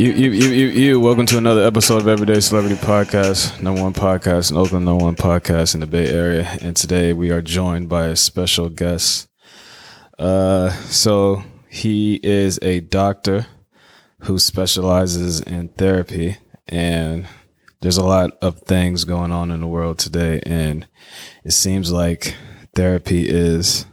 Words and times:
You, 0.00 0.12
you, 0.12 0.30
you, 0.30 0.48
you, 0.48 0.66
you. 0.68 1.00
Welcome 1.00 1.26
to 1.26 1.36
another 1.36 1.62
episode 1.62 2.00
of 2.00 2.08
Everyday 2.08 2.40
Celebrity 2.40 2.76
Podcast, 2.76 3.60
number 3.60 3.82
one 3.82 3.92
podcast 3.92 4.50
in 4.50 4.56
Oakland, 4.56 4.86
number 4.86 5.04
one 5.04 5.14
podcast 5.14 5.74
in 5.74 5.80
the 5.80 5.86
Bay 5.86 6.08
Area. 6.08 6.48
And 6.62 6.74
today 6.74 7.12
we 7.12 7.30
are 7.30 7.42
joined 7.42 7.90
by 7.90 8.06
a 8.06 8.16
special 8.16 8.70
guest. 8.70 9.28
Uh, 10.18 10.70
so 10.70 11.44
he 11.68 12.14
is 12.22 12.58
a 12.62 12.80
doctor 12.80 13.44
who 14.20 14.38
specializes 14.38 15.42
in 15.42 15.68
therapy, 15.68 16.38
and 16.66 17.26
there's 17.82 17.98
a 17.98 18.06
lot 18.06 18.30
of 18.40 18.60
things 18.60 19.04
going 19.04 19.32
on 19.32 19.50
in 19.50 19.60
the 19.60 19.66
world 19.66 19.98
today, 19.98 20.40
and 20.46 20.88
it 21.44 21.52
seems 21.52 21.92
like 21.92 22.36
therapy 22.74 23.28
is 23.28 23.84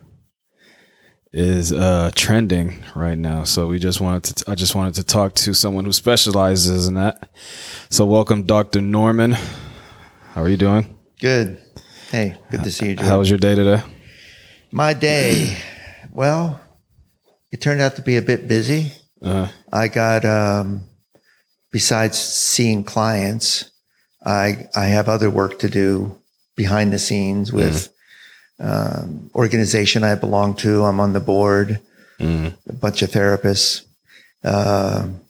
is 1.38 1.72
uh, 1.72 2.10
trending 2.16 2.84
right 2.96 3.18
now. 3.18 3.44
So 3.44 3.68
we 3.68 3.78
just 3.78 4.02
wanted 4.02 4.38
to, 4.38 4.52
I 4.52 4.56
just 4.56 4.74
wanted 4.74 4.96
to 4.96 5.04
talk 5.04 5.36
to 5.36 5.54
someone 5.54 5.86
who 5.86 5.94
specializes 5.94 6.88
in 6.88 6.96
that. 6.96 7.30
So 7.92 8.08
welcome, 8.08 8.44
Dr. 8.44 8.82
Norman. 8.82 9.34
How 10.34 10.42
are 10.42 10.50
you 10.50 10.58
doing? 10.58 10.98
Good. 11.20 11.62
Hey, 12.10 12.38
good 12.50 12.64
to 12.64 12.72
see 12.72 12.90
you. 12.90 12.96
Joe. 12.96 13.04
How 13.04 13.20
was 13.20 13.30
your 13.30 13.38
day 13.38 13.54
today? 13.54 13.84
My 14.72 14.94
day, 14.94 15.58
well, 16.12 16.60
it 17.52 17.62
turned 17.62 17.82
out 17.82 17.98
to 17.98 18.02
be 18.02 18.18
a 18.18 18.22
bit 18.24 18.48
busy. 18.48 18.92
Uh, 19.22 19.50
I 19.72 19.90
got, 19.90 20.26
um, 20.26 20.90
besides 21.72 22.18
seeing 22.18 22.84
clients, 22.84 23.70
I 24.26 24.68
I 24.76 24.86
have 24.86 25.08
other 25.08 25.30
work 25.30 25.60
to 25.60 25.70
do 25.70 26.20
behind 26.56 26.92
the 26.92 27.00
scenes 27.00 27.54
with 27.54 27.90
um, 28.60 29.30
organization 29.36 30.04
I 30.04 30.16
belong 30.16 30.56
to. 30.58 30.84
I'm 30.86 31.00
on 31.00 31.14
the 31.14 31.20
board. 31.20 31.80
mm, 32.20 32.54
A 32.68 32.74
bunch 32.74 33.02
of 33.02 33.12
therapists. 33.12 33.84
Um 34.44 35.22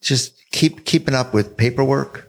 just 0.00 0.34
keep 0.50 0.84
keeping 0.84 1.14
up 1.14 1.32
with 1.32 1.56
paperwork. 1.56 2.28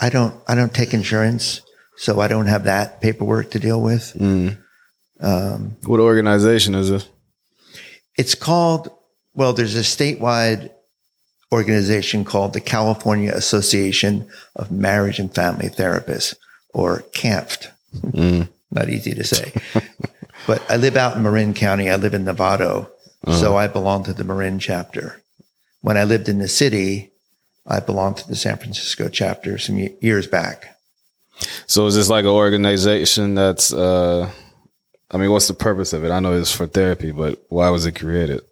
I 0.00 0.10
don't 0.10 0.34
I 0.46 0.54
don't 0.54 0.72
take 0.74 0.94
insurance, 0.94 1.60
so 1.96 2.20
I 2.20 2.28
don't 2.28 2.46
have 2.46 2.64
that 2.64 3.00
paperwork 3.00 3.50
to 3.52 3.58
deal 3.58 3.80
with. 3.82 4.14
mm. 4.16 4.56
Um, 5.20 5.76
What 5.84 5.98
organization 6.00 6.74
is 6.76 6.88
this? 6.90 7.08
it's 8.16 8.34
called 8.36 8.88
well 9.34 9.52
there's 9.52 9.74
a 9.76 9.80
statewide 9.80 10.70
organization 11.52 12.24
called 12.24 12.52
the 12.52 12.60
california 12.60 13.32
association 13.32 14.28
of 14.54 14.70
marriage 14.70 15.18
and 15.18 15.32
family 15.34 15.68
therapists 15.68 16.34
or 16.74 17.04
CAMFT. 17.12 17.68
Mm, 18.02 18.48
not 18.70 18.90
easy 18.90 19.14
to 19.14 19.24
say. 19.24 19.50
But 20.46 20.62
i 20.70 20.76
live 20.76 20.94
out 20.96 21.16
in 21.16 21.22
marin 21.22 21.54
county. 21.54 21.88
I 21.88 21.96
live 21.96 22.12
in 22.12 22.24
novato. 22.26 22.90
So 23.26 23.56
i 23.56 23.66
belong 23.66 24.04
to 24.04 24.12
the 24.12 24.24
marin 24.24 24.58
chapter. 24.58 25.22
When 25.80 25.96
i 25.96 26.04
lived 26.04 26.28
in 26.28 26.38
the 26.38 26.48
city 26.48 27.10
i 27.66 27.80
belonged 27.80 28.18
to 28.18 28.28
the 28.28 28.36
san 28.36 28.58
francisco 28.58 29.08
chapter 29.08 29.56
some 29.56 29.78
years 30.00 30.26
back. 30.26 30.76
So 31.66 31.86
is 31.86 31.94
this 31.94 32.10
like 32.10 32.24
an 32.24 32.30
organization 32.30 33.34
that's, 33.34 33.72
uh, 33.72 34.30
I 35.10 35.16
mean, 35.16 35.30
what's 35.30 35.48
the 35.48 35.54
purpose 35.54 35.92
of 35.92 36.04
it? 36.04 36.10
I 36.10 36.20
know 36.20 36.32
it's 36.32 36.54
for 36.54 36.66
therapy, 36.66 37.10
but 37.12 37.42
why 37.48 37.70
was 37.70 37.86
it 37.86 37.92
created? 37.92 38.42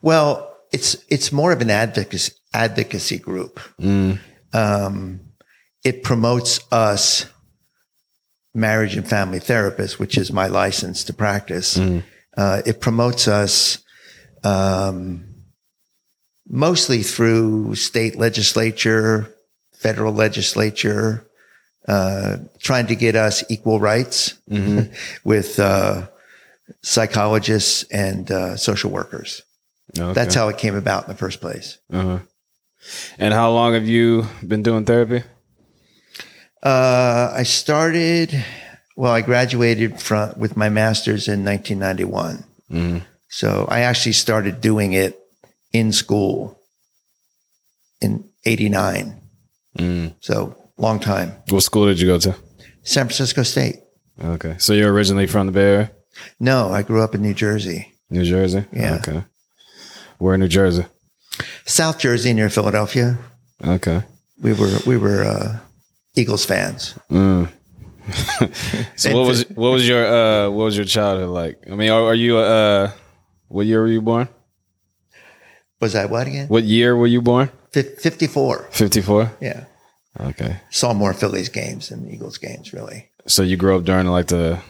well 0.00 0.56
it's 0.72 0.96
it's 1.08 1.32
more 1.32 1.52
of 1.52 1.60
an 1.60 1.70
advocacy 1.70 2.32
advocacy 2.54 3.18
group. 3.18 3.60
Mm, 3.80 4.18
um, 4.52 5.20
it 5.84 6.02
promotes 6.02 6.60
us 6.72 7.26
marriage 8.54 8.96
and 8.96 9.06
family 9.06 9.38
therapists, 9.38 9.98
which 9.98 10.18
is 10.18 10.32
my 10.32 10.46
license 10.46 11.04
to 11.04 11.12
practice. 11.12 11.76
mm, 11.76 12.02
Uh, 12.36 12.62
it 12.64 12.80
promotes 12.80 13.28
us 13.28 13.78
um, 14.44 15.24
mostly 16.48 17.02
through 17.02 17.74
state 17.74 18.16
legislature, 18.16 19.28
federal 19.72 20.12
legislature, 20.12 21.26
uh, 21.88 22.36
trying 22.60 22.86
to 22.86 22.94
get 22.94 23.16
us 23.16 23.42
equal 23.50 23.80
rights 23.80 24.34
mhm. 24.48 24.92
with 25.24 25.58
uh, 25.58 26.06
psychologists 26.82 27.84
and 27.90 28.30
uh, 28.30 28.56
social 28.56 28.90
workers. 28.90 29.42
Okay. 29.98 30.12
That's 30.12 30.34
how 30.34 30.48
it 30.48 30.58
came 30.58 30.76
about 30.76 31.04
in 31.04 31.08
the 31.10 31.16
first 31.16 31.40
place. 31.40 31.78
Uh-huh. 31.92 32.20
And 33.18 33.34
how 33.34 33.50
long 33.50 33.74
have 33.74 33.86
you 33.88 34.26
been 34.46 34.62
doing 34.62 34.84
therapy? 34.84 35.24
Uh, 36.62 37.32
I 37.34 37.42
started, 37.44 38.44
well, 38.96 39.12
I 39.12 39.22
graduated 39.22 40.00
from 40.00 40.32
with 40.38 40.56
my 40.56 40.68
master's 40.68 41.26
in 41.28 41.44
1991. 41.44 42.44
Mm, 42.70 43.02
So 43.28 43.66
I 43.70 43.80
actually 43.80 44.12
started 44.12 44.60
doing 44.60 44.92
it 44.92 45.18
in 45.72 45.92
school 45.92 46.58
in 48.00 48.24
89. 48.44 49.14
mm. 49.78 50.14
So 50.20 50.56
long 50.76 51.00
time. 51.00 51.32
What 51.48 51.62
school 51.62 51.86
did 51.86 52.00
you 52.00 52.06
go 52.06 52.18
to? 52.18 52.34
San 52.82 53.06
Francisco 53.06 53.42
State. 53.42 53.76
Okay. 54.22 54.56
So 54.58 54.72
you're 54.72 54.92
originally 54.92 55.26
from 55.26 55.46
the 55.46 55.52
Bay 55.52 55.62
Area? 55.74 55.90
No, 56.38 56.70
I 56.70 56.82
grew 56.82 57.02
up 57.02 57.14
in 57.14 57.22
New 57.22 57.34
Jersey, 57.34 57.92
New 58.10 58.24
Jersey? 58.24 58.64
Yeah. 58.72 58.96
Okay. 58.96 59.22
Where 60.18 60.34
in 60.34 60.40
New 60.40 60.48
Jersey? 60.48 60.84
South 61.64 61.98
Jersey 61.98 62.34
near 62.34 62.50
Philadelphia. 62.50 63.16
Okay. 63.64 64.02
We 64.42 64.52
were, 64.52 64.78
we 64.86 64.96
were, 64.98 65.22
uh, 65.24 65.58
Eagles 66.14 66.44
fans. 66.44 66.98
Mm. 67.10 67.48
so 68.96 69.14
what 69.14 69.26
was 69.26 69.48
what 69.50 69.70
was 69.70 69.86
your 69.86 70.04
uh 70.04 70.50
what 70.50 70.64
was 70.64 70.76
your 70.76 70.86
childhood 70.86 71.28
like? 71.28 71.62
I 71.70 71.74
mean, 71.74 71.90
are, 71.90 72.02
are 72.06 72.14
you 72.14 72.38
uh 72.38 72.90
what 73.48 73.66
year 73.66 73.80
were 73.80 73.88
you 73.88 74.02
born? 74.02 74.28
Was 75.80 75.94
I 75.94 76.06
what 76.06 76.26
again? 76.26 76.48
What 76.48 76.64
year 76.64 76.96
were 76.96 77.06
you 77.06 77.22
born? 77.22 77.50
Fif- 77.72 78.00
54. 78.00 78.68
54? 78.70 79.36
Yeah. 79.40 79.64
Okay. 80.18 80.60
Saw 80.70 80.92
more 80.92 81.14
Phillies 81.14 81.48
games 81.48 81.88
than 81.88 82.10
Eagles 82.10 82.36
games, 82.36 82.72
really. 82.72 83.10
So 83.26 83.42
you 83.42 83.56
grew 83.56 83.76
up 83.76 83.84
during 83.84 84.06
like 84.06 84.26
the 84.26 84.60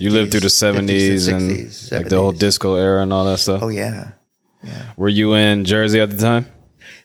you 0.00 0.10
lived 0.10 0.30
through 0.30 0.40
the 0.40 0.46
70s, 0.46 0.88
50s, 0.88 1.32
and 1.32 1.50
60s, 1.50 1.92
like 1.92 2.08
the 2.08 2.16
whole 2.16 2.32
disco 2.32 2.76
era 2.76 3.02
and 3.02 3.12
all 3.12 3.26
that 3.26 3.38
stuff. 3.38 3.62
Oh, 3.62 3.68
yeah. 3.68 4.12
yeah. 4.62 4.92
Were 4.96 5.10
you 5.10 5.34
in 5.34 5.66
Jersey 5.66 6.00
at 6.00 6.10
the 6.10 6.16
time? 6.16 6.46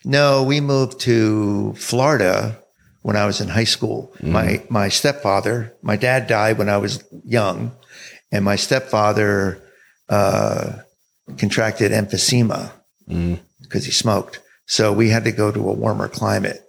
No, 0.04 0.42
we 0.42 0.60
moved 0.60 1.00
to 1.00 1.74
Florida 1.74 2.58
when 3.02 3.16
I 3.16 3.26
was 3.26 3.40
in 3.40 3.48
high 3.48 3.64
school. 3.64 4.12
Mm-hmm. 4.16 4.32
My 4.32 4.62
my 4.68 4.88
stepfather, 4.88 5.74
my 5.82 5.96
dad 5.96 6.26
died 6.26 6.58
when 6.58 6.68
I 6.68 6.78
was 6.78 7.02
young, 7.24 7.72
and 8.32 8.44
my 8.44 8.56
stepfather 8.56 9.60
uh, 10.08 10.72
contracted 11.36 11.92
emphysema 11.92 12.72
Mm. 13.08 13.38
because 13.62 13.86
he 13.86 13.92
smoked. 13.92 14.40
So 14.66 14.92
we 14.92 15.08
had 15.08 15.24
to 15.24 15.32
go 15.32 15.50
to 15.50 15.60
a 15.70 15.72
warmer 15.72 16.08
climate. 16.08 16.60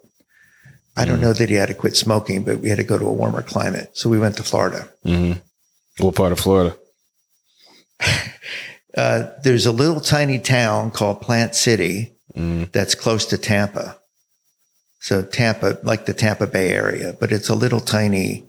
I 0.96 1.04
Mm. 1.04 1.08
don't 1.08 1.22
know 1.22 1.34
that 1.34 1.50
he 1.50 1.56
had 1.56 1.68
to 1.68 1.74
quit 1.76 1.98
smoking, 1.98 2.44
but 2.46 2.60
we 2.60 2.70
had 2.70 2.78
to 2.78 2.84
go 2.86 2.98
to 2.98 3.06
a 3.06 3.14
warmer 3.14 3.42
climate. 3.42 3.90
So 3.94 4.10
we 4.10 4.20
went 4.20 4.38
to 4.38 4.44
Florida. 4.44 4.88
hmm 5.04 5.34
What 6.00 6.16
part 6.16 6.32
of 6.32 6.40
Florida? 6.40 6.76
Uh, 8.98 9.30
there's 9.44 9.68
a 9.68 9.72
little 9.72 10.02
tiny 10.02 10.40
town 10.40 10.90
called 10.92 11.22
Plant 11.22 11.54
City 11.56 12.12
Mm. 12.36 12.72
that's 12.72 12.96
close 12.96 13.26
to 13.28 13.38
Tampa. 13.38 13.98
So 15.00 15.22
Tampa, 15.24 15.78
like 15.84 16.06
the 16.06 16.14
Tampa 16.14 16.46
Bay 16.48 16.70
area, 16.70 17.16
but 17.20 17.32
it's 17.32 17.50
a 17.50 17.56
little 17.56 17.80
tiny 17.80 18.46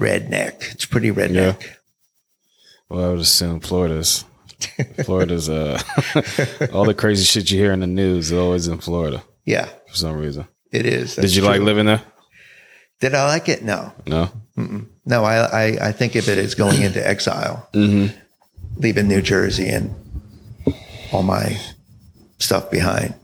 redneck. 0.00 0.72
It's 0.72 0.84
pretty 0.84 1.10
redneck. 1.10 1.62
Well, 2.88 3.04
I 3.04 3.08
would 3.08 3.20
assume 3.20 3.60
Florida's 3.60 4.24
Florida's 5.04 5.48
uh 5.48 5.80
all 6.72 6.84
the 6.84 6.94
crazy 6.94 7.24
shit 7.24 7.50
you 7.50 7.58
hear 7.58 7.72
in 7.72 7.80
the 7.80 7.86
news 7.86 8.30
is 8.30 8.38
always 8.38 8.68
in 8.68 8.78
Florida 8.78 9.22
Yeah, 9.44 9.64
for 9.88 9.96
some 9.96 10.16
reason. 10.16 10.46
it 10.70 10.86
is. 10.86 11.16
Did 11.16 11.34
you 11.34 11.42
like 11.42 11.60
living 11.62 11.86
there? 11.86 12.02
Did 13.00 13.14
I 13.14 13.26
like 13.26 13.48
it? 13.48 13.62
No, 13.64 13.92
No. 14.06 14.30
no. 15.04 15.24
I, 15.24 15.36
I, 15.38 15.88
I 15.88 15.92
think 15.92 16.14
of 16.14 16.28
it 16.28 16.38
as 16.38 16.54
going 16.54 16.80
into 16.82 17.04
exile, 17.14 17.68
Mm-hmm. 17.72 18.16
leaving 18.76 19.08
New 19.08 19.22
Jersey 19.22 19.68
and 19.68 19.92
all 21.12 21.22
my 21.24 21.58
stuff 22.38 22.70
behind. 22.70 23.14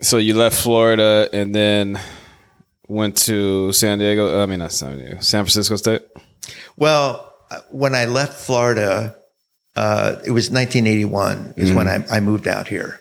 So 0.00 0.18
you 0.18 0.34
left 0.34 0.56
Florida 0.60 1.28
and 1.32 1.54
then 1.54 1.98
went 2.86 3.16
to 3.26 3.72
San 3.72 3.98
Diego. 3.98 4.40
I 4.42 4.46
mean, 4.46 4.60
not 4.60 4.72
San 4.72 4.96
Diego, 4.98 5.20
San 5.20 5.44
Francisco 5.44 5.76
State. 5.76 6.02
Well, 6.76 7.32
uh, 7.50 7.60
when 7.70 7.94
I 7.94 8.04
left 8.04 8.34
Florida, 8.34 9.16
uh, 9.76 10.16
it 10.24 10.30
was 10.30 10.50
1981 10.50 11.54
is 11.56 11.72
when 11.72 11.88
I, 11.88 12.04
I 12.10 12.20
moved 12.20 12.46
out 12.46 12.68
here. 12.68 13.00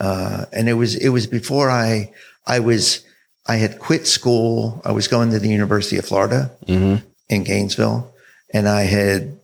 Uh, 0.00 0.44
and 0.52 0.68
it 0.68 0.74
was, 0.74 0.94
it 0.94 1.08
was 1.08 1.26
before 1.26 1.70
I, 1.70 2.12
I 2.46 2.60
was, 2.60 3.04
I 3.46 3.56
had 3.56 3.78
quit 3.78 4.06
school. 4.06 4.80
I 4.84 4.92
was 4.92 5.08
going 5.08 5.30
to 5.30 5.38
the 5.38 5.48
University 5.48 5.96
of 5.98 6.04
Florida 6.04 6.50
Mm-hmm. 6.66 7.04
in 7.28 7.44
Gainesville 7.44 8.12
and 8.54 8.68
I 8.68 8.82
had 8.82 9.38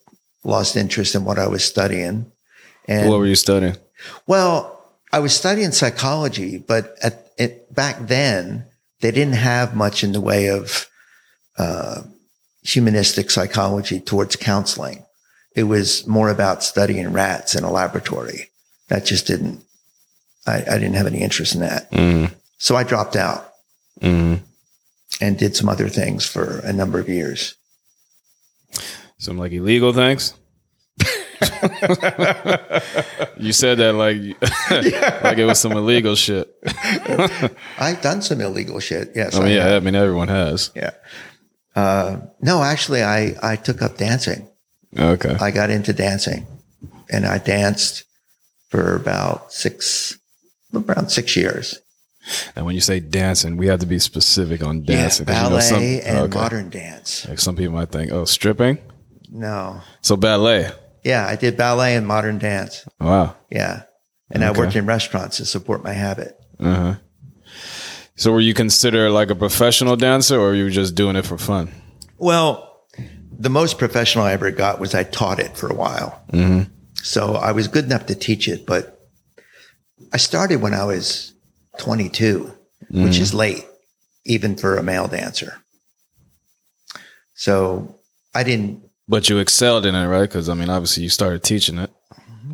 lost 0.44 0.76
interest 0.76 1.14
in 1.14 1.24
what 1.24 1.38
I 1.38 1.46
was 1.48 1.64
studying. 1.64 2.30
And 2.86 3.08
What 3.10 3.18
were 3.18 3.26
you 3.26 3.34
studying? 3.36 3.76
well, 4.26 4.81
I 5.12 5.18
was 5.18 5.34
studying 5.36 5.72
psychology, 5.72 6.58
but 6.58 6.96
at 7.02 7.28
it, 7.38 7.74
back 7.74 7.96
then 8.06 8.66
they 9.00 9.10
didn't 9.10 9.34
have 9.34 9.74
much 9.76 10.02
in 10.04 10.12
the 10.12 10.20
way 10.20 10.48
of 10.48 10.86
uh, 11.58 12.02
humanistic 12.62 13.30
psychology 13.30 14.00
towards 14.00 14.36
counseling. 14.36 15.04
It 15.54 15.64
was 15.64 16.06
more 16.06 16.30
about 16.30 16.62
studying 16.62 17.12
rats 17.12 17.54
in 17.54 17.64
a 17.64 17.70
laboratory. 17.70 18.48
That 18.88 19.04
just 19.04 19.26
didn't. 19.26 19.62
I, 20.46 20.58
I 20.62 20.78
didn't 20.78 20.94
have 20.94 21.06
any 21.06 21.20
interest 21.20 21.54
in 21.54 21.60
that, 21.60 21.90
Mm-hmm. 21.92 22.32
so 22.58 22.74
I 22.76 22.82
dropped 22.84 23.16
out 23.16 23.48
Mm-hmm. 24.00 24.42
and 25.20 25.38
did 25.38 25.54
some 25.54 25.68
other 25.68 25.88
things 25.88 26.24
for 26.26 26.58
a 26.64 26.72
number 26.72 26.98
of 26.98 27.08
years. 27.08 27.54
Some 29.18 29.38
like 29.38 29.52
illegal 29.52 29.92
things. 29.92 30.34
you 33.36 33.52
said 33.52 33.78
that 33.78 33.94
like 33.94 34.16
like 35.24 35.38
it 35.38 35.44
was 35.44 35.60
some 35.60 35.72
illegal 35.72 36.14
shit. 36.14 36.48
I've 37.78 38.00
done 38.02 38.22
some 38.22 38.40
illegal 38.40 38.80
shit. 38.80 39.10
Yes, 39.14 39.36
I 39.36 39.40
mean, 39.40 39.56
have. 39.58 39.70
yeah, 39.70 39.76
I 39.76 39.80
mean 39.80 39.94
everyone 39.94 40.28
has. 40.28 40.70
yeah. 40.74 40.90
Uh, 41.74 42.20
no, 42.40 42.62
actually, 42.62 43.02
I 43.02 43.34
I 43.42 43.56
took 43.56 43.82
up 43.82 43.96
dancing. 43.96 44.48
Okay. 44.98 45.36
I 45.40 45.50
got 45.50 45.70
into 45.70 45.92
dancing 45.92 46.46
and 47.10 47.26
I 47.26 47.38
danced 47.38 48.04
for 48.68 48.94
about 48.96 49.52
six, 49.52 50.18
around 50.74 51.10
six 51.10 51.36
years. 51.36 51.78
And 52.54 52.64
when 52.64 52.74
you 52.74 52.80
say 52.80 53.00
dancing, 53.00 53.56
we 53.56 53.66
have 53.66 53.80
to 53.80 53.86
be 53.86 53.98
specific 53.98 54.62
on 54.62 54.84
dancing. 54.84 55.26
yeah, 55.26 55.48
ballet 55.48 55.60
some- 55.60 55.82
and 55.82 56.18
okay. 56.18 56.38
modern 56.38 56.70
dance. 56.70 57.26
Like 57.28 57.38
some 57.38 57.56
people 57.56 57.74
might 57.74 57.90
think, 57.90 58.12
oh, 58.12 58.24
stripping. 58.24 58.78
No. 59.30 59.80
So 60.02 60.16
ballet. 60.16 60.70
Yeah, 61.04 61.26
I 61.26 61.36
did 61.36 61.56
ballet 61.56 61.96
and 61.96 62.06
modern 62.06 62.38
dance. 62.38 62.86
Wow. 63.00 63.36
Yeah. 63.50 63.82
And 64.30 64.42
Okay. 64.42 64.54
I 64.54 64.58
worked 64.58 64.76
in 64.76 64.86
restaurants 64.86 65.36
to 65.38 65.44
support 65.44 65.82
my 65.84 65.92
habit. 65.92 66.38
Uh 66.60 66.74
huh. 66.74 66.94
So 68.14 68.32
were 68.32 68.40
you 68.40 68.54
considered 68.54 69.10
like 69.10 69.30
a 69.30 69.34
professional 69.34 69.96
dancer, 69.96 70.38
or 70.38 70.54
you 70.54 70.64
were 70.64 70.70
just 70.70 70.94
doing 70.94 71.16
it 71.16 71.26
for 71.26 71.38
fun? 71.38 71.72
Well, 72.18 72.68
the 73.36 73.50
most 73.50 73.78
professional 73.78 74.24
I 74.24 74.32
ever 74.32 74.50
got 74.52 74.78
was 74.78 74.94
I 74.94 75.02
taught 75.02 75.40
it 75.40 75.56
for 75.56 75.68
a 75.68 75.74
while. 75.74 76.22
Mm-hmm. 76.32 76.70
So 76.94 77.34
I 77.34 77.50
was 77.52 77.66
good 77.68 77.84
enough 77.84 78.06
to 78.06 78.14
teach 78.14 78.46
it, 78.46 78.64
but 78.64 79.00
I 80.12 80.18
started 80.18 80.60
when 80.62 80.72
I 80.74 80.84
was 80.84 81.32
22, 81.78 82.52
which 82.90 83.18
is 83.18 83.34
late, 83.34 83.64
even 84.24 84.56
for 84.56 84.76
a 84.76 84.82
male 84.82 85.08
dancer. 85.08 85.56
So 87.34 87.96
I 88.34 88.44
didn't, 88.44 88.84
But 89.12 89.28
you 89.28 89.36
excelled 89.36 89.84
in 89.84 89.94
it, 89.94 90.06
right? 90.06 90.22
Because 90.22 90.48
I 90.48 90.54
mean, 90.54 90.70
obviously, 90.70 91.02
you 91.02 91.10
started 91.10 91.42
teaching 91.42 91.76
it, 91.76 91.90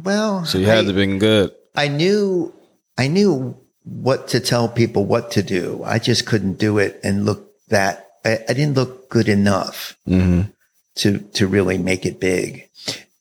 well, 0.02 0.44
so 0.44 0.58
you 0.58 0.66
had 0.66 0.86
I, 0.86 0.88
to 0.88 0.92
be 0.92 1.18
good. 1.18 1.52
I 1.76 1.86
knew, 1.86 2.52
I 2.98 3.06
knew 3.06 3.56
what 3.84 4.26
to 4.28 4.40
tell 4.40 4.68
people 4.68 5.04
what 5.04 5.30
to 5.32 5.42
do. 5.44 5.82
I 5.84 6.00
just 6.00 6.26
couldn't 6.26 6.58
do 6.58 6.78
it 6.78 6.98
and 7.04 7.24
look 7.24 7.48
that, 7.68 8.08
I, 8.24 8.40
I 8.48 8.52
didn't 8.54 8.74
look 8.74 9.08
good 9.08 9.28
enough. 9.28 9.96
Mm-hmm. 10.08 10.50
to 10.96 11.18
to 11.38 11.46
really 11.46 11.78
make 11.78 12.04
it 12.04 12.18
big. 12.18 12.68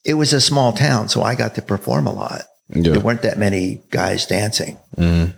It 0.03 0.15
was 0.15 0.33
a 0.33 0.41
small 0.41 0.73
town, 0.73 1.07
so 1.09 1.21
I 1.21 1.35
got 1.35 1.53
to 1.55 1.61
perform 1.61 2.07
a 2.07 2.13
lot. 2.13 2.41
Yeah. 2.69 2.93
There 2.93 2.99
weren't 2.99 3.21
that 3.21 3.37
many 3.37 3.83
guys 3.91 4.25
dancing. 4.25 4.79
Mm-hmm. 4.97 5.37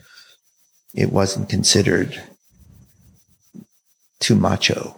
It 0.94 1.12
wasn't 1.12 1.50
considered 1.50 2.22
too 4.22 4.36
macho 4.36 4.96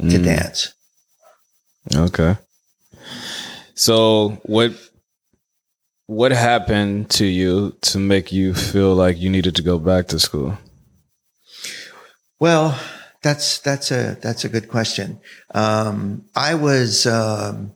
to 0.00 0.18
Mm. 0.18 0.24
dance. 0.24 0.74
Okay. 1.94 2.36
So 3.74 4.40
what 4.44 4.72
what 6.06 6.30
happened 6.30 7.10
to 7.10 7.26
you 7.26 7.76
to 7.82 7.98
make 7.98 8.32
you 8.32 8.54
feel 8.54 8.94
like 8.94 9.18
you 9.18 9.28
needed 9.28 9.56
to 9.56 9.62
go 9.62 9.78
back 9.78 10.08
to 10.08 10.18
school? 10.18 10.56
Well, 12.38 12.78
that's 13.22 13.58
that's 13.58 13.90
a 13.90 14.16
that's 14.20 14.44
a 14.44 14.48
good 14.48 14.68
question. 14.68 15.20
Um, 15.54 16.24
I 16.34 16.54
was, 16.54 17.06
um, 17.06 17.72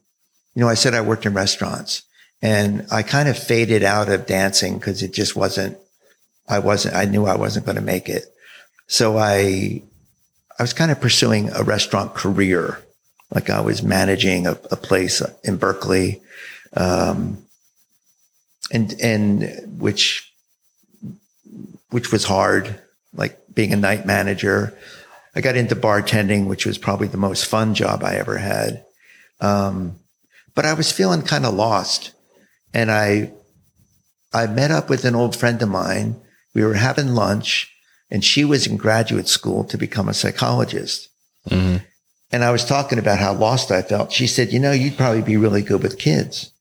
you 0.55 0.63
know, 0.63 0.69
I 0.69 0.75
said 0.75 0.95
I 0.95 1.01
worked 1.01 1.27
in 1.27 1.35
restaurants, 1.35 2.03
and 2.41 2.87
I 2.91 3.03
kind 3.03 3.29
of 3.29 3.39
faded 3.39 3.83
out 3.83 4.09
of 4.09 4.27
dancing 4.27 4.79
because 4.79 5.03
it 5.03 5.13
just 5.13 5.35
wasn't. 5.35 5.77
I 6.49 6.59
wasn't. 6.59 6.95
I 6.95 7.05
knew 7.05 7.27
I 7.27 7.37
wasn't 7.37 7.67
going 7.67 7.77
to 7.77 7.83
make 7.83 8.09
it, 8.09 8.25
so 8.87 9.19
I, 9.19 9.83
I 10.59 10.63
was 10.63 10.73
kind 10.73 10.91
of 10.91 11.01
pursuing 11.01 11.51
a 11.51 11.63
restaurant 11.63 12.15
career. 12.15 12.79
Like 13.31 13.51
I 13.51 13.61
was 13.61 13.83
managing 13.83 14.47
a, 14.47 14.53
a 14.71 14.77
place 14.77 15.23
in 15.45 15.57
Berkeley, 15.57 16.21
um, 16.77 17.45
and 18.73 18.93
and 19.01 19.81
which 19.81 20.33
which 21.91 22.13
was 22.13 22.25
hard, 22.25 22.81
like 23.13 23.39
being 23.53 23.73
a 23.73 23.77
night 23.77 24.07
manager. 24.07 24.77
I 25.35 25.41
got 25.41 25.57
into 25.57 25.77
bartending, 25.77 26.47
which 26.47 26.67
was 26.67 26.79
probably 26.79 27.07
the 27.07 27.17
most 27.17 27.47
fun 27.47 27.75
job 27.75 28.03
I 28.03 28.17
ever 28.17 28.39
had. 28.39 28.85
Um, 29.41 30.01
but 30.55 30.67
I 30.67 30.75
was 30.75 30.93
feeling 30.93 31.23
kind 31.23 31.47
of 31.47 31.55
lost. 31.55 32.13
And 32.75 32.91
I, 32.91 33.33
I 34.33 34.47
met 34.47 34.71
up 34.71 34.91
with 34.91 35.05
an 35.05 35.15
old 35.15 35.37
friend 35.37 35.61
of 35.63 35.69
mine. 35.69 36.21
We 36.55 36.65
were 36.65 36.75
having 36.75 37.15
lunch 37.15 37.73
and 38.11 38.25
she 38.25 38.45
was 38.45 38.67
in 38.67 38.77
graduate 38.77 39.29
school 39.29 39.65
to 39.65 39.79
become 39.79 40.09
a 40.09 40.15
psychologist. 40.15 41.09
Mm-hmm. 41.49 41.85
And 42.33 42.45
I 42.45 42.51
was 42.53 42.65
talking 42.65 42.99
about 42.99 43.19
how 43.19 43.33
lost 43.35 43.71
I 43.71 43.83
felt. 43.83 44.13
She 44.13 44.27
said, 44.27 44.53
you 44.53 44.61
know, 44.61 44.73
you'd 44.73 44.97
probably 44.97 45.23
be 45.23 45.37
really 45.37 45.63
good 45.63 45.83
with 45.83 45.99
kids. 45.99 46.53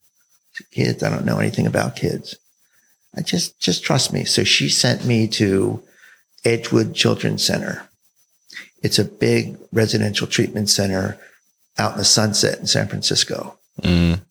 Said, 0.54 0.72
kids, 0.72 1.04
I 1.04 1.10
don't 1.10 1.26
know 1.26 1.40
anything 1.40 1.68
about 1.68 1.96
kids. 1.96 2.36
I 3.16 3.22
just, 3.22 3.60
just 3.60 3.84
trust 3.84 4.12
me. 4.12 4.26
So 4.26 4.44
she 4.44 4.70
sent 4.70 5.06
me 5.06 5.28
to 5.30 5.84
Edgewood 6.44 6.96
Children's 6.96 7.44
Center. 7.44 7.88
It's 8.82 9.00
a 9.00 9.06
big 9.06 9.58
residential 9.72 10.26
treatment 10.26 10.70
center 10.70 11.20
out 11.78 11.94
in 11.94 11.98
the 11.98 12.06
sunset 12.06 12.60
in 12.60 12.68
San 12.68 12.88
Francisco. 12.88 13.58
Mm-hmm. 13.82 14.22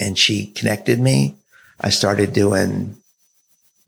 And 0.00 0.18
she 0.18 0.46
connected 0.46 1.00
me. 1.00 1.34
I 1.80 1.90
started 1.90 2.32
doing, 2.32 2.96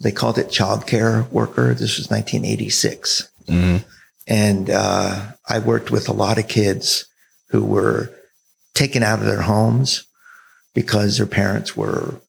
they 0.00 0.12
called 0.12 0.38
it 0.38 0.48
childcare 0.48 1.28
worker. 1.30 1.74
This 1.74 1.98
was 1.98 2.10
1986. 2.10 3.28
Mm-hmm. 3.46 3.88
And 4.30 4.70
uh, 4.70 5.32
I 5.48 5.58
worked 5.58 5.90
with 5.90 6.08
a 6.08 6.12
lot 6.12 6.38
of 6.38 6.46
kids 6.48 7.04
who 7.48 7.64
were 7.64 8.10
taken 8.74 9.02
out 9.02 9.18
of 9.18 9.26
their 9.26 9.42
homes 9.42 10.06
because 10.72 11.16
their 11.16 11.26
parents 11.26 11.76
were 11.76 12.20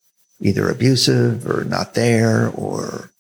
either 0.41 0.67
abusive 0.67 1.47
or 1.47 1.63
not 1.63 1.93
there 1.93 2.49
or, 2.55 3.11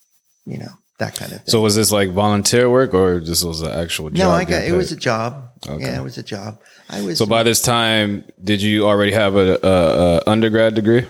you 0.47 0.57
know, 0.57 0.71
that 0.97 1.15
kind 1.15 1.31
of 1.31 1.37
thing. 1.39 1.47
So 1.47 1.61
was 1.61 1.75
this 1.75 1.91
like 1.91 2.09
volunteer 2.09 2.69
work, 2.69 2.93
or 2.95 3.19
this 3.19 3.43
was 3.43 3.61
an 3.61 3.71
actual 3.71 4.09
job? 4.09 4.17
no, 4.17 4.31
I 4.31 4.43
got, 4.45 4.63
it 4.63 4.71
was 4.73 4.91
a 4.91 4.95
job. 4.95 5.49
Okay. 5.69 5.83
Yeah, 5.85 5.99
it 5.99 6.03
was 6.03 6.17
a 6.17 6.23
job. 6.23 6.59
I 6.89 7.01
was, 7.03 7.19
So 7.19 7.25
by 7.27 7.43
this 7.43 7.61
time, 7.61 8.23
did 8.43 8.61
you 8.63 8.87
already 8.87 9.11
have 9.11 9.35
a, 9.35 9.59
a, 9.63 10.17
a 10.17 10.21
undergrad 10.27 10.73
degree? 10.73 11.05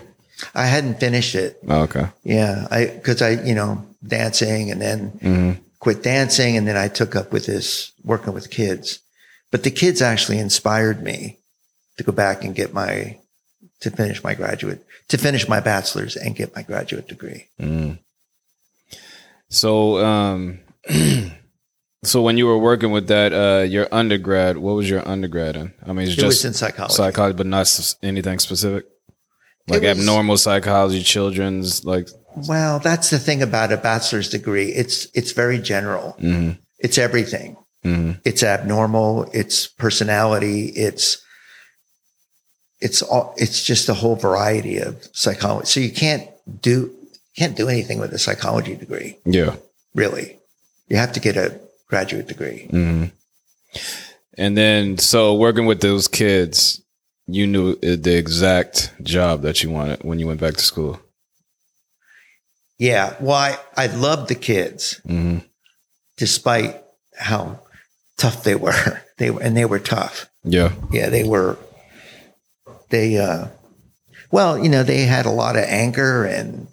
I 0.54 0.66
hadn't 0.66 1.00
finished 1.00 1.34
it. 1.34 1.58
Oh, 1.68 1.82
okay. 1.82 2.06
Yeah. 2.22 2.66
I, 2.70 3.00
cause 3.02 3.22
I, 3.22 3.30
you 3.42 3.54
know, 3.54 3.86
dancing 4.06 4.70
and 4.70 4.80
then 4.80 5.10
Mm-hmm. 5.22 5.62
Quit 5.82 6.00
dancing. 6.04 6.56
And 6.56 6.66
then 6.66 6.76
I 6.76 6.86
took 6.86 7.16
up 7.16 7.32
with 7.32 7.46
this 7.46 7.90
working 8.04 8.32
with 8.32 8.50
kids, 8.50 9.00
but 9.50 9.64
the 9.64 9.70
kids 9.70 10.00
actually 10.00 10.38
inspired 10.38 11.02
me 11.02 11.40
to 11.98 12.04
go 12.04 12.12
back 12.12 12.44
and 12.44 12.54
get 12.54 12.72
my, 12.72 13.18
to 13.80 13.90
finish 13.90 14.22
my 14.22 14.34
graduate, 14.34 14.86
to 15.08 15.18
finish 15.18 15.48
my 15.48 15.58
bachelor's 15.58 16.14
and 16.14 16.36
get 16.36 16.54
my 16.54 16.62
graduate 16.62 17.08
degree. 17.08 17.48
Mm. 17.60 17.98
So, 19.50 19.98
um, 19.98 20.60
so 22.04 22.22
when 22.22 22.38
you 22.38 22.46
were 22.46 22.58
working 22.58 22.92
with 22.92 23.08
that, 23.08 23.32
uh, 23.32 23.64
your 23.64 23.88
undergrad, 23.90 24.58
what 24.58 24.76
was 24.76 24.88
your 24.88 25.06
undergrad 25.06 25.56
in? 25.56 25.74
I 25.84 25.92
mean, 25.92 26.06
it's 26.06 26.16
It 26.16 26.24
was 26.24 26.36
just 26.36 26.44
in 26.44 26.52
psychology. 26.54 26.94
psychology, 26.94 27.36
but 27.36 27.46
not 27.46 27.96
anything 28.04 28.38
specific. 28.38 28.84
Like 29.66 29.82
was- 29.82 29.98
abnormal 29.98 30.36
psychology, 30.36 31.02
children's, 31.02 31.84
like. 31.84 32.08
Well, 32.36 32.78
that's 32.78 33.10
the 33.10 33.18
thing 33.18 33.42
about 33.42 33.72
a 33.72 33.76
bachelor's 33.76 34.28
degree. 34.28 34.68
It's, 34.70 35.06
it's 35.14 35.32
very 35.32 35.58
general. 35.58 36.16
Mm-hmm, 36.20 36.52
It's 36.78 36.98
everything. 36.98 37.56
mm-hmm, 37.84 38.12
It's 38.24 38.42
abnormal. 38.42 39.28
It's 39.32 39.66
personality. 39.66 40.66
It's, 40.68 41.22
it's 42.80 43.02
all, 43.02 43.34
it's 43.36 43.64
just 43.64 43.88
a 43.88 43.94
whole 43.94 44.16
variety 44.16 44.78
of 44.78 45.06
psychology. 45.12 45.66
So 45.66 45.80
you 45.80 45.92
can't 45.92 46.28
do, 46.60 46.92
can't 47.36 47.56
do 47.56 47.68
anything 47.68 47.98
with 48.00 48.12
a 48.12 48.18
psychology 48.18 48.74
degree, 48.74 49.18
yeah. 49.24 49.56
really. 49.94 50.38
You 50.88 50.96
have 50.96 51.12
to 51.12 51.20
get 51.20 51.36
a 51.36 51.60
graduate 51.88 52.26
degree. 52.28 52.66
hmm 52.70 53.04
And 54.36 54.56
then, 54.56 54.98
so 54.98 55.34
working 55.34 55.66
with 55.66 55.80
those 55.80 56.08
kids, 56.08 56.82
you 57.26 57.46
knew 57.46 57.76
the 57.76 58.16
exact 58.16 58.92
job 59.02 59.42
that 59.42 59.62
you 59.62 59.70
wanted 59.70 60.02
when 60.02 60.18
you 60.18 60.26
went 60.26 60.40
back 60.40 60.54
to 60.54 60.62
school. 60.64 60.98
Yeah. 62.82 63.14
Well, 63.20 63.36
I, 63.36 63.58
I 63.76 63.86
loved 63.86 64.28
the 64.28 64.34
kids. 64.34 65.00
hmm 65.06 65.38
despite 66.18 66.76
how 67.16 67.60
tough 68.18 68.42
they 68.44 68.54
were. 68.54 69.00
They 69.18 69.30
were, 69.30 69.42
and 69.42 69.56
they 69.56 69.64
were 69.66 69.78
tough. 69.78 70.26
Yeah. 70.42 70.72
Yeah, 70.90 71.08
they 71.10 71.22
were. 71.22 71.56
They, 72.90 73.18
uh, 73.18 73.48
well, 74.32 74.58
you 74.58 74.68
know, 74.68 74.82
they 74.82 75.02
had 75.02 75.26
a 75.26 75.30
lot 75.30 75.54
of 75.56 75.64
anger 75.64 76.24
and 76.24 76.66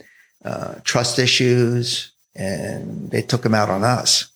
uh, 0.44 0.76
trust 0.84 1.20
issues, 1.20 2.12
and 2.36 3.12
they 3.12 3.22
took 3.22 3.44
them 3.44 3.54
out 3.54 3.70
on 3.70 3.84
us 3.84 4.32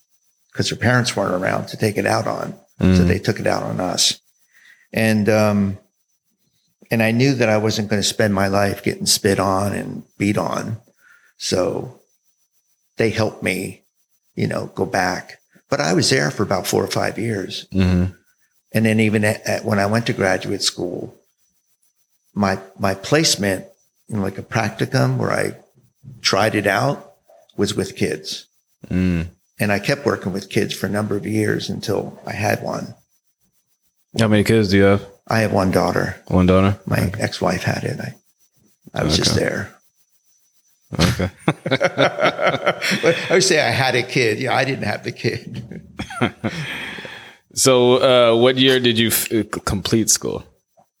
because 0.52 0.68
their 0.70 0.78
parents 0.78 1.16
weren't 1.16 1.34
around 1.42 1.66
to 1.68 1.76
take 1.76 1.96
it 1.96 2.06
out 2.06 2.26
on. 2.28 2.54
So 2.80 2.86
Mm. 3.02 3.08
they 3.08 3.18
took 3.18 3.40
it 3.40 3.46
out 3.48 3.62
on 3.64 3.80
us, 3.80 4.20
and 4.92 5.28
um, 5.28 5.78
and 6.90 7.02
I 7.02 7.10
knew 7.10 7.34
that 7.34 7.48
I 7.48 7.56
wasn't 7.56 7.88
going 7.88 8.02
to 8.02 8.08
spend 8.08 8.32
my 8.34 8.46
life 8.48 8.82
getting 8.84 9.06
spit 9.06 9.40
on 9.40 9.72
and 9.72 10.04
beat 10.18 10.38
on, 10.38 10.76
so 11.36 12.00
they 12.96 13.10
helped 13.10 13.42
me, 13.42 13.82
you 14.34 14.46
know, 14.46 14.66
go 14.74 14.86
back. 14.86 15.38
But 15.70 15.80
I 15.80 15.92
was 15.94 16.10
there 16.10 16.30
for 16.30 16.42
about 16.42 16.66
four 16.66 16.84
or 16.84 16.88
five 16.88 17.18
years, 17.18 17.66
hmm 17.72 18.06
and 18.76 18.84
then 18.84 18.98
even 18.98 19.24
at, 19.24 19.40
at, 19.46 19.64
when 19.64 19.78
I 19.78 19.86
went 19.86 20.06
to 20.06 20.12
graduate 20.12 20.62
school, 20.62 21.14
my 22.34 22.58
my 22.78 22.94
placement 22.94 23.66
in 24.08 24.20
like 24.20 24.36
a 24.38 24.42
practicum 24.42 25.16
where 25.16 25.30
I 25.32 25.56
tried 26.22 26.54
it 26.54 26.66
out 26.66 27.12
was 27.56 27.74
with 27.74 27.96
kids, 27.96 28.46
Mm. 28.90 29.28
and 29.58 29.72
I 29.72 29.78
kept 29.78 30.04
working 30.04 30.32
with 30.32 30.50
kids 30.50 30.74
for 30.74 30.86
a 30.86 30.90
number 30.90 31.16
of 31.16 31.24
years 31.26 31.70
until 31.70 32.20
I 32.26 32.32
had 32.32 32.62
one. 32.62 32.94
How 34.18 34.28
many 34.28 34.44
kids 34.44 34.68
do 34.70 34.76
you 34.76 34.82
have? 34.84 35.06
I 35.26 35.38
have 35.40 35.52
one 35.52 35.70
daughter. 35.70 36.16
One 36.28 36.46
daughter. 36.46 36.78
My 36.86 37.10
ex-wife 37.18 37.62
had 37.62 37.84
it. 37.84 37.98
I 38.00 38.14
I 38.92 39.04
was 39.04 39.16
just 39.16 39.34
there. 39.34 39.73
Okay. 40.98 41.30
I 41.70 43.26
would 43.30 43.42
say 43.44 43.60
I 43.60 43.70
had 43.70 43.94
a 43.94 44.02
kid. 44.02 44.38
Yeah, 44.38 44.54
I 44.54 44.64
didn't 44.64 44.84
have 44.84 45.04
the 45.04 45.12
kid. 45.12 45.82
So, 47.56 48.32
uh, 48.34 48.36
what 48.36 48.56
year 48.58 48.80
did 48.80 48.98
you 48.98 49.08
f- 49.08 49.32
uh, 49.32 49.44
complete 49.64 50.10
school? 50.10 50.42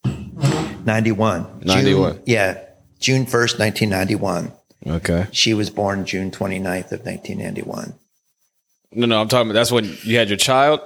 91. 0.04 1.62
91. 1.64 2.12
June, 2.14 2.22
yeah, 2.26 2.60
June 3.00 3.26
1st, 3.26 3.58
1991. 3.58 4.52
Okay. 4.86 5.26
She 5.32 5.52
was 5.52 5.68
born 5.70 6.04
June 6.04 6.30
29th 6.30 6.92
of 6.92 7.04
1991. 7.04 7.94
No, 8.92 9.06
no, 9.06 9.20
I'm 9.20 9.26
talking. 9.26 9.50
About, 9.50 9.54
that's 9.58 9.72
when 9.72 9.84
you 10.04 10.16
had 10.16 10.28
your 10.28 10.36
child. 10.38 10.78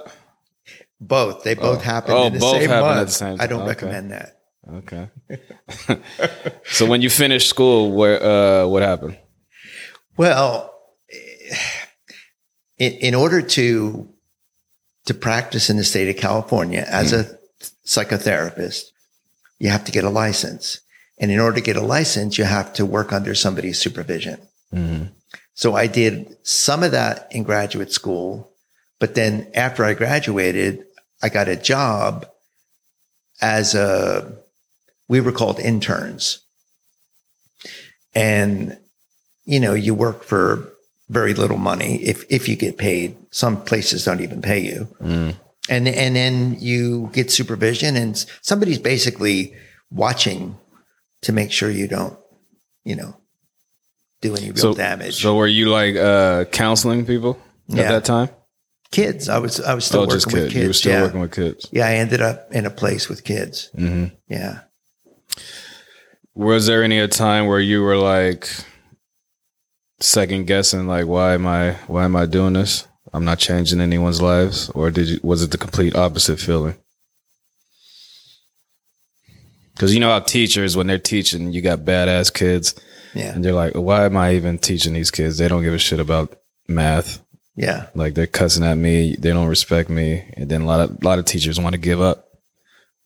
Both. 0.99 1.43
They 1.43 1.53
both 1.53 1.77
Oh. 1.77 1.81
happened 1.81 2.13
Oh, 2.15 2.25
in 2.27 2.33
the 2.33 2.39
both 2.39 2.61
same 2.61 2.69
happened 2.69 2.89
at 2.91 2.95
month. 2.95 3.07
the 3.09 3.13
same 3.13 3.37
time. 3.37 3.43
I 3.43 3.47
don't. 3.47 3.59
Okay. 3.61 3.69
recommend 3.69 4.11
that. 4.11 4.38
Okay. 4.75 5.09
so 6.65 6.85
when 6.85 7.01
you 7.01 7.09
finished 7.09 7.49
school, 7.49 7.91
where 7.91 8.21
uh, 8.21 8.67
what 8.67 8.83
happened? 8.83 9.17
Well, 10.17 10.73
in, 12.77 12.93
in 12.93 13.15
order 13.15 13.41
to 13.41 14.09
to 15.05 15.13
practice 15.13 15.69
in 15.69 15.77
the 15.77 15.83
state 15.83 16.09
of 16.09 16.17
California 16.21 16.85
as 16.87 17.13
a 17.13 17.39
psychotherapist, 17.85 18.83
you 19.57 19.69
have 19.69 19.83
to 19.85 19.91
get 19.91 20.03
a 20.03 20.09
license. 20.09 20.81
And 21.19 21.31
in 21.31 21.39
order 21.39 21.55
to 21.55 21.61
get 21.61 21.75
a 21.75 21.81
license, 21.81 22.37
you 22.37 22.43
have 22.43 22.73
to 22.73 22.85
work 22.85 23.11
under 23.11 23.33
somebody's 23.33 23.79
supervision. 23.79 24.39
Mm-hmm. 24.73 25.05
So 25.53 25.75
I 25.75 25.87
did 25.87 26.37
some 26.43 26.83
of 26.83 26.91
that 26.91 27.27
in 27.31 27.43
graduate 27.43 27.91
school, 27.91 28.51
but 28.99 29.15
then 29.15 29.51
after 29.55 29.83
I 29.83 29.93
graduated, 29.93 30.85
I 31.21 31.29
got 31.29 31.49
a 31.49 31.55
job 31.55 32.27
as 33.41 33.75
a, 33.75 34.31
we 35.09 35.19
were 35.19 35.33
called 35.33 35.59
interns. 35.59 36.39
And, 38.15 38.77
you 39.43 39.59
know, 39.59 39.73
you 39.73 39.93
work 39.93 40.23
for 40.23 40.71
very 41.09 41.33
little 41.33 41.57
money 41.57 42.01
if, 42.03 42.23
if 42.29 42.47
you 42.47 42.55
get 42.55 42.77
paid. 42.77 43.17
Some 43.31 43.61
places 43.61 44.05
don't 44.05 44.21
even 44.21 44.41
pay 44.41 44.59
you. 44.59 44.87
Mm. 45.01 45.35
And, 45.69 45.87
and 45.87 46.15
then 46.15 46.55
you 46.59 47.09
get 47.11 47.29
supervision 47.29 47.97
and 47.97 48.25
somebody's 48.41 48.79
basically 48.79 49.53
watching 49.91 50.57
to 51.23 51.33
make 51.33 51.51
sure 51.51 51.69
you 51.69 51.87
don't, 51.87 52.17
you 52.85 52.95
know, 52.95 53.17
do 54.21 54.35
any 54.35 54.47
real 54.47 54.55
So 54.55 54.73
damage. 54.73 55.21
So 55.21 55.35
were 55.35 55.47
you 55.47 55.69
like 55.69 55.95
uh, 55.95 56.45
counseling 56.45 57.05
people 57.05 57.39
at 57.71 57.75
that 57.75 58.05
time? 58.05 58.29
kids. 58.91 59.29
I 59.29 59.39
was 59.39 59.59
I 59.59 59.73
was 59.73 59.85
still 59.85 60.01
oh, 60.01 60.07
working 60.07 60.33
with 60.33 60.51
kids. 60.51 60.53
kids. 60.53 60.55
You 60.55 60.67
were 60.67 60.73
still 60.73 60.93
yeah. 60.93 61.01
working 61.03 61.21
with 61.21 61.31
kids. 61.31 61.69
yeah, 61.71 61.87
I 61.87 61.95
ended 61.95 62.21
up 62.21 62.51
in 62.51 62.65
a 62.65 62.69
place 62.69 63.09
with 63.09 63.23
kids. 63.23 63.69
hmm 63.75 64.05
Yeah. 64.27 64.61
Was 66.35 66.67
there 66.67 66.83
any 66.83 66.99
a 66.99 67.07
time 67.07 67.47
where 67.47 67.59
you 67.59 67.81
were 67.81 67.97
like 67.97 68.49
second 69.99 70.47
guessing, 70.47 70.87
like, 70.87 71.05
why 71.05 71.33
am 71.33 71.45
I 71.45 71.73
why 71.87 72.05
am 72.05 72.15
I 72.15 72.25
doing 72.25 72.53
this? 72.53 72.87
I'm 73.13 73.25
not 73.25 73.39
changing 73.39 73.81
anyone's 73.81 74.21
lives, 74.21 74.69
or 74.69 74.91
did 74.91 75.07
you? 75.09 75.19
Was 75.23 75.41
it 75.43 75.51
the 75.51 75.57
complete 75.57 75.95
opposite 75.95 76.39
feeling? 76.39 76.75
Because 79.73 79.93
you 79.93 79.99
know 79.99 80.09
how 80.11 80.19
teachers, 80.19 80.75
when 80.75 80.87
they're 80.87 80.97
teaching, 80.99 81.51
you 81.53 81.61
got 81.61 81.79
badass 81.79 82.33
kids, 82.33 82.75
Yeah. 83.13 83.33
and 83.33 83.43
they're 83.43 83.53
like, 83.53 83.73
"Why 83.73 84.05
am 84.05 84.17
I 84.17 84.33
even 84.35 84.57
teaching 84.57 84.93
these 84.93 85.09
kids? 85.11 85.37
They 85.37 85.47
don't 85.47 85.63
give 85.63 85.73
a 85.73 85.79
shit 85.79 85.99
about 85.99 86.37
math. 86.67 87.19
Yeah. 87.55 87.87
Like 87.95 88.13
they're 88.13 88.27
cussing 88.27 88.63
at 88.63 88.77
me. 88.77 89.15
They 89.17 89.29
don't 89.31 89.47
respect 89.47 89.89
me." 89.89 90.23
And 90.37 90.49
then 90.49 90.61
a 90.61 90.65
lot 90.65 90.81
of 90.81 90.97
a 91.01 91.05
lot 91.05 91.17
of 91.19 91.25
teachers 91.25 91.59
want 91.59 91.73
to 91.73 91.79
give 91.81 92.01
up, 92.01 92.28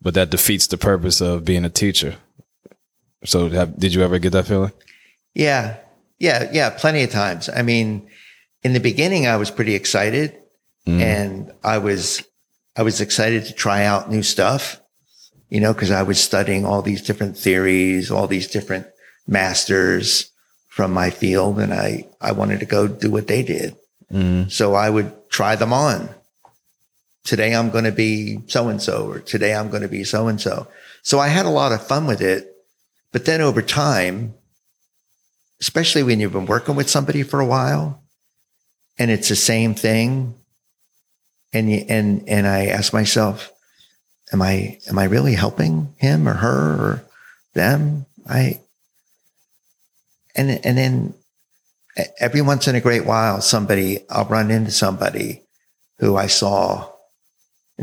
but 0.03 0.13
that 0.13 0.29
defeats 0.29 0.67
the 0.67 0.77
purpose 0.77 1.21
of 1.21 1.45
being 1.45 1.65
a 1.65 1.69
teacher. 1.69 2.17
So, 3.25 3.49
have, 3.49 3.79
did 3.79 3.93
you 3.93 4.03
ever 4.03 4.19
get 4.19 4.33
that 4.33 4.45
feeling? 4.45 4.73
Yeah. 5.33 5.77
Yeah. 6.19 6.49
Yeah. 6.51 6.69
Plenty 6.69 7.03
of 7.03 7.09
times. 7.09 7.49
I 7.49 7.61
mean, 7.63 8.07
in 8.61 8.73
the 8.73 8.79
beginning, 8.79 9.25
I 9.25 9.37
was 9.37 9.49
pretty 9.49 9.73
excited 9.73 10.37
Mm. 10.85 10.99
and 11.01 11.51
I 11.63 11.77
was, 11.77 12.23
I 12.75 12.83
was 12.83 12.99
excited 12.99 13.45
to 13.45 13.53
try 13.53 13.85
out 13.85 14.11
new 14.11 14.21
stuff, 14.21 14.81
you 15.49 15.61
know, 15.61 15.73
cause 15.73 15.91
I 15.91 16.03
was 16.03 16.21
studying 16.21 16.65
all 16.65 16.81
these 16.81 17.01
different 17.01 17.37
theories, 17.37 18.11
all 18.11 18.27
these 18.27 18.49
different 18.49 18.87
masters 19.25 20.29
from 20.67 20.91
my 20.91 21.09
field. 21.09 21.59
And 21.59 21.73
I, 21.73 22.07
I 22.19 22.33
wanted 22.33 22.59
to 22.59 22.65
go 22.65 22.87
do 22.87 23.09
what 23.09 23.27
they 23.27 23.43
did. 23.43 23.77
Mm. 24.11 24.51
So 24.51 24.73
I 24.73 24.89
would 24.89 25.29
try 25.29 25.55
them 25.55 25.71
on. 25.71 26.09
Today 27.23 27.55
I'm 27.55 27.69
going 27.69 27.85
to 27.85 27.91
be 27.91 28.39
so 28.47 28.67
and 28.67 28.81
so, 28.81 29.07
or 29.07 29.19
today 29.19 29.55
I'm 29.55 29.69
going 29.69 29.83
to 29.83 29.87
be 29.87 30.03
so 30.03 30.27
and 30.27 30.39
so. 30.39 30.67
So 31.01 31.19
I 31.19 31.29
had 31.29 31.45
a 31.45 31.49
lot 31.49 31.71
of 31.71 31.85
fun 31.85 32.05
with 32.05 32.21
it. 32.21 32.49
But 33.11 33.25
then 33.25 33.41
over 33.41 33.61
time, 33.61 34.33
especially 35.61 36.03
when 36.03 36.19
you've 36.19 36.33
been 36.33 36.45
working 36.45 36.75
with 36.75 36.89
somebody 36.89 37.23
for 37.23 37.39
a 37.39 37.45
while 37.45 38.03
and 38.97 39.09
it's 39.09 39.29
the 39.29 39.35
same 39.35 39.73
thing. 39.73 40.35
And, 41.53 41.71
you, 41.71 41.85
and, 41.87 42.27
and 42.27 42.47
I 42.47 42.65
ask 42.65 42.91
myself, 42.91 43.51
am 44.33 44.41
I, 44.41 44.79
am 44.89 44.97
I 44.97 45.05
really 45.05 45.35
helping 45.35 45.93
him 45.97 46.27
or 46.27 46.33
her 46.33 46.73
or 46.73 47.05
them? 47.53 48.05
I, 48.27 48.59
and, 50.35 50.49
and 50.65 50.77
then 50.77 51.13
every 52.19 52.41
once 52.41 52.67
in 52.67 52.75
a 52.75 52.81
great 52.81 53.05
while, 53.05 53.39
somebody, 53.39 53.99
I'll 54.09 54.25
run 54.25 54.51
into 54.51 54.71
somebody 54.71 55.43
who 55.99 56.17
I 56.17 56.27
saw. 56.27 56.89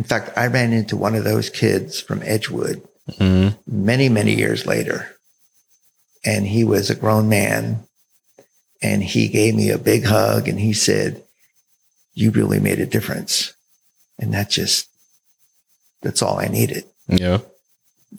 In 0.01 0.05
fact, 0.05 0.31
I 0.35 0.47
ran 0.47 0.73
into 0.73 0.97
one 0.97 1.15
of 1.15 1.25
those 1.25 1.51
kids 1.51 2.01
from 2.01 2.23
Edgewood 2.23 2.81
Mm. 3.19 3.59
many, 3.67 4.09
many 4.09 4.35
years 4.35 4.65
later. 4.65 5.15
And 6.25 6.47
he 6.47 6.65
was 6.65 6.89
a 6.89 6.95
grown 6.95 7.29
man 7.29 7.85
and 8.81 9.03
he 9.03 9.29
gave 9.29 9.55
me 9.55 9.69
a 9.69 9.77
big 9.77 10.05
hug 10.05 10.49
and 10.49 10.59
he 10.59 10.73
said, 10.73 11.23
you 12.15 12.31
really 12.31 12.61
made 12.61 12.81
a 12.81 12.87
difference. 12.87 13.53
And 14.19 14.33
that 14.33 14.49
just, 14.49 14.89
that's 16.01 16.23
all 16.23 16.41
I 16.41 16.47
needed. 16.47 16.85
Yeah. 17.09 17.41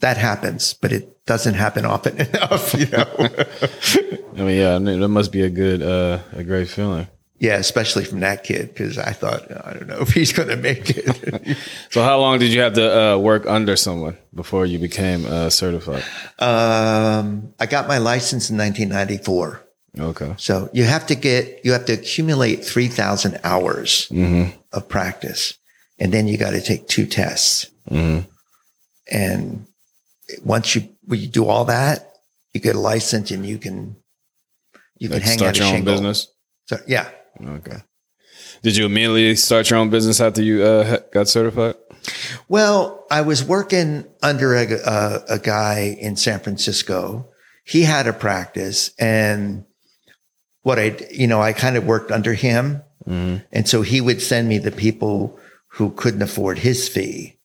That 0.02 0.18
happens, 0.18 0.76
but 0.76 0.92
it 0.92 1.26
doesn't 1.26 1.56
happen 1.56 1.84
often 1.86 2.20
enough, 2.28 2.76
you 2.76 2.86
know? 2.86 3.10
I 4.38 4.44
mean, 4.44 4.58
yeah, 4.58 4.78
that 4.78 5.08
must 5.10 5.32
be 5.32 5.42
a 5.42 5.50
good, 5.50 5.82
uh, 5.82 6.20
a 6.34 6.44
great 6.44 6.68
feeling. 6.68 7.08
Yeah, 7.42 7.58
especially 7.58 8.06
from 8.06 8.20
that 8.22 8.44
kid, 8.44 8.70
because 8.70 8.98
I 9.00 9.14
thought, 9.14 9.42
I 9.66 9.74
don't 9.74 9.88
know 9.88 10.00
if 10.06 10.14
he's 10.14 10.32
going 10.32 10.50
to 10.50 10.56
make 10.70 10.86
it. 10.96 11.58
So, 11.90 12.04
how 12.04 12.20
long 12.20 12.38
did 12.40 12.54
you 12.54 12.62
have 12.62 12.74
to 12.76 12.88
uh, 13.02 13.18
work 13.18 13.44
under 13.48 13.76
someone 13.76 14.16
before 14.34 14.66
you 14.68 14.78
became 14.80 15.26
uh, 15.26 15.50
certified? 15.50 16.04
um, 16.40 17.54
I 17.60 17.66
got 17.66 17.88
my 17.88 17.98
license 17.98 18.50
in 18.52 18.58
1994. 18.58 19.62
Okay. 20.00 20.34
So 20.38 20.70
you 20.72 20.86
have 20.86 21.06
to 21.08 21.16
get, 21.16 21.66
you 21.66 21.74
have 21.74 21.84
to 21.86 21.94
accumulate 21.94 22.64
3,000 22.64 23.40
hours 23.44 24.08
Mm-hmm. 24.10 24.56
of 24.72 24.88
practice. 24.88 25.58
And 26.00 26.14
then 26.14 26.28
you 26.30 26.38
got 26.38 26.52
to 26.52 26.62
take 26.62 26.88
two 26.88 27.06
tests. 27.06 27.70
Mm-hmm. 27.90 28.30
And 29.12 29.66
once 30.46 30.76
you, 30.76 30.88
when 31.04 31.20
you 31.20 31.28
do 31.28 31.46
all 31.48 31.66
that, 31.66 32.08
you 32.54 32.62
get 32.62 32.76
a 32.76 32.80
license 32.80 33.32
and 33.32 33.46
you 33.46 33.58
can, 33.58 33.98
you 34.98 35.10
can 35.10 35.18
Like 35.18 35.24
hang 35.28 35.38
start 35.40 35.50
out 35.50 35.56
a 35.56 35.60
your 35.60 35.68
own 35.68 35.74
shingle. 35.76 35.94
business. 35.96 36.28
So, 36.68 36.78
yeah. 36.88 37.10
Okay. 37.44 37.78
Did 38.64 38.78
you 38.78 38.86
immediately 38.86 39.36
start 39.36 39.70
your 39.70 39.80
own 39.80 39.90
business 39.90 40.22
after 40.22 40.42
you 40.42 40.64
uh, 40.64 41.00
got 41.12 41.28
certified? 41.28 41.76
Well, 42.48 43.06
I 43.10 43.22
was 43.22 43.44
working 43.44 44.06
under 44.22 44.56
a, 44.56 44.72
a, 44.74 45.24
a 45.30 45.40
guy 45.40 45.98
in 46.00 46.16
San 46.16 46.40
Francisco. 46.40 47.30
He 47.64 47.84
had 47.84 48.08
a 48.08 48.14
practice 48.14 48.92
and 49.00 49.66
what 50.64 50.78
I, 50.78 50.98
you 51.10 51.28
know, 51.28 51.42
I 51.42 51.54
kind 51.54 51.76
of 51.78 51.86
worked 51.86 52.12
under 52.12 52.34
him 52.34 52.84
And 53.52 53.68
so 53.68 53.82
he 53.82 54.02
would 54.02 54.22
send 54.22 54.48
me 54.48 54.58
the 54.58 54.72
people 54.72 55.40
who 55.68 55.92
couldn't 55.92 56.22
afford 56.22 56.60
his 56.60 56.88
fee, 56.88 57.38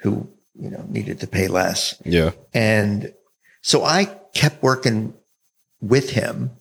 who, 0.00 0.28
you 0.54 0.70
know, 0.70 0.84
needed 0.88 1.20
to 1.20 1.26
pay 1.26 1.48
less. 1.48 2.00
Yeah. 2.04 2.32
And 2.54 3.12
so 3.62 3.84
I 3.84 4.04
kept 4.34 4.62
working 4.62 5.14
with 5.80 6.10
him. 6.10 6.52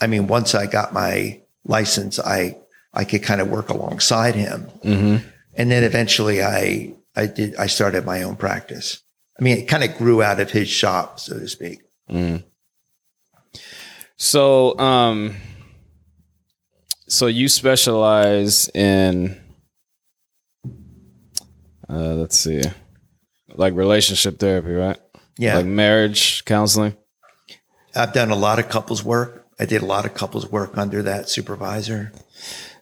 I 0.00 0.06
mean, 0.06 0.26
once 0.26 0.54
I 0.54 0.66
got 0.66 0.92
my 0.92 1.40
license, 1.64 2.18
I, 2.18 2.56
I 2.92 3.04
could 3.04 3.22
kind 3.22 3.40
of 3.40 3.48
work 3.48 3.68
alongside 3.68 4.34
him. 4.34 4.70
Mm-hmm. 4.84 5.28
And 5.54 5.70
then 5.70 5.84
eventually 5.84 6.42
I, 6.42 6.94
I 7.14 7.26
did, 7.26 7.56
I 7.56 7.66
started 7.66 8.04
my 8.04 8.22
own 8.22 8.36
practice. 8.36 9.02
I 9.38 9.42
mean, 9.42 9.58
it 9.58 9.68
kind 9.68 9.84
of 9.84 9.96
grew 9.96 10.22
out 10.22 10.40
of 10.40 10.50
his 10.50 10.68
shop, 10.68 11.18
so 11.18 11.38
to 11.38 11.48
speak. 11.48 11.80
So, 14.16 14.78
um, 14.78 15.36
so 17.08 17.26
you 17.26 17.48
specialize 17.48 18.68
in, 18.68 19.40
uh, 21.88 22.14
let's 22.14 22.38
see, 22.38 22.62
like 23.54 23.74
relationship 23.74 24.38
therapy, 24.38 24.72
right? 24.72 24.98
Yeah. 25.38 25.56
Like 25.56 25.66
marriage 25.66 26.44
counseling. 26.44 26.96
I've 27.94 28.12
done 28.12 28.30
a 28.30 28.36
lot 28.36 28.58
of 28.58 28.68
couples 28.68 29.02
work. 29.02 29.39
I 29.60 29.66
did 29.66 29.82
a 29.82 29.86
lot 29.86 30.06
of 30.06 30.14
couples 30.14 30.50
work 30.50 30.78
under 30.78 31.02
that 31.02 31.28
supervisor. 31.28 32.12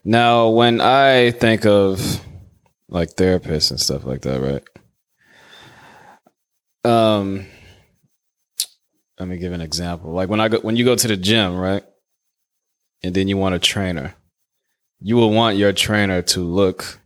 Now, 0.05 0.47
when 0.47 0.79
I 0.79 1.31
think 1.31 1.65
of 1.65 2.21
like 2.87 3.09
therapists 3.09 3.69
and 3.69 3.79
stuff 3.79 4.05
like 4.05 4.21
that, 4.21 4.63
right? 6.85 6.89
Um, 6.89 7.45
let 9.19 9.27
me 9.27 9.37
give 9.37 9.51
an 9.51 9.59
example. 9.59 10.11
Like 10.13 10.29
when 10.29 10.39
I 10.39 10.47
go, 10.47 10.59
when 10.61 10.77
you 10.77 10.85
go 10.85 10.95
to 10.95 11.07
the 11.09 11.17
gym, 11.17 11.57
right, 11.57 11.83
and 13.03 13.13
then 13.13 13.27
you 13.27 13.35
want 13.35 13.55
a 13.55 13.59
trainer, 13.59 14.15
you 15.01 15.17
will 15.17 15.33
want 15.33 15.57
your 15.57 15.73
trainer 15.73 16.21
to 16.21 16.39
look 16.39 16.97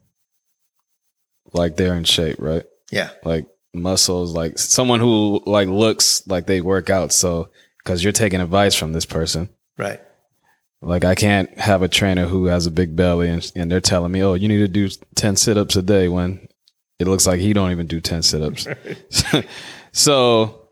like 1.52 1.78
they're 1.78 1.96
in 1.96 2.04
shape, 2.04 2.36
right? 2.38 2.66
Yeah. 2.92 3.10
Like 3.24 3.48
muscles, 3.74 4.36
like 4.36 4.60
someone 4.60 5.00
who 5.00 5.42
like 5.48 5.68
looks 5.68 6.28
like 6.28 6.46
they 6.46 6.62
work 6.62 6.92
out. 6.92 7.12
So 7.12 7.50
because 7.84 8.04
you're 8.04 8.14
taking 8.14 8.40
advice 8.40 8.76
from 8.76 8.94
this 8.94 9.08
person. 9.08 9.50
Right. 9.78 10.02
Like 10.82 11.06
I 11.06 11.16
can't 11.16 11.58
have 11.58 11.82
a 11.82 11.88
trainer 11.88 12.26
who 12.26 12.46
has 12.46 12.66
a 12.66 12.72
big 12.72 12.96
belly 12.96 13.30
and, 13.30 13.52
and 13.56 13.72
they're 13.72 13.80
telling 13.80 14.12
me, 14.12 14.22
"Oh, 14.22 14.34
you 14.34 14.48
need 14.48 14.58
to 14.58 14.68
do 14.68 14.90
10 15.16 15.38
sit-ups 15.38 15.76
a 15.78 15.82
day" 15.82 16.10
when 16.10 16.48
it 17.00 17.08
looks 17.08 17.26
like 17.26 17.40
he 17.40 17.54
don't 17.54 17.72
even 17.72 17.88
do 17.88 18.02
10 18.02 18.22
sit-ups. 18.22 18.68
so 19.94 20.68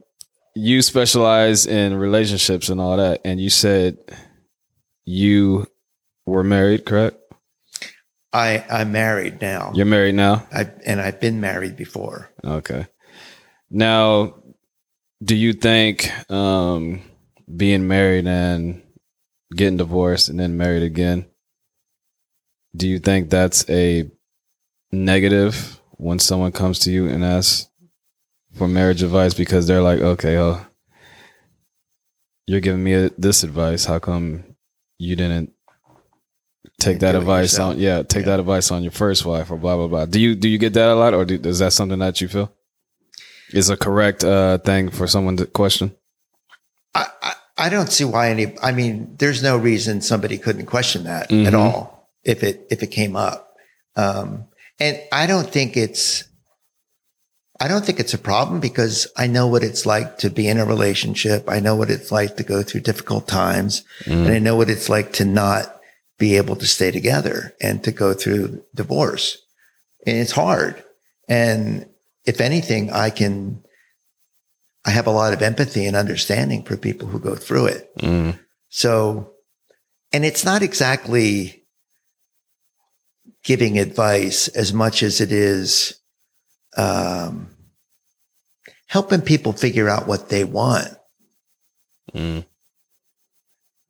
you 0.55 0.81
specialize 0.81 1.65
in 1.65 1.95
relationships 1.95 2.69
and 2.69 2.81
all 2.81 2.97
that 2.97 3.21
and 3.23 3.39
you 3.39 3.49
said 3.49 3.97
you 5.05 5.65
were 6.25 6.43
married, 6.43 6.85
correct? 6.85 7.17
I, 8.33 8.63
I'm 8.69 8.91
married 8.91 9.41
now. 9.41 9.71
You're 9.73 9.85
married 9.85 10.15
now? 10.15 10.47
I, 10.53 10.69
and 10.85 11.01
I've 11.01 11.19
been 11.19 11.41
married 11.41 11.75
before. 11.75 12.29
Okay. 12.43 12.87
Now, 13.69 14.35
do 15.23 15.35
you 15.35 15.53
think 15.53 16.09
um, 16.31 17.01
being 17.53 17.87
married 17.87 18.27
and 18.27 18.81
getting 19.55 19.77
divorced 19.77 20.29
and 20.29 20.39
then 20.39 20.57
married 20.57 20.83
again, 20.83 21.25
do 22.75 22.87
you 22.87 22.99
think 22.99 23.29
that's 23.29 23.69
a 23.69 24.09
negative 24.91 25.79
when 25.97 26.19
someone 26.19 26.51
comes 26.51 26.79
to 26.79 26.91
you 26.91 27.07
and 27.07 27.23
asks 27.23 27.69
for 28.55 28.67
marriage 28.67 29.03
advice 29.03 29.33
because 29.33 29.67
they're 29.67 29.81
like, 29.81 29.99
okay, 29.99 30.37
oh, 30.37 30.65
you're 32.47 32.59
giving 32.59 32.83
me 32.83 33.09
this 33.17 33.43
advice. 33.43 33.85
How 33.85 33.99
come 33.99 34.43
you 34.97 35.15
didn't 35.15 35.53
take 36.79 36.99
that 36.99 37.15
advice 37.15 37.53
yourself. 37.53 37.75
on? 37.75 37.79
Yeah, 37.79 38.03
take 38.03 38.21
Yeah. 38.25 38.31
that 38.31 38.39
advice 38.39 38.71
on 38.71 38.83
your 38.83 38.91
first 38.91 39.25
wife 39.25 39.51
or 39.51 39.57
blah 39.57 39.75
blah 39.77 39.87
blah. 39.87 40.05
Do 40.05 40.19
you 40.19 40.35
do 40.35 40.49
you 40.49 40.57
get 40.57 40.73
that 40.73 40.89
a 40.89 40.95
lot, 40.95 41.13
or 41.13 41.23
do, 41.25 41.39
is 41.47 41.59
that 41.59 41.73
something 41.73 41.99
that 41.99 42.19
you 42.19 42.27
feel 42.27 42.51
is 43.53 43.69
a 43.69 43.77
correct 43.77 44.23
uh, 44.23 44.57
thing 44.59 44.89
for 44.89 45.07
someone 45.07 45.37
to 45.37 45.45
question? 45.45 45.95
I, 46.93 47.05
I, 47.21 47.33
I 47.61 47.69
don't 47.69 47.91
see 47.91 48.03
why 48.05 48.29
any, 48.31 48.55
I 48.61 48.71
mean, 48.71 49.15
there's 49.19 49.43
no 49.43 49.55
reason 49.55 50.01
somebody 50.01 50.37
couldn't 50.39 50.65
question 50.65 51.03
that 51.03 51.29
Mhm. 51.29 51.45
at 51.47 51.53
all 51.53 52.09
if 52.23 52.43
it, 52.43 52.65
if 52.71 52.81
it 52.81 52.87
came 52.87 53.15
up. 53.15 53.39
Um, 53.95 54.45
and 54.79 54.99
I 55.11 55.27
don't 55.27 55.49
think 55.55 55.77
it's, 55.77 56.23
I 57.59 57.67
don't 57.67 57.85
think 57.85 57.99
it's 57.99 58.15
a 58.15 58.17
problem 58.31 58.59
because 58.59 59.07
I 59.15 59.27
know 59.27 59.45
what 59.47 59.63
it's 59.63 59.85
like 59.85 60.17
to 60.19 60.29
be 60.31 60.47
in 60.47 60.57
a 60.57 60.65
relationship. 60.65 61.43
I 61.47 61.59
know 61.59 61.75
what 61.75 61.91
it's 61.91 62.11
like 62.11 62.37
to 62.37 62.43
go 62.43 62.63
through 62.63 62.81
difficult 62.81 63.27
times 63.27 63.83
and 64.07 64.27
I 64.29 64.39
know 64.39 64.55
what 64.55 64.69
it's 64.71 64.89
like 64.89 65.13
to 65.13 65.25
not 65.25 65.79
be 66.17 66.37
able 66.37 66.55
to 66.55 66.65
stay 66.65 66.89
together 66.89 67.53
and 67.61 67.83
to 67.83 67.91
go 67.91 68.13
through 68.15 68.63
divorce. 68.73 69.37
And 70.07 70.17
it's 70.17 70.31
hard. 70.31 70.83
And 71.29 71.85
if 72.25 72.41
anything, 72.41 72.89
I 72.91 73.11
can, 73.11 73.63
I 74.85 74.91
have 74.91 75.07
a 75.07 75.11
lot 75.11 75.33
of 75.33 75.41
empathy 75.41 75.85
and 75.85 75.95
understanding 75.95 76.63
for 76.63 76.75
people 76.75 77.07
who 77.07 77.19
go 77.19 77.35
through 77.35 77.67
it. 77.67 77.95
Mm. 77.97 78.39
So, 78.69 79.33
and 80.11 80.25
it's 80.25 80.43
not 80.43 80.63
exactly 80.63 81.65
giving 83.43 83.77
advice 83.77 84.47
as 84.49 84.73
much 84.73 85.03
as 85.03 85.21
it 85.21 85.31
is 85.31 85.99
um, 86.77 87.49
helping 88.87 89.21
people 89.21 89.53
figure 89.53 89.89
out 89.89 90.07
what 90.07 90.29
they 90.29 90.43
want. 90.43 90.89
Mm. 92.13 92.45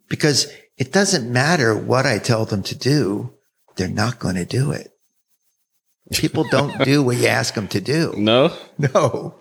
Because 0.10 0.52
it 0.78 0.92
doesn't 0.92 1.32
matter 1.32 1.76
what 1.76 2.06
I 2.06 2.18
tell 2.18 2.46
them 2.46 2.64
to 2.64 2.78
do, 2.78 3.34
they're 3.76 3.88
not 3.88 4.20
going 4.20 4.36
to 4.36 4.46
do 4.46 4.72
it. 4.72 4.92
People 6.12 6.44
don't 6.50 6.78
do 6.84 7.02
what 7.02 7.18
you 7.18 7.28
ask 7.28 7.54
them 7.54 7.68
to 7.70 7.80
do. 7.80 8.14
No. 8.18 8.56
No. 8.78 9.41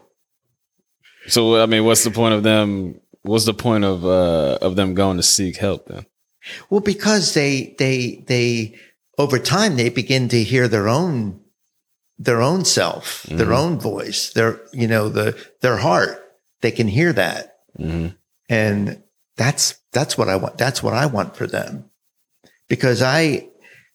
So 1.31 1.61
I 1.61 1.67
mean, 1.67 1.85
what's 1.85 2.05
the 2.05 2.11
point 2.11 2.35
of 2.35 2.43
them? 2.43 3.01
What's 3.23 3.45
the 3.45 3.55
point 3.55 3.85
of 3.85 4.05
uh, 4.05 4.59
of 4.61 4.77
them 4.77 4.95
going 4.95 5.17
to 5.17 5.23
seek 5.23 5.57
help 5.57 5.87
then? 5.87 6.07
Well, 6.69 6.81
because 6.81 7.35
they, 7.35 7.75
they, 7.79 8.25
they, 8.27 8.79
over 9.19 9.39
time, 9.39 9.77
they 9.77 9.91
begin 9.91 10.29
to 10.31 10.43
hear 10.43 10.69
their 10.69 10.89
own, 10.89 11.41
their 12.19 12.41
own 12.41 12.65
self, 12.65 13.25
their 13.25 13.53
own 13.53 13.79
voice, 13.79 14.33
their, 14.33 14.61
you 14.73 14.89
know, 14.89 15.09
the, 15.09 15.39
their 15.61 15.77
heart. 15.77 16.25
They 16.61 16.71
can 16.71 16.89
hear 16.89 17.13
that. 17.13 17.59
hmm 17.77 18.09
And 18.49 19.03
that's, 19.37 19.79
that's 19.93 20.17
what 20.17 20.29
I 20.29 20.37
want. 20.37 20.59
That's 20.59 20.83
what 20.83 20.95
I 20.95 21.07
want 21.07 21.37
for 21.37 21.47
them. 21.47 21.91
Because 22.69 23.03
I, 23.03 23.49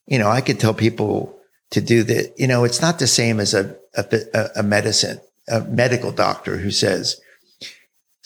you 0.06 0.20
know, 0.20 0.30
I 0.30 0.42
could 0.42 0.60
tell 0.60 0.74
people 0.74 1.38
to 1.72 1.82
do 1.82 2.04
that. 2.04 2.34
You 2.38 2.48
know, 2.48 2.64
it's 2.64 2.82
not 2.82 3.00
the 3.00 3.08
same 3.08 3.40
as 3.40 3.54
a, 3.54 3.76
a, 3.96 4.50
a 4.58 4.64
medicine, 4.64 5.20
a 5.48 5.62
medical 5.62 6.12
doctor 6.12 6.58
who 6.58 6.72
says, 6.72 7.20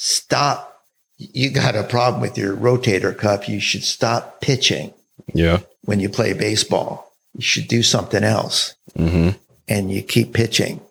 stop. 0.02 0.82
You 1.18 1.52
got 1.52 1.76
a 1.76 1.84
problem 1.84 2.22
with 2.22 2.38
your 2.38 2.56
rotator 2.56 3.16
cuff. 3.16 3.50
You 3.50 3.60
should 3.60 3.84
stop 3.84 4.40
pitching 4.40 4.94
Yeah. 5.34 5.60
when 5.84 6.00
you 6.00 6.08
play 6.08 6.32
baseball. 6.32 7.12
You 7.34 7.42
should 7.42 7.68
do 7.68 7.84
something 7.84 8.24
else 8.24 8.74
hmm 8.96 9.32
and 9.68 9.92
you 9.92 10.02
keep 10.02 10.34
pitching. 10.34 10.82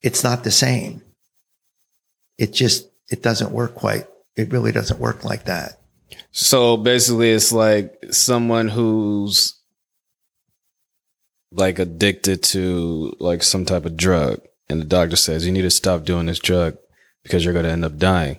It's 0.00 0.22
not 0.24 0.42
the 0.44 0.50
same. 0.52 1.02
It 2.38 2.52
just, 2.54 2.88
it 3.10 3.22
doesn't 3.22 3.50
work 3.50 3.74
quite. 3.74 4.06
It 4.36 4.52
really 4.52 4.72
doesn't 4.72 5.00
work 5.00 5.22
like 5.24 5.44
that. 5.44 5.78
So 6.30 6.76
basically, 6.78 7.32
it's 7.32 7.52
like 7.52 7.92
someone 8.10 8.68
who's 8.68 9.60
like 11.50 11.78
addicted 11.78 12.42
to 12.44 13.14
like 13.18 13.42
some 13.42 13.64
type 13.66 13.84
of 13.84 13.96
drug, 13.96 14.40
and 14.70 14.80
the 14.80 14.84
doctor 14.86 15.16
says 15.16 15.44
you 15.44 15.52
need 15.52 15.62
to 15.62 15.70
stop 15.70 16.04
doing 16.04 16.26
this 16.26 16.38
drug 16.38 16.76
because 17.26 17.44
you're 17.44 17.52
going 17.52 17.64
to 17.64 17.72
end 17.72 17.84
up 17.84 17.98
dying. 17.98 18.38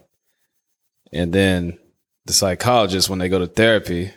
And 1.12 1.34
then 1.34 1.78
the 2.26 2.34
psychologist, 2.34 3.10
when 3.10 3.20
they 3.20 3.28
go 3.28 3.40
to 3.40 3.48
therapy, 3.48 4.12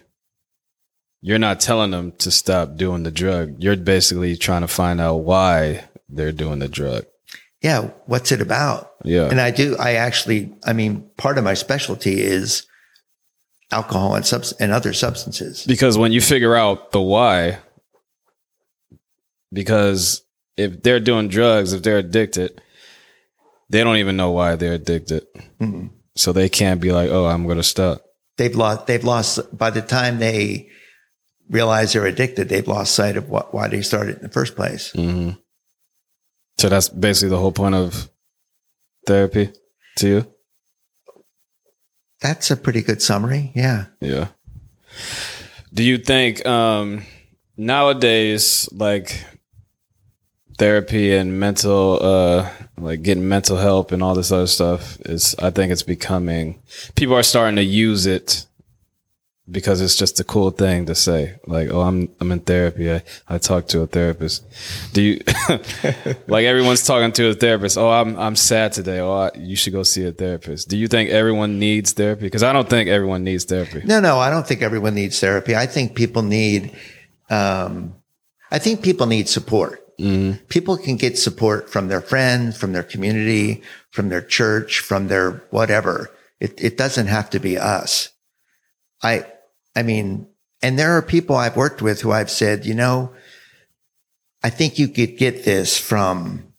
you're 1.20 1.38
not 1.38 1.61
telling 1.61 1.90
them 1.90 2.12
to 2.18 2.30
stop 2.30 2.76
doing 2.76 3.02
the 3.02 3.11
drug. 3.11 3.56
You're 3.62 3.76
basically 3.76 4.37
trying 4.37 4.62
to 4.62 4.68
find 4.68 5.00
out 5.00 5.16
why 5.16 5.85
they're 6.09 6.33
doing 6.33 6.61
the 6.61 6.68
drug. 6.68 7.04
Yeah. 7.62 7.90
What's 8.06 8.33
it 8.33 8.40
about? 8.40 8.92
Yeah. 9.04 9.28
And 9.28 9.40
I 9.40 9.50
do, 9.50 9.76
I 9.76 9.94
actually, 9.94 10.54
I 10.64 10.72
mean, 10.72 11.11
part 11.16 11.37
of 11.37 11.44
my 11.44 11.54
specialty 11.54 12.20
is 12.20 12.66
alcohol 13.70 14.14
and 14.14 14.24
subs 14.24 14.52
and 14.52 14.72
other 14.72 14.92
substances. 14.92 15.64
Because 15.66 15.98
when 15.98 16.12
you 16.12 16.20
figure 16.20 16.56
out 16.56 16.92
the 16.92 17.00
why, 17.00 17.59
because 19.52 20.22
if 20.56 20.83
they're 20.83 21.00
doing 21.00 21.28
drugs, 21.28 21.72
if 21.72 21.83
they're 21.83 21.98
addicted, 21.98 22.62
they 23.70 23.83
don't 23.83 23.96
even 23.96 24.16
know 24.16 24.33
why 24.33 24.56
they're 24.56 24.74
addicted. 24.74 25.26
Mhm. 25.61 25.90
So 26.16 26.33
they 26.33 26.48
can't 26.48 26.80
be 26.80 26.92
like, 26.92 27.09
oh, 27.11 27.26
I'm 27.26 27.44
going 27.44 27.56
to 27.56 27.62
stop. 27.62 28.02
They've 28.37 28.54
lost, 28.54 28.87
they've 28.87 29.04
lost, 29.04 29.56
by 29.56 29.70
the 29.70 29.80
time 29.80 30.18
they 30.18 30.68
realize 31.48 31.92
they're 31.92 32.06
addicted, 32.06 32.48
they've 32.48 32.66
lost 32.66 32.94
sight 32.94 33.16
of 33.16 33.30
what, 33.30 33.54
why 33.54 33.68
they 33.68 33.80
started 33.83 34.16
in 34.16 34.22
the 34.22 34.28
first 34.28 34.56
place. 34.56 34.90
hmm 34.92 35.30
So 36.59 36.68
that's 36.68 36.88
basically 36.88 37.30
the 37.30 37.38
whole 37.38 37.52
point 37.52 37.74
of 37.74 38.11
therapy 39.06 39.52
to 39.96 40.09
you? 40.09 40.35
That's 42.20 42.50
a 42.50 42.56
pretty 42.56 42.83
good 42.83 43.00
summary. 43.00 43.52
Yeah. 43.54 43.87
Yeah. 44.00 44.28
Do 45.72 45.83
you 45.83 45.98
think 45.98 46.44
um, 46.44 47.04
nowadays, 47.56 48.68
like 48.72 49.24
therapy 50.61 51.14
and 51.14 51.40
mental, 51.40 51.99
uh, 52.03 52.46
like 52.77 53.03
getting 53.03 53.27
mental 53.27 53.57
help 53.57 53.92
and 53.92 54.03
all 54.03 54.14
this 54.14 54.31
other 54.31 54.46
stuff 54.46 55.01
is, 55.07 55.35
I 55.38 55.49
think 55.49 55.73
it's 55.73 55.83
becoming, 55.83 56.61
people 56.96 57.16
are 57.16 57.23
starting 57.23 57.57
to 57.57 57.64
use 57.64 58.05
it 58.05 58.46
because 59.51 59.81
it's 59.81 59.96
just 59.96 60.20
a 60.20 60.25
cool 60.25 60.51
thing 60.51 60.85
to 60.85 60.94
say. 60.94 61.37
Like, 61.46 61.70
oh, 61.70 61.81
I'm, 61.81 62.11
I'm 62.20 62.31
in 62.31 62.40
therapy. 62.40 62.92
I, 62.92 63.03
I 63.27 63.38
talk 63.38 63.68
to 63.68 63.81
a 63.81 63.87
therapist. 63.87 64.44
Do 64.92 65.01
you, 65.01 65.20
like 66.29 66.44
everyone's 66.44 66.85
talking 66.87 67.11
to 67.12 67.31
a 67.31 67.35
therapist. 67.35 67.79
Oh, 67.79 67.90
I'm, 67.90 68.18
I'm 68.18 68.37
sad 68.37 68.75
today. 68.75 69.01
Oh, 69.01 69.12
I, 69.12 69.31
you 69.38 69.57
should 69.57 69.73
go 69.73 69.83
see 69.83 70.05
a 70.05 70.12
therapist. 70.12 70.68
Do 70.68 70.77
you 70.77 70.88
think 70.88 71.09
everyone 71.09 71.59
needs 71.59 71.94
therapy? 71.94 72.25
Because 72.25 72.42
I 72.42 72.53
don't 72.53 72.68
think 72.68 72.90
everyone 72.90 73.25
needs 73.25 73.44
therapy. 73.44 73.81
No, 73.83 73.99
no, 73.99 74.18
I 74.18 74.29
don't 74.29 74.46
think 74.46 74.61
everyone 74.61 74.94
needs 74.94 75.18
therapy. 75.18 75.57
I 75.57 75.64
think 75.64 75.94
people 75.94 76.20
need, 76.20 76.77
um, 77.31 77.94
I 78.51 78.59
think 78.59 78.83
people 78.83 79.07
need 79.07 79.27
support. 79.27 79.81
People 80.48 80.76
can 80.76 80.96
get 80.96 81.18
support 81.18 81.68
from 81.70 81.88
their 81.88 82.00
friends, 82.00 82.56
from 82.56 82.72
their 82.72 82.82
community, 82.82 83.62
from 83.90 84.08
their 84.08 84.22
church, 84.22 84.80
from 84.80 85.08
their 85.08 85.42
whatever. 85.50 86.10
It, 86.40 86.62
it 86.62 86.76
doesn't 86.78 87.08
have 87.08 87.28
to 87.30 87.38
be 87.38 87.58
us. 87.58 88.08
I, 89.02 89.26
I 89.76 89.82
mean, 89.82 90.26
and 90.62 90.78
there 90.78 90.96
are 90.96 91.02
people 91.02 91.36
I've 91.36 91.56
worked 91.56 91.82
with 91.82 92.00
who 92.00 92.12
I've 92.12 92.30
said, 92.30 92.64
you 92.66 92.74
know, 92.74 93.12
I 94.42 94.50
think 94.50 94.78
you 94.78 94.88
could 94.88 95.18
get 95.18 95.44
this 95.44 95.76
from, 95.78 96.52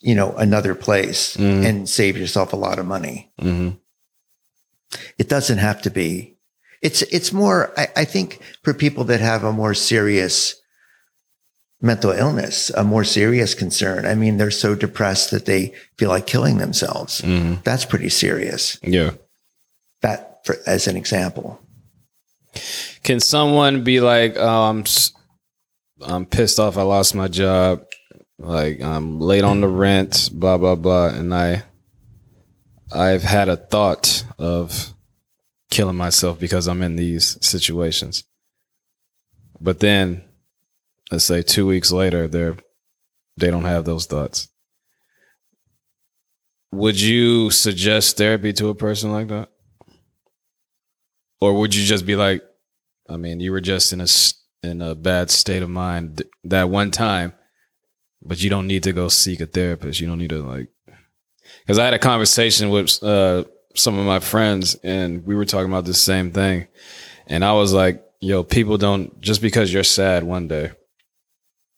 you 0.00 0.14
know, 0.14 0.32
another 0.32 0.74
place 0.74 1.36
and 1.64 1.88
save 1.88 2.16
yourself 2.16 2.52
a 2.52 2.56
lot 2.56 2.78
of 2.78 2.86
money. 2.86 3.32
hmm 3.38 3.70
It 5.18 5.28
doesn't 5.28 5.58
have 5.58 5.82
to 5.82 5.90
be. 5.90 6.36
It's 6.82 7.02
it's 7.02 7.32
more. 7.32 7.72
I, 7.76 7.88
I 7.96 8.04
think 8.04 8.40
for 8.62 8.72
people 8.74 9.04
that 9.04 9.20
have 9.20 9.44
a 9.44 9.52
more 9.52 9.74
serious 9.74 10.59
mental 11.80 12.10
illness, 12.10 12.70
a 12.70 12.84
more 12.84 13.04
serious 13.04 13.54
concern. 13.54 14.04
I 14.06 14.14
mean, 14.14 14.36
they're 14.36 14.50
so 14.50 14.74
depressed 14.74 15.30
that 15.30 15.46
they 15.46 15.72
feel 15.96 16.10
like 16.10 16.26
killing 16.26 16.58
themselves. 16.58 17.20
hmm 17.20 17.54
That's 17.64 17.84
pretty 17.84 18.10
serious. 18.10 18.78
Yeah. 18.82 19.12
That, 20.02 20.40
for, 20.44 20.56
as 20.66 20.86
an 20.86 20.96
example. 20.96 21.60
Can 23.02 23.20
someone 23.20 23.84
be 23.84 24.00
like, 24.00 24.34
oh, 24.36 24.62
I'm, 24.64 24.84
I'm 26.02 26.26
pissed 26.26 26.58
off. 26.58 26.76
I 26.76 26.82
lost 26.82 27.14
my 27.14 27.28
job. 27.28 27.84
Like 28.38 28.80
I'm 28.80 29.20
late 29.20 29.44
on 29.44 29.60
the 29.60 29.68
rent, 29.68 30.30
blah, 30.32 30.56
blah, 30.56 30.74
blah. 30.74 31.08
And 31.08 31.34
I, 31.34 31.62
I've 32.92 33.22
had 33.22 33.48
a 33.48 33.56
thought 33.56 34.24
of 34.38 34.94
killing 35.70 35.96
myself 35.96 36.40
because 36.40 36.66
I'm 36.66 36.82
in 36.82 36.96
these 36.96 37.36
situations. 37.46 38.24
But 39.60 39.80
then 39.80 40.24
let's 41.10 41.24
say 41.24 41.42
two 41.42 41.66
weeks 41.66 41.90
later, 41.90 42.28
they're, 42.28 42.56
they 43.36 43.50
don't 43.50 43.64
have 43.64 43.84
those 43.84 44.06
thoughts. 44.06 44.48
Would 46.72 47.00
you 47.00 47.50
suggest 47.50 48.16
therapy 48.16 48.52
to 48.54 48.68
a 48.68 48.74
person 48.74 49.10
like 49.12 49.28
that? 49.28 49.48
Or 51.40 51.58
would 51.58 51.74
you 51.74 51.84
just 51.84 52.06
be 52.06 52.16
like, 52.16 52.42
I 53.08 53.16
mean, 53.16 53.40
you 53.40 53.50
were 53.50 53.60
just 53.60 53.92
in 53.92 54.00
a 54.00 54.06
in 54.62 54.82
a 54.82 54.94
bad 54.94 55.30
state 55.30 55.62
of 55.62 55.70
mind 55.70 56.18
th- 56.18 56.30
that 56.44 56.68
one 56.68 56.90
time, 56.90 57.32
but 58.22 58.42
you 58.42 58.50
don't 58.50 58.66
need 58.66 58.82
to 58.84 58.92
go 58.92 59.08
seek 59.08 59.40
a 59.40 59.46
therapist. 59.46 60.00
You 60.00 60.06
don't 60.06 60.18
need 60.18 60.30
to 60.30 60.42
like, 60.42 60.68
because 61.62 61.78
I 61.78 61.86
had 61.86 61.94
a 61.94 61.98
conversation 61.98 62.68
with 62.70 63.02
uh, 63.02 63.44
some 63.74 63.98
of 63.98 64.06
my 64.06 64.20
friends, 64.20 64.76
and 64.84 65.24
we 65.26 65.34
were 65.34 65.46
talking 65.46 65.70
about 65.70 65.86
the 65.86 65.94
same 65.94 66.30
thing, 66.30 66.68
and 67.26 67.44
I 67.44 67.54
was 67.54 67.72
like, 67.72 68.04
"Yo, 68.20 68.44
people 68.44 68.76
don't 68.78 69.20
just 69.20 69.42
because 69.42 69.72
you're 69.72 69.82
sad 69.82 70.22
one 70.22 70.46
day, 70.46 70.72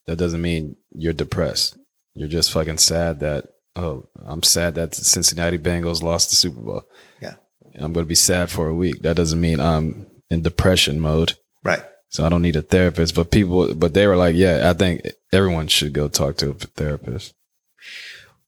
that 0.07 0.17
doesn't 0.17 0.41
mean 0.41 0.75
you're 0.91 1.13
depressed. 1.13 1.77
You're 2.13 2.27
just 2.27 2.51
fucking 2.51 2.77
sad 2.77 3.19
that 3.21 3.45
oh, 3.75 4.07
I'm 4.23 4.43
sad 4.43 4.75
that 4.75 4.91
the 4.91 5.03
Cincinnati 5.03 5.57
Bengals 5.57 6.03
lost 6.03 6.29
the 6.29 6.35
Super 6.35 6.61
Bowl. 6.61 6.83
Yeah. 7.21 7.35
I'm 7.75 7.93
going 7.93 8.05
to 8.05 8.09
be 8.09 8.15
sad 8.15 8.49
for 8.51 8.67
a 8.67 8.75
week. 8.75 9.01
That 9.01 9.15
doesn't 9.15 9.41
mean 9.41 9.59
I'm 9.59 10.05
in 10.29 10.41
depression 10.43 10.99
mode. 10.99 11.33
Right. 11.63 11.81
So 12.09 12.23
I 12.23 12.29
don't 12.29 12.43
need 12.43 12.55
a 12.55 12.61
therapist. 12.61 13.15
But 13.15 13.31
people, 13.31 13.73
but 13.73 13.95
they 13.95 14.05
were 14.05 14.15
like, 14.15 14.35
yeah, 14.35 14.69
I 14.69 14.73
think 14.73 15.01
everyone 15.31 15.67
should 15.67 15.93
go 15.93 16.07
talk 16.07 16.37
to 16.37 16.51
a 16.51 16.53
therapist. 16.53 17.33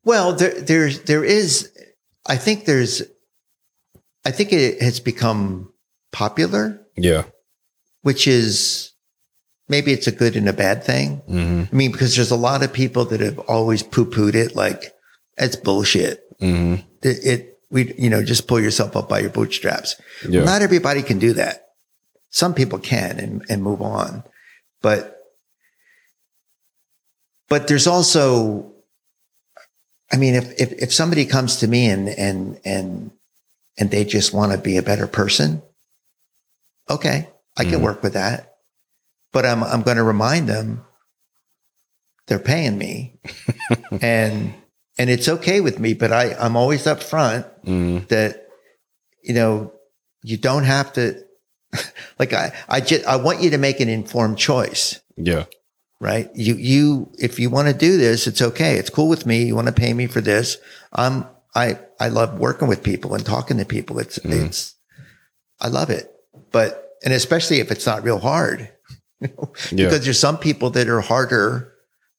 Well, 0.03 0.33
there, 0.33 0.61
there's, 0.61 1.01
there 1.03 1.23
is, 1.23 1.71
I 2.27 2.35
think 2.35 2.65
there's, 2.65 3.01
I 4.23 4.29
think 4.29 4.53
it 4.53 4.81
has 4.81 4.99
become 4.99 5.73
popular, 6.11 6.85
Yeah. 6.95 7.23
which 8.03 8.27
is 8.27 8.91
maybe 9.67 9.91
it's 9.91 10.07
a 10.07 10.11
good 10.11 10.35
and 10.35 10.47
a 10.49 10.53
bad 10.53 10.83
thing. 10.83 11.17
hmm 11.27 11.63
I 11.71 11.75
mean, 11.75 11.91
because 11.91 12.15
there's 12.15 12.31
a 12.31 12.35
lot 12.35 12.63
of 12.63 12.71
people 12.73 13.05
that 13.05 13.19
have 13.21 13.39
always 13.39 13.81
poo 13.83 14.05
pooed 14.05 14.35
it 14.35 14.55
like, 14.55 14.93
it's 15.37 15.55
bullshit. 15.55 16.21
hmm 16.39 16.75
It, 17.01 17.17
it, 17.25 17.59
we, 17.71 17.93
you 17.97 18.09
know, 18.09 18.23
just 18.23 18.47
pull 18.47 18.59
yourself 18.61 18.95
up 18.95 19.09
by 19.09 19.19
your 19.19 19.31
bootstraps. 19.31 19.95
Yeah. 20.27 20.43
Not 20.43 20.61
everybody 20.61 21.01
can 21.01 21.19
do 21.19 21.33
that. 21.33 21.69
Some 22.29 22.53
people 22.53 22.79
can 22.79 23.19
and, 23.19 23.43
and 23.49 23.63
move 23.63 23.81
on, 23.81 24.23
but, 24.81 25.17
but 27.49 27.67
there's 27.67 27.87
also, 27.87 28.71
I 30.11 30.17
mean, 30.17 30.35
if, 30.35 30.51
if, 30.59 30.71
if 30.73 30.93
somebody 30.93 31.25
comes 31.25 31.57
to 31.57 31.67
me 31.67 31.89
and, 31.89 32.09
and, 32.09 32.59
and, 32.65 33.11
and 33.77 33.91
they 33.91 34.05
just 34.05 34.33
want 34.33 34.51
to 34.51 34.57
be 34.57 34.77
a 34.77 34.83
better 34.83 35.07
person, 35.07 35.61
okay, 36.89 37.29
I 37.57 37.63
can 37.63 37.79
Mhm. 37.79 37.83
work 37.83 38.03
with 38.03 38.13
that. 38.13 38.54
But 39.35 39.45
I'm, 39.45 39.61
I'm 39.65 39.81
going 39.81 39.97
to 39.97 40.03
remind 40.03 40.47
them 40.47 40.85
they're 42.27 42.39
paying 42.39 42.77
me. 42.77 43.19
And, 44.01 44.53
and 44.97 45.09
it's 45.09 45.27
okay 45.27 45.59
with 45.59 45.77
me, 45.77 45.93
but 45.93 46.13
I, 46.13 46.33
I'm 46.35 46.55
always 46.55 46.85
upfront 46.85 47.43
hmm 47.65 47.97
that 48.07 48.47
you 49.21 49.33
know 49.33 49.73
you 50.23 50.37
don't 50.37 50.63
have 50.63 50.93
to 50.93 51.03
like 52.19 52.31
i 52.31 52.53
i 52.69 52.79
just 52.79 53.03
i 53.05 53.15
want 53.15 53.41
you 53.41 53.49
to 53.49 53.57
make 53.57 53.79
an 53.81 53.89
informed 53.89 54.37
choice. 54.37 55.01
Yeah. 55.17 55.45
right? 55.99 56.29
You 56.35 56.53
you 56.55 57.11
if 57.19 57.39
you 57.39 57.49
want 57.49 57.67
to 57.67 57.73
do 57.73 57.97
this 57.97 58.27
it's 58.27 58.41
okay. 58.41 58.77
It's 58.77 58.89
cool 58.89 59.09
with 59.09 59.25
me. 59.25 59.43
You 59.45 59.55
want 59.55 59.67
to 59.67 59.73
pay 59.73 59.93
me 59.93 60.07
for 60.07 60.21
this. 60.21 60.57
I'm 60.93 61.25
i 61.55 61.77
i 61.99 62.07
love 62.09 62.39
working 62.39 62.67
with 62.69 62.83
people 62.83 63.15
and 63.15 63.25
talking 63.25 63.57
to 63.57 63.65
people. 63.65 63.99
It's 63.99 64.19
Mhm. 64.19 64.45
it's 64.45 64.75
i 65.59 65.67
love 65.67 65.89
it. 65.89 66.05
But 66.51 66.69
and 67.03 67.13
especially 67.13 67.59
if 67.59 67.71
it's 67.71 67.85
not 67.85 68.03
real 68.03 68.19
hard 68.19 68.69
you 69.21 69.27
know, 69.29 69.53
Yeah. 69.71 69.85
because 69.85 70.03
there's 70.03 70.19
some 70.19 70.37
people 70.37 70.69
that 70.71 70.87
are 70.89 71.01
harder 71.01 71.71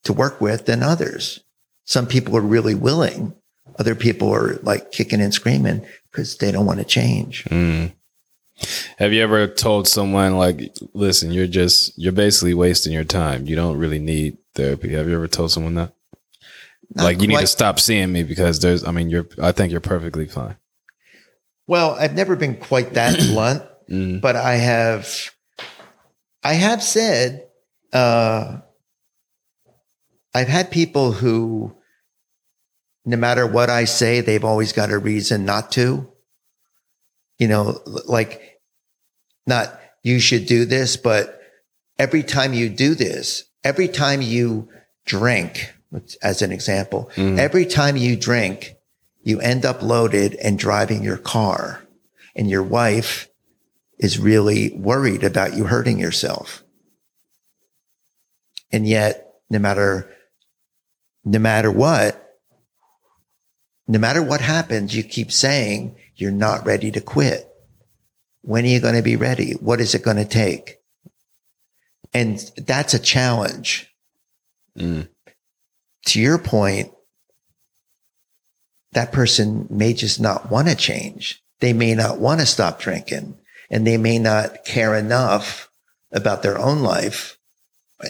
to 0.04 0.12
work 0.12 0.40
with 0.40 0.66
than 0.66 0.82
others 0.82 1.40
some 1.84 2.06
people 2.06 2.36
are 2.36 2.40
really 2.40 2.74
willing 2.74 3.32
other 3.78 3.94
people 3.94 4.32
are 4.34 4.54
like 4.62 4.90
kicking 4.90 5.20
and 5.20 5.34
screaming 5.34 5.84
because 6.10 6.36
they 6.38 6.50
don't 6.50 6.64
want 6.66 6.78
to 6.78 6.84
change. 6.84 7.44
Mm. 7.44 7.92
Have 8.98 9.12
you 9.12 9.22
ever 9.22 9.46
told 9.46 9.86
someone 9.86 10.38
like, 10.38 10.74
listen, 10.94 11.30
you're 11.30 11.46
just, 11.46 11.92
you're 11.98 12.12
basically 12.12 12.54
wasting 12.54 12.92
your 12.94 13.04
time. 13.04 13.46
You 13.46 13.54
don't 13.54 13.76
really 13.76 13.98
need 13.98 14.38
therapy. 14.54 14.94
Have 14.94 15.08
you 15.08 15.14
ever 15.14 15.28
told 15.28 15.50
someone 15.52 15.74
that? 15.74 15.92
Not 16.94 17.04
like, 17.04 17.20
you 17.20 17.28
need 17.28 17.38
to 17.40 17.46
stop 17.46 17.78
seeing 17.78 18.10
me 18.12 18.22
because 18.22 18.60
there's, 18.60 18.82
I 18.82 18.92
mean, 18.92 19.10
you're, 19.10 19.26
I 19.42 19.52
think 19.52 19.70
you're 19.72 19.80
perfectly 19.82 20.26
fine. 20.26 20.56
Well, 21.66 21.90
I've 22.00 22.14
never 22.14 22.34
been 22.34 22.56
quite 22.56 22.94
that 22.94 23.18
blunt, 23.28 23.62
Mm. 23.90 24.20
but 24.20 24.34
I 24.36 24.54
have, 24.56 25.30
I 26.46 26.52
have 26.52 26.80
said, 26.80 27.48
uh, 27.92 28.58
I've 30.32 30.46
had 30.46 30.70
people 30.70 31.10
who, 31.10 31.74
no 33.04 33.16
matter 33.16 33.44
what 33.48 33.68
I 33.68 33.84
say, 33.84 34.20
they've 34.20 34.44
always 34.44 34.72
got 34.72 34.92
a 34.92 34.98
reason 34.98 35.44
not 35.44 35.72
to. 35.72 36.08
You 37.40 37.48
know, 37.48 37.80
like 38.06 38.60
not 39.44 39.76
you 40.04 40.20
should 40.20 40.46
do 40.46 40.64
this, 40.64 40.96
but 40.96 41.40
every 41.98 42.22
time 42.22 42.54
you 42.54 42.68
do 42.68 42.94
this, 42.94 43.42
every 43.64 43.88
time 43.88 44.22
you 44.22 44.68
drink, 45.04 45.74
as 46.22 46.42
an 46.42 46.52
example, 46.52 47.10
Mhm. 47.16 47.38
every 47.40 47.66
time 47.66 47.96
you 47.96 48.14
drink, 48.14 48.76
you 49.24 49.40
end 49.40 49.66
up 49.66 49.82
loaded 49.82 50.36
and 50.36 50.60
driving 50.60 51.02
your 51.02 51.18
car 51.18 51.82
and 52.36 52.48
your 52.48 52.62
wife 52.62 53.28
is 53.98 54.18
really 54.18 54.72
worried 54.74 55.24
about 55.24 55.54
you 55.54 55.64
hurting 55.64 55.98
yourself. 55.98 56.62
And 58.72 58.86
yet, 58.86 59.34
no 59.48 59.58
matter, 59.58 60.10
no 61.24 61.38
matter 61.38 61.70
what, 61.70 62.22
no 63.88 63.98
matter 63.98 64.22
what 64.22 64.40
happens, 64.40 64.94
you 64.96 65.02
keep 65.02 65.30
saying 65.30 65.96
you're 66.16 66.32
not 66.32 66.66
ready 66.66 66.90
to 66.90 67.00
quit. 67.00 67.48
When 68.42 68.64
are 68.64 68.68
you 68.68 68.80
going 68.80 68.96
to 68.96 69.02
be 69.02 69.16
ready? 69.16 69.52
What 69.52 69.80
is 69.80 69.94
it 69.94 70.02
going 70.02 70.16
to 70.16 70.24
take? 70.24 70.78
And 72.12 72.38
that's 72.56 72.94
a 72.94 72.98
challenge. 72.98 73.92
Mm. 74.78 75.08
To 76.06 76.20
your 76.20 76.38
point, 76.38 76.92
that 78.92 79.12
person 79.12 79.66
may 79.68 79.92
just 79.92 80.20
not 80.20 80.50
want 80.50 80.68
to 80.68 80.74
change. 80.74 81.42
They 81.60 81.72
may 81.72 81.94
not 81.94 82.18
want 82.18 82.40
to 82.40 82.46
stop 82.46 82.80
drinking. 82.80 83.36
And 83.70 83.86
they 83.86 83.96
may 83.96 84.18
not 84.18 84.64
care 84.64 84.94
enough 84.94 85.68
about 86.12 86.42
their 86.42 86.58
own 86.58 86.80
life 86.82 87.36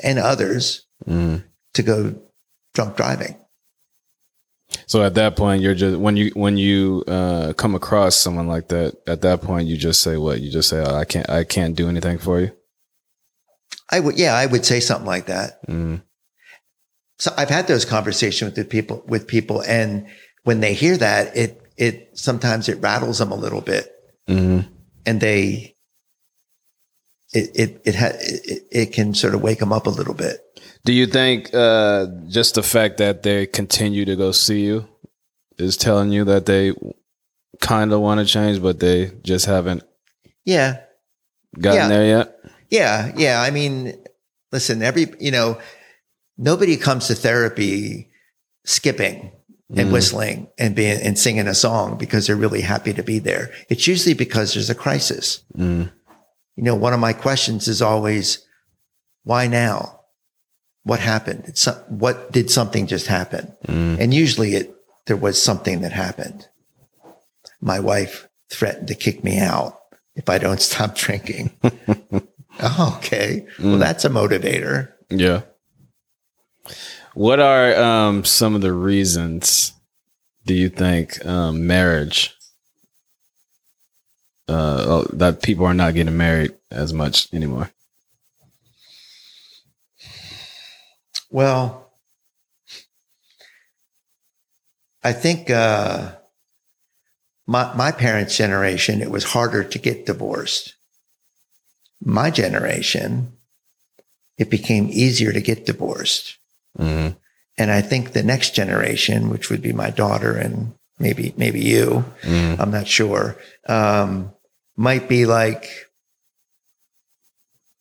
and 0.02 0.18
others 0.18 0.82
Mm. 1.06 1.44
to 1.74 1.82
go 1.82 2.14
drunk 2.74 2.96
driving. 2.96 3.36
So 4.86 5.02
at 5.02 5.14
that 5.14 5.36
point, 5.36 5.62
you're 5.62 5.74
just 5.74 5.98
when 5.98 6.16
you 6.16 6.30
when 6.34 6.56
you 6.56 7.04
uh, 7.06 7.52
come 7.52 7.74
across 7.74 8.16
someone 8.16 8.48
like 8.48 8.68
that. 8.68 8.96
At 9.06 9.20
that 9.22 9.42
point, 9.42 9.68
you 9.68 9.76
just 9.76 10.02
say 10.02 10.16
what? 10.16 10.40
You 10.40 10.50
just 10.50 10.68
say, 10.68 10.78
oh, 10.84 10.94
"I 10.94 11.04
can't, 11.04 11.28
I 11.30 11.44
can't 11.44 11.76
do 11.76 11.88
anything 11.88 12.18
for 12.18 12.40
you." 12.40 12.50
I 13.90 14.00
would, 14.00 14.18
yeah, 14.18 14.34
I 14.34 14.46
would 14.46 14.64
say 14.66 14.80
something 14.80 15.06
like 15.06 15.26
that. 15.26 15.64
Mm. 15.68 16.02
So 17.18 17.32
I've 17.36 17.50
had 17.50 17.68
those 17.68 17.84
conversations 17.84 18.56
with 18.56 18.68
people, 18.68 19.04
with 19.06 19.26
people, 19.28 19.62
and 19.62 20.06
when 20.42 20.60
they 20.60 20.74
hear 20.74 20.96
that, 20.96 21.36
it 21.36 21.62
it 21.76 22.18
sometimes 22.18 22.68
it 22.68 22.80
rattles 22.80 23.18
them 23.18 23.30
a 23.32 23.36
little 23.36 23.60
bit, 23.60 23.92
hmm 24.26 24.60
and 25.06 25.20
they 25.20 25.74
it 27.32 27.50
it 27.54 27.80
it, 27.84 27.94
ha- 27.94 28.16
it 28.20 28.62
it 28.70 28.86
can 28.92 29.14
sort 29.14 29.34
of 29.34 29.42
wake 29.42 29.58
them 29.58 29.72
up 29.72 29.86
a 29.86 29.90
little 29.90 30.14
bit. 30.14 30.40
Do 30.84 30.92
you 30.92 31.06
think 31.06 31.50
uh, 31.52 32.06
just 32.28 32.54
the 32.54 32.62
fact 32.62 32.98
that 32.98 33.22
they 33.22 33.46
continue 33.46 34.04
to 34.04 34.14
go 34.16 34.30
see 34.32 34.64
you 34.64 34.86
is 35.58 35.76
telling 35.76 36.12
you 36.12 36.24
that 36.24 36.46
they 36.46 36.72
kind 37.60 37.92
of 37.92 38.00
want 38.00 38.20
to 38.20 38.26
change, 38.26 38.62
but 38.62 38.78
they 38.80 39.10
just 39.22 39.46
haven't 39.46 39.82
Yeah, 40.44 40.80
gotten 41.58 41.80
Yeah. 41.80 41.88
there 41.88 42.06
yet? 42.06 42.38
yeah, 42.70 43.12
yeah. 43.16 43.40
I 43.42 43.50
mean, 43.50 43.94
listen, 44.52 44.82
every 44.82 45.06
you 45.18 45.30
know, 45.32 45.58
nobody 46.38 46.76
comes 46.76 47.08
to 47.08 47.14
therapy 47.16 48.10
skipping 48.64 49.32
and 49.74 49.88
Mhm. 49.88 49.92
whistling 49.92 50.48
and 50.58 50.74
being 50.76 51.00
and 51.02 51.18
singing 51.18 51.48
a 51.48 51.54
song 51.54 51.98
because 51.98 52.26
they're 52.26 52.36
really 52.36 52.60
happy 52.60 52.92
to 52.92 53.02
be 53.02 53.18
there. 53.18 53.50
It's 53.68 53.86
usually 53.86 54.14
because 54.14 54.54
there's 54.54 54.70
a 54.70 54.74
crisis. 54.74 55.40
Mm. 55.56 55.90
you 56.58 56.62
know, 56.62 56.74
one 56.74 56.94
of 56.94 57.00
my 57.00 57.12
questions 57.12 57.68
is 57.68 57.82
always, 57.82 58.38
why 59.24 59.46
now? 59.46 60.00
What 60.84 61.00
happened? 61.00 61.52
Some, 61.58 61.74
what 61.88 62.32
did 62.32 62.50
something 62.50 62.86
just 62.86 63.08
happen? 63.08 63.52
Mm. 63.66 64.00
And 64.00 64.14
usually 64.14 64.54
it, 64.54 64.74
there 65.06 65.16
was 65.18 65.42
something 65.42 65.82
that 65.82 65.92
happened. 65.92 66.48
My 67.60 67.78
wife 67.78 68.28
threatened 68.50 68.88
to 68.88 68.94
kick 68.94 69.22
me 69.22 69.38
out 69.38 69.78
if 70.14 70.30
I 70.30 70.38
don't 70.38 70.60
stop 70.70 70.94
drinking. 70.94 71.50
oh, 72.60 72.94
okay. 72.98 73.46
Well, 73.58 73.76
Mm. 73.76 73.80
that's 73.80 74.04
a 74.06 74.08
motivator. 74.08 74.92
Yeah. 75.10 75.42
What 77.16 77.40
are 77.40 77.74
um, 77.82 78.26
some 78.26 78.54
of 78.54 78.60
the 78.60 78.74
reasons 78.74 79.72
do 80.44 80.52
you 80.52 80.68
think 80.68 81.24
um, 81.24 81.66
marriage 81.66 82.36
uh, 84.46 84.84
oh, 84.86 85.06
that 85.14 85.42
people 85.42 85.64
are 85.64 85.72
not 85.72 85.94
getting 85.94 86.14
married 86.14 86.52
as 86.70 86.92
much 86.92 87.32
anymore? 87.32 87.70
Well, 91.30 91.90
I 95.02 95.14
think 95.14 95.48
uh, 95.48 96.16
my 97.46 97.72
my 97.72 97.92
parents' 97.92 98.36
generation 98.36 99.00
it 99.00 99.10
was 99.10 99.24
harder 99.24 99.64
to 99.64 99.78
get 99.78 100.04
divorced. 100.04 100.74
My 101.98 102.30
generation, 102.30 103.32
it 104.36 104.50
became 104.50 104.90
easier 104.90 105.32
to 105.32 105.40
get 105.40 105.64
divorced, 105.64 106.35
Mm-hmm. 106.78 107.16
and 107.58 107.70
I 107.70 107.80
think 107.80 108.12
the 108.12 108.22
next 108.22 108.54
generation, 108.54 109.30
which 109.30 109.50
would 109.50 109.62
be 109.62 109.72
my 109.72 109.90
daughter 109.90 110.36
and 110.36 110.74
maybe 110.98 111.32
maybe 111.36 111.60
you, 111.60 112.04
Mm-hmm. 112.22 112.60
I'm 112.60 112.70
not 112.70 112.86
sure, 112.86 113.36
um, 113.68 114.32
might 114.76 115.08
be 115.08 115.24
like, 115.26 115.68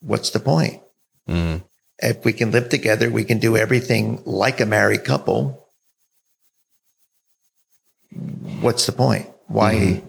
what's 0.01 0.29
the 0.31 0.39
point? 0.39 0.81
Mm-hmm. 1.27 1.65
if 1.99 2.23
we 2.23 2.33
can 2.33 2.51
live 2.51 2.69
together, 2.69 3.09
we 3.09 3.23
can 3.23 3.39
do 3.39 3.57
everything 3.57 4.21
like 4.25 4.61
a 4.61 4.65
married 4.65 5.03
couple. 5.03 5.67
What's 8.61 8.85
the 8.85 8.91
point? 8.91 9.27
Why, 9.47 10.03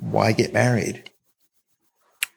why 0.00 0.32
get 0.32 0.52
married? 0.52 1.08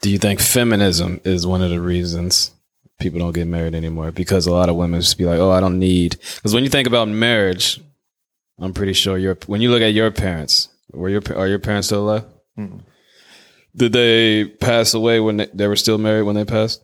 Do 0.02 0.10
you 0.10 0.18
think 0.18 0.40
feminism 0.40 1.20
is 1.26 1.46
one 1.46 1.62
of 1.62 1.70
the 1.72 1.82
reasons 1.82 2.52
people 3.00 3.20
don't 3.20 3.34
get 3.34 3.48
married 3.48 3.76
anymore? 3.76 4.12
Because 4.12 4.46
a 4.48 4.52
lot 4.52 4.70
of 4.70 4.76
women 4.76 5.02
just 5.02 5.18
be 5.18 5.26
like, 5.26 5.40
"Oh, 5.40 5.52
I 5.52 5.60
don't 5.60 5.80
need." 5.80 6.18
Because 6.36 6.54
when 6.54 6.64
you 6.64 6.70
think 6.70 6.88
about 6.88 7.08
marriage, 7.08 7.82
I'm 8.60 8.74
pretty 8.74 8.94
sure 8.94 9.18
your 9.18 9.38
when 9.48 9.62
you 9.62 9.72
look 9.72 9.82
at 9.82 9.94
your 9.94 10.12
parents, 10.12 10.70
were 10.92 11.10
your 11.10 11.22
are 11.36 11.48
your 11.48 11.60
parents 11.60 11.88
still 11.88 12.04
alive? 12.04 12.26
Mm. 12.58 12.82
Did 13.76 13.94
they 13.94 14.46
pass 14.46 14.94
away 14.94 15.20
when 15.20 15.38
they, 15.38 15.48
they 15.54 15.68
were 15.68 15.76
still 15.76 15.98
married 15.98 16.24
when 16.24 16.36
they 16.36 16.46
passed? 16.46 16.82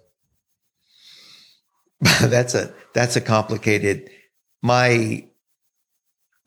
that's 2.21 2.53
a 2.55 2.73
that's 2.93 3.15
a 3.15 3.21
complicated. 3.21 4.09
My 4.61 5.27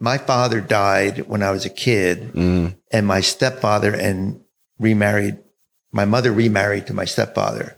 my 0.00 0.18
father 0.18 0.61
died 0.61 1.26
when 1.28 1.42
I 1.42 1.50
was 1.50 1.64
a 1.64 1.70
kid, 1.70 2.33
Mm, 2.33 2.76
and 2.92 3.07
my 3.07 3.20
stepfather 3.20 3.94
and 3.94 4.40
remarried. 4.78 5.38
My 5.90 6.04
mother 6.04 6.31
remarried 6.33 6.87
to 6.88 6.94
my 6.94 7.07
stepfather, 7.07 7.74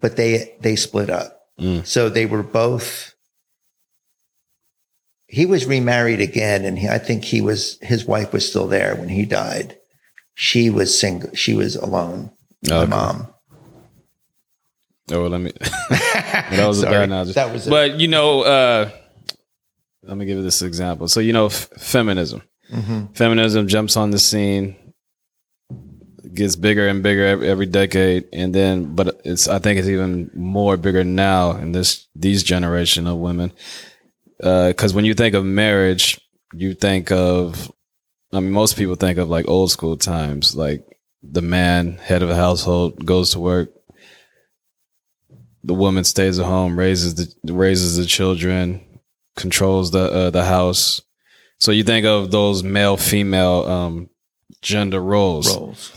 but 0.00 0.16
they 0.16 0.56
they 0.60 0.76
split 0.76 1.10
up. 1.10 1.40
mm, 1.60 1.86
So 1.86 2.08
they 2.08 2.26
were 2.26 2.42
both. 2.42 3.14
He 5.26 5.46
was 5.46 5.64
remarried 5.66 6.20
again, 6.20 6.64
and 6.64 6.78
he, 6.78 6.88
I 6.88 6.98
think 6.98 7.24
he 7.24 7.40
was 7.40 7.78
his 7.80 8.04
wife 8.04 8.32
was 8.32 8.48
still 8.48 8.66
there 8.66 8.96
when 8.96 9.08
he 9.08 9.24
died. 9.24 9.76
She 10.34 10.70
was 10.70 10.98
single. 10.98 11.34
She 11.34 11.54
was 11.54 11.76
alone. 11.76 12.32
My 12.68 12.76
Okay. 12.78 12.90
mom. 12.90 13.28
Oh, 15.12 15.22
well, 15.22 15.30
let 15.30 15.40
me. 15.40 15.52
that 15.90 16.64
was 16.66 16.82
a 16.82 16.86
bad 16.86 17.04
analogy. 17.04 17.32
That 17.34 17.52
was. 17.52 17.66
But 17.68 18.00
you 18.00 18.08
know, 18.08 18.42
uh, 18.42 18.90
let 20.02 20.16
me 20.16 20.24
give 20.24 20.36
you 20.38 20.42
this 20.42 20.62
example. 20.62 21.06
So 21.08 21.20
you 21.20 21.32
know, 21.32 21.46
f- 21.46 21.68
feminism. 21.78 22.42
Mhm. 22.72 23.16
Feminism 23.16 23.66
jumps 23.68 23.96
on 23.96 24.10
the 24.12 24.18
scene, 24.18 24.76
gets 26.40 26.56
bigger 26.56 26.88
and 26.88 27.02
bigger 27.02 27.24
every, 27.26 27.48
every 27.48 27.66
decade, 27.66 28.28
and 28.32 28.54
then, 28.54 28.94
but 28.94 29.20
it's 29.24 29.46
I 29.48 29.58
think 29.58 29.78
it's 29.78 29.88
even 29.88 30.30
more 30.34 30.76
bigger 30.76 31.04
now 31.04 31.52
in 31.52 31.72
this 31.72 32.06
these 32.14 32.42
generation 32.42 33.06
of 33.06 33.18
women. 33.18 33.52
Because 34.38 34.94
when 34.94 35.04
you 35.04 35.14
think 35.14 35.34
of 35.34 35.44
marriage, 35.44 36.18
you 36.54 36.74
think 36.74 37.12
of, 37.12 37.70
I 38.32 38.40
mean, 38.40 38.52
most 38.52 38.76
people 38.76 38.94
think 38.94 39.18
of 39.18 39.28
like 39.28 39.46
old 39.48 39.70
school 39.70 39.96
times, 39.98 40.56
like 40.56 40.82
the 41.22 41.42
man, 41.42 41.98
head 41.98 42.22
of 42.22 42.30
a 42.30 42.34
household, 42.34 43.04
goes 43.04 43.32
to 43.32 43.38
work, 43.38 43.70
the 45.62 45.74
woman 45.74 46.04
stays 46.04 46.38
at 46.38 46.46
home, 46.46 46.78
raises 46.78 47.14
the 47.16 47.52
raises 47.52 47.96
the 47.96 48.06
children, 48.06 48.80
controls 49.36 49.90
the 49.90 50.10
uh, 50.10 50.30
the 50.30 50.44
house. 50.44 51.02
So 51.58 51.72
you 51.72 51.84
think 51.84 52.06
of 52.06 52.30
those 52.30 52.62
male 52.62 52.96
female 52.96 53.66
um, 53.66 54.08
gender 54.62 55.00
roles, 55.00 55.54
roles. 55.54 55.92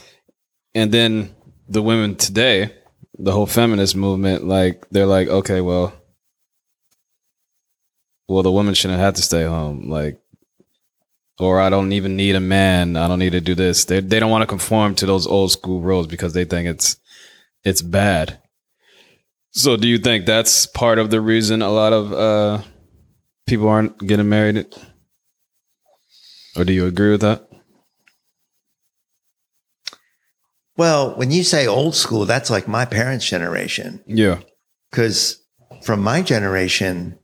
And 0.75 0.91
then 0.91 1.36
the 1.67 1.81
women 1.81 2.15
today, 2.15 2.73
the 3.17 3.31
whole 3.31 3.45
feminist 3.45 3.95
movement, 3.95 4.45
like 4.45 4.86
they're 4.89 5.05
like, 5.05 5.27
okay, 5.27 5.62
well, 5.62 5.93
well, 8.27 8.43
the 8.43 8.51
woman 8.51 8.73
shouldn't 8.73 8.99
have 8.99 9.15
to 9.15 9.21
stay 9.21 9.43
home, 9.43 9.89
like, 9.89 10.19
or 11.39 11.59
I 11.59 11.69
don't 11.69 11.91
even 11.93 12.15
need 12.15 12.36
a 12.36 12.39
man. 12.39 12.95
I 12.95 13.07
don't 13.07 13.19
need 13.19 13.31
to 13.31 13.41
do 13.41 13.55
this. 13.55 13.86
They 13.86 13.99
they 13.99 14.19
don't 14.19 14.31
want 14.31 14.43
to 14.43 14.47
conform 14.47 14.95
to 14.95 15.05
those 15.05 15.27
old 15.27 15.51
school 15.51 15.81
rules 15.81 16.07
because 16.07 16.33
they 16.33 16.45
think 16.45 16.67
it's 16.67 16.97
it's 17.63 17.81
bad. 17.81 18.39
So, 19.51 19.77
do 19.77 19.88
you 19.88 19.99
think 19.99 20.25
that's 20.25 20.65
part 20.65 20.97
of 20.97 21.12
the 21.12 21.21
reason 21.21 21.62
a 21.62 21.69
lot 21.69 21.93
of 21.93 22.12
uh, 22.13 22.62
people 23.45 23.69
aren't 23.69 23.97
getting 23.99 24.29
married? 24.29 24.65
Or 26.55 26.63
do 26.63 26.73
you 26.73 26.86
agree 26.86 27.12
with 27.12 27.21
that? 27.21 27.47
Well, 30.75 31.15
when 31.15 31.31
you 31.31 31.43
say 31.43 31.67
old 31.67 31.95
school, 31.95 32.25
that's 32.25 32.49
like 32.49 32.67
my 32.67 32.86
parents' 32.86 33.27
generation. 33.29 34.01
Yeah. 34.07 34.39
Because 34.89 35.41
from 35.83 36.01
my 36.01 36.21
generation, 36.21 37.19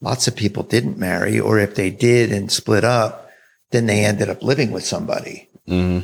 lots 0.00 0.28
of 0.28 0.36
people 0.36 0.62
didn't 0.62 0.98
marry, 0.98 1.38
or 1.38 1.58
if 1.58 1.74
they 1.74 1.90
did 1.90 2.32
and 2.32 2.50
split 2.50 2.84
up, 2.84 3.30
then 3.70 3.86
they 3.86 4.04
ended 4.04 4.28
up 4.30 4.42
living 4.42 4.70
with 4.70 4.84
somebody. 4.84 5.48
hmm 5.66 6.00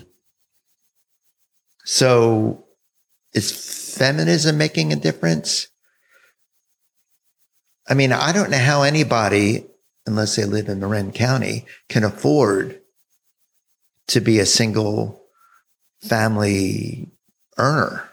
So 1.84 2.66
is 3.32 3.96
feminism 3.96 4.58
making 4.58 4.92
a 4.92 4.96
difference? 4.96 5.68
I 7.88 7.94
mean, 7.94 8.12
I 8.12 8.32
don't 8.32 8.50
know 8.50 8.58
how 8.58 8.82
anybody, 8.82 9.66
unless 10.06 10.36
they 10.36 10.44
live 10.44 10.68
in 10.68 10.80
Marin 10.80 11.12
County, 11.12 11.66
can 11.88 12.04
afford 12.04 12.80
to 14.08 14.20
be 14.20 14.38
a 14.38 14.46
single 14.46 15.23
family 16.08 17.08
earner 17.58 18.08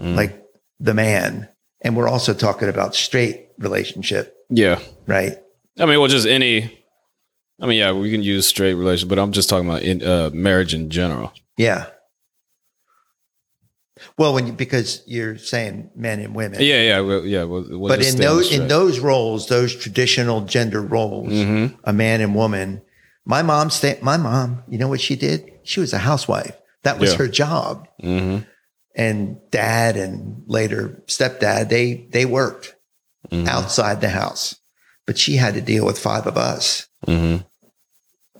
Mm. 0.00 0.16
like 0.16 0.42
the 0.80 0.94
man. 0.94 1.48
And 1.82 1.96
we're 1.96 2.08
also 2.08 2.32
talking 2.34 2.68
about 2.68 2.94
straight 2.94 3.48
relationship, 3.58 4.34
Yeah. 4.50 4.80
right? 5.06 5.38
I 5.78 5.86
mean, 5.86 5.98
well, 6.00 6.08
just 6.08 6.26
any. 6.26 6.78
I 7.60 7.66
mean, 7.66 7.78
yeah, 7.78 7.92
we 7.92 8.10
can 8.10 8.22
use 8.22 8.46
straight 8.46 8.74
relationship, 8.74 9.08
but 9.10 9.18
I'm 9.18 9.32
just 9.32 9.48
talking 9.48 9.68
about 9.68 9.82
in 9.82 10.02
uh, 10.02 10.30
marriage 10.32 10.74
in 10.74 10.90
general. 10.90 11.32
Yeah. 11.56 11.86
Well, 14.18 14.34
when 14.34 14.46
you, 14.48 14.52
because 14.52 15.02
you're 15.06 15.36
saying 15.38 15.90
men 15.94 16.18
and 16.20 16.34
women. 16.34 16.60
Yeah, 16.60 16.82
yeah, 16.82 17.00
well, 17.00 17.24
yeah. 17.24 17.44
We'll, 17.44 17.64
we'll 17.68 17.88
but 17.88 18.04
in 18.04 18.16
those 18.16 18.52
in 18.52 18.66
those 18.68 18.98
roles, 18.98 19.46
those 19.48 19.74
traditional 19.76 20.40
gender 20.42 20.80
roles, 20.82 21.28
Mhm. 21.32 21.76
a 21.84 21.92
man 21.92 22.20
and 22.20 22.34
woman. 22.34 22.82
My 23.24 23.42
mom, 23.42 23.70
sta- 23.70 23.98
my 24.02 24.16
mom, 24.16 24.64
you 24.68 24.78
know 24.78 24.88
what 24.88 25.00
she 25.00 25.14
did? 25.14 25.52
She 25.62 25.78
was 25.78 25.92
a 25.92 25.98
housewife. 25.98 26.56
That 26.84 26.98
was 26.98 27.12
Yeah. 27.12 27.18
her 27.18 27.28
job. 27.28 27.88
Mhm. 28.02 28.46
And 28.94 29.38
dad 29.50 29.96
and 29.96 30.42
later 30.46 31.02
stepdad, 31.06 31.68
they 31.68 32.06
they 32.10 32.24
worked 32.26 32.74
Mhm. 33.30 33.46
outside 33.48 34.00
the 34.00 34.08
house, 34.10 34.56
but 35.06 35.16
she 35.18 35.36
had 35.36 35.54
to 35.54 35.60
deal 35.60 35.86
with 35.86 35.98
five 35.98 36.26
of 36.26 36.36
us. 36.36 36.86
Mhm. 37.06 37.44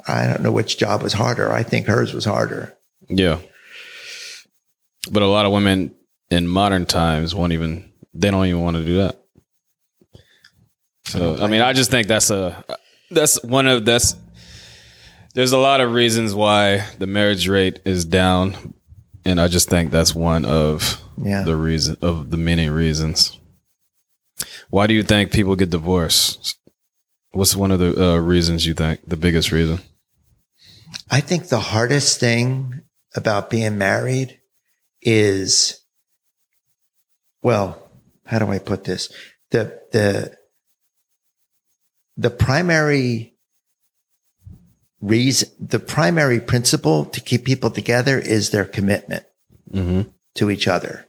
I 0.06 0.26
don't 0.26 0.42
know 0.42 0.50
which 0.52 0.78
job 0.78 1.02
was 1.02 1.12
harder. 1.12 1.52
I 1.52 1.62
think 1.62 1.86
hers 1.86 2.12
was 2.12 2.24
harder. 2.24 2.76
Yeah. 3.08 3.38
But 5.10 5.22
a 5.22 5.26
lot 5.28 5.46
of 5.46 5.52
women 5.52 5.94
in 6.30 6.46
modern 6.48 6.86
times 6.86 7.34
won't 7.34 7.52
even 7.52 7.90
they 8.14 8.30
don't 8.30 8.46
even 8.46 8.60
want 8.60 8.76
to 8.76 8.84
do 8.84 8.96
that. 8.98 9.18
So 11.06 11.36
I 11.42 11.46
mean, 11.46 11.60
I 11.62 11.72
just 11.72 11.90
think 11.90 12.08
that's 12.08 12.30
a 12.30 12.64
that's 13.10 13.42
one 13.42 13.66
of 13.66 13.84
that's 13.84 14.16
there's 15.34 15.52
a 15.52 15.58
lot 15.58 15.80
of 15.80 15.92
reasons 15.92 16.34
why 16.34 16.86
the 16.98 17.06
marriage 17.06 17.48
rate 17.48 17.80
is 17.84 18.04
down 18.04 18.74
and 19.24 19.40
I 19.40 19.48
just 19.48 19.68
think 19.68 19.90
that's 19.90 20.14
one 20.14 20.44
of 20.44 21.00
Yeah. 21.22 21.42
the 21.42 21.56
reason 21.56 21.96
of 22.02 22.30
the 22.30 22.36
many 22.36 22.68
reasons. 22.68 23.38
Why 24.70 24.86
do 24.86 24.94
you 24.94 25.02
think 25.02 25.32
people 25.32 25.54
get 25.56 25.70
divorced? 25.70 26.56
What's 27.30 27.54
one 27.54 27.70
of 27.70 27.78
the 27.78 28.14
uh, 28.14 28.16
reasons 28.18 28.66
you 28.66 28.74
think 28.74 29.00
the 29.06 29.16
biggest 29.16 29.52
reason? 29.52 29.80
I 31.10 31.20
think 31.20 31.48
the 31.48 31.60
hardest 31.60 32.18
thing 32.20 32.82
about 33.14 33.48
being 33.50 33.78
married 33.78 34.40
is, 35.00 35.80
well, 37.42 37.90
how 38.26 38.38
do 38.38 38.46
I 38.48 38.58
put 38.58 38.84
this? 38.84 39.12
The, 39.50 39.80
the, 39.92 40.36
the 42.16 42.30
primary 42.30 43.31
reason, 45.02 45.50
the 45.60 45.78
primary 45.80 46.40
principle 46.40 47.04
to 47.06 47.20
keep 47.20 47.44
people 47.44 47.70
together 47.70 48.18
is 48.18 48.50
their 48.50 48.64
commitment 48.64 49.24
Mm-hmm. 49.72 50.02
to 50.36 50.50
each 50.50 50.68
other. 50.68 51.06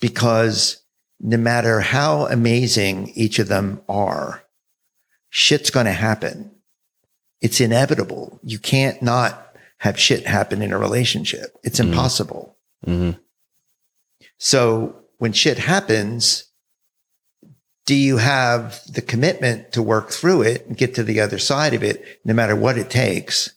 Because 0.00 0.82
no 1.20 1.36
matter 1.38 1.80
how 1.80 2.26
amazing 2.26 3.12
each 3.14 3.38
of 3.38 3.48
them 3.48 3.80
are, 3.88 4.42
shit's 5.30 5.70
going 5.70 5.86
to 5.86 5.92
happen. 5.92 6.50
It's 7.40 7.60
inevitable. 7.60 8.38
You 8.42 8.58
can't 8.58 9.00
not 9.02 9.56
have 9.78 9.98
shit 9.98 10.26
happen 10.26 10.60
in 10.62 10.72
a 10.72 10.78
relationship. 10.78 11.56
It's 11.64 11.80
Mhm. 11.80 11.88
impossible. 11.88 12.56
Mm-hmm. 12.86 13.18
So 14.38 14.96
when 15.18 15.32
shit 15.32 15.58
happens, 15.58 16.44
do 17.86 17.94
you 17.94 18.18
have 18.18 18.80
the 18.92 19.02
commitment 19.02 19.72
to 19.72 19.82
work 19.82 20.10
through 20.10 20.42
it 20.42 20.66
and 20.66 20.76
get 20.76 20.94
to 20.94 21.02
the 21.02 21.20
other 21.20 21.38
side 21.38 21.74
of 21.74 21.82
it, 21.82 22.20
no 22.24 22.34
matter 22.34 22.56
what 22.56 22.78
it 22.78 22.90
takes, 22.90 23.50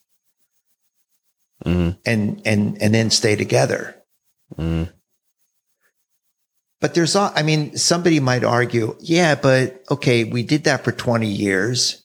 Mm-hmm. 1.64 1.98
and 2.06 2.42
and 2.46 2.82
and 2.82 2.94
then 2.94 3.10
stay 3.10 3.36
together? 3.36 3.96
Mm-hmm. 4.58 4.92
But 6.82 6.94
there's, 6.94 7.16
I 7.16 7.42
mean, 7.42 7.78
somebody 7.78 8.20
might 8.20 8.44
argue, 8.44 8.96
yeah, 9.00 9.34
but 9.34 9.84
okay, 9.90 10.24
we 10.24 10.44
did 10.44 10.66
that 10.66 10.84
for 10.84 10.92
20 10.92 11.26
years. 11.26 12.04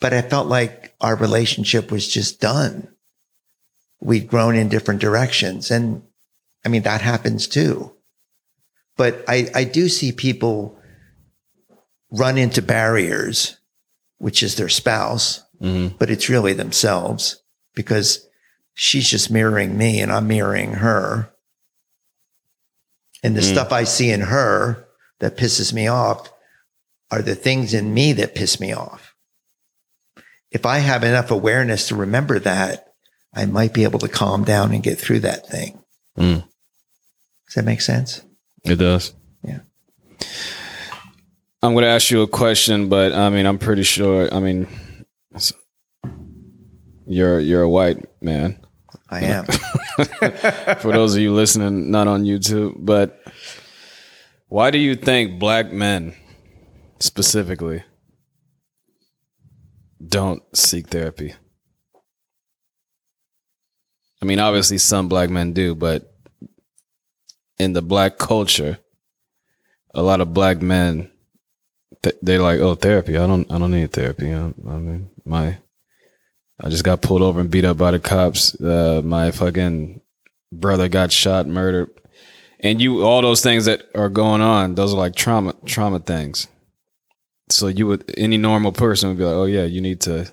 But 0.00 0.12
I 0.12 0.20
felt 0.20 0.48
like 0.48 0.94
our 1.00 1.16
relationship 1.16 1.90
was 1.90 2.06
just 2.06 2.40
done. 2.40 2.88
We'd 4.00 4.26
grown 4.26 4.56
in 4.56 4.68
different 4.68 5.00
directions. 5.00 5.70
And 5.70 6.02
I 6.66 6.68
mean, 6.68 6.82
that 6.82 7.00
happens 7.00 7.46
too. 7.46 7.94
But 8.96 9.24
I, 9.28 9.48
I 9.54 9.64
do 9.64 9.88
see 9.88 10.12
people 10.12 10.78
run 12.10 12.36
into 12.38 12.60
barriers, 12.62 13.56
which 14.18 14.42
is 14.42 14.56
their 14.56 14.68
spouse, 14.68 15.42
Mm-hmm. 15.60 15.96
but 15.96 16.10
it's 16.10 16.28
really 16.28 16.54
themselves 16.54 17.40
because 17.72 18.26
she's 18.74 19.08
just 19.08 19.30
mirroring 19.30 19.78
me 19.78 20.00
and 20.00 20.10
I'm 20.10 20.26
mirroring 20.26 20.72
her. 20.72 21.30
And 23.22 23.36
the 23.36 23.42
Mm. 23.42 23.52
stuff 23.52 23.70
I 23.72 23.84
see 23.84 24.10
in 24.10 24.22
her 24.22 24.88
that 25.20 25.36
pisses 25.36 25.72
me 25.72 25.86
off 25.86 26.32
are 27.12 27.22
the 27.22 27.36
things 27.36 27.74
in 27.74 27.94
me 27.94 28.12
that 28.14 28.34
piss 28.34 28.58
me 28.58 28.72
off. 28.72 29.14
If 30.50 30.66
I 30.66 30.78
have 30.78 31.04
enough 31.04 31.30
awareness 31.30 31.86
to 31.88 31.94
remember 31.94 32.40
that, 32.40 32.92
I 33.32 33.46
might 33.46 33.72
be 33.72 33.84
able 33.84 34.00
to 34.00 34.08
calm 34.08 34.42
down 34.42 34.72
and 34.72 34.82
get 34.82 34.98
through 34.98 35.20
that 35.20 35.48
thing. 35.48 35.78
Mm. 36.18 36.42
Does 37.46 37.54
that 37.54 37.64
make 37.64 37.82
sense? 37.82 38.20
It 38.64 38.76
does. 38.76 39.14
Yeah. 39.42 39.60
I'm 41.62 41.72
going 41.72 41.82
to 41.82 41.88
ask 41.88 42.10
you 42.10 42.22
a 42.22 42.28
question, 42.28 42.88
but 42.88 43.12
I 43.12 43.30
mean, 43.30 43.46
I'm 43.46 43.58
pretty 43.58 43.82
sure. 43.82 44.32
I 44.32 44.40
mean, 44.40 44.66
you're 47.06 47.40
you're 47.40 47.62
a 47.62 47.68
white 47.68 48.04
man. 48.22 48.58
I 49.10 49.20
am. 49.24 49.44
For 50.80 50.92
those 50.92 51.14
of 51.14 51.20
you 51.20 51.34
listening, 51.34 51.90
not 51.90 52.08
on 52.08 52.24
YouTube, 52.24 52.74
but 52.78 53.20
why 54.48 54.70
do 54.70 54.78
you 54.78 54.96
think 54.96 55.38
black 55.38 55.72
men 55.72 56.14
specifically 56.98 57.84
don't 60.04 60.42
seek 60.56 60.88
therapy? 60.88 61.34
I 64.20 64.24
mean, 64.24 64.38
obviously, 64.38 64.78
some 64.78 65.08
black 65.08 65.30
men 65.30 65.52
do, 65.52 65.74
but 65.74 66.11
in 67.62 67.72
the 67.72 67.82
black 67.82 68.18
culture, 68.18 68.78
a 69.94 70.02
lot 70.02 70.20
of 70.20 70.34
black 70.34 70.60
men 70.60 71.10
th- 72.02 72.16
they're 72.22 72.42
like, 72.42 72.60
"Oh, 72.60 72.74
therapy. 72.74 73.16
I 73.16 73.26
don't. 73.26 73.50
I 73.50 73.58
don't 73.58 73.70
need 73.70 73.92
therapy. 73.92 74.32
I, 74.32 74.46
I 74.68 74.78
mean, 74.78 75.10
my 75.24 75.58
I 76.60 76.68
just 76.68 76.84
got 76.84 77.02
pulled 77.02 77.22
over 77.22 77.40
and 77.40 77.50
beat 77.50 77.64
up 77.64 77.78
by 77.78 77.90
the 77.90 77.98
cops. 77.98 78.60
Uh, 78.60 79.02
my 79.04 79.30
fucking 79.30 80.00
brother 80.52 80.88
got 80.88 81.12
shot, 81.12 81.46
murdered, 81.46 81.90
and 82.60 82.80
you 82.80 83.02
all 83.02 83.22
those 83.22 83.42
things 83.42 83.64
that 83.64 83.82
are 83.94 84.08
going 84.08 84.40
on. 84.40 84.74
Those 84.74 84.92
are 84.94 84.98
like 84.98 85.14
trauma, 85.14 85.54
trauma 85.66 85.98
things. 86.00 86.48
So 87.50 87.66
you 87.68 87.86
would 87.86 88.12
any 88.16 88.38
normal 88.38 88.72
person 88.72 89.08
would 89.08 89.18
be 89.18 89.24
like, 89.24 89.34
oh 89.34 89.44
yeah, 89.44 89.64
you 89.64 89.80
need 89.80 90.00
to 90.02 90.30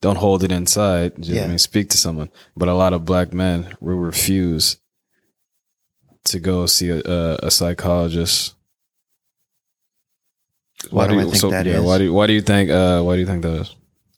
don't 0.00 0.18
hold 0.18 0.42
it 0.42 0.50
inside. 0.50 1.16
Just, 1.16 1.30
Yeah. 1.30 1.44
I 1.44 1.48
mean, 1.48 1.58
speak 1.58 1.90
to 1.90 1.98
someone. 1.98 2.30
But 2.56 2.68
a 2.68 2.74
lot 2.74 2.92
of 2.92 3.04
black 3.04 3.32
men 3.32 3.76
will 3.80 3.96
refuse 3.96 4.78
to 6.24 6.38
go 6.40 6.66
see 6.66 6.90
a, 6.90 7.00
a, 7.42 7.50
psychologist. 7.50 8.54
Why 10.90 11.06
do 11.06 11.18
I 11.18 11.22
you- 11.22 11.30
think 11.30 11.50
that 11.52 11.66
yeah, 11.66 11.78
is? 11.78 11.82
Why 11.84 11.98
do 11.98 12.04
you, 12.04 12.12
why 12.12 12.26
do 12.26 12.32
you 12.32 12.40
think 12.42 12.70
uh, 12.70 13.02
why 13.02 13.14
do 13.14 13.20
you 13.20 13.26
think 13.26 13.42
that 13.42 13.60
is? 13.62 13.74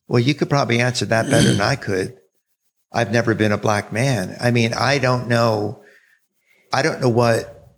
Well, 0.08 0.20
you 0.20 0.34
could 0.34 0.50
probably 0.50 0.80
answer 0.80 1.06
that 1.06 1.30
better 1.30 1.52
than 1.52 1.60
I 1.60 1.76
could. 1.76 2.16
I've 2.92 3.10
never 3.10 3.34
been 3.34 3.52
a 3.52 3.58
black 3.58 3.92
man. 3.92 4.36
I 4.40 4.50
mean, 4.50 4.72
I 4.74 4.98
don't 4.98 5.28
know. 5.28 5.82
I 6.72 6.82
don't 6.82 7.00
know 7.00 7.08
what 7.08 7.68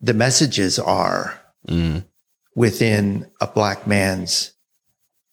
the 0.00 0.14
messages 0.14 0.78
are 0.78 1.40
Mm. 1.68 2.04
within 2.54 3.30
a 3.40 3.46
black 3.46 3.86
man's 3.86 4.52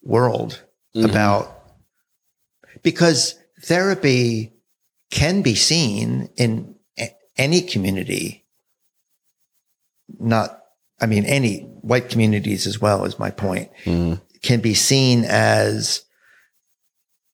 world 0.02 0.62
Mhm. 0.96 1.10
about 1.10 1.62
because 2.84 3.36
therapy 3.64 4.54
can 5.10 5.42
be 5.42 5.56
seen 5.56 6.30
in 6.38 6.76
any 7.38 7.62
community. 7.62 8.41
Not, 10.20 10.60
I 11.00 11.06
mean, 11.06 11.26
any 11.26 11.62
white 11.82 12.10
communities 12.10 12.68
as 12.68 12.80
well 12.80 13.06
is 13.06 13.18
my 13.20 13.32
point 13.32 13.70
Mhm. 13.86 14.22
can 14.42 14.60
be 14.62 14.74
seen 14.74 15.24
as 15.26 16.04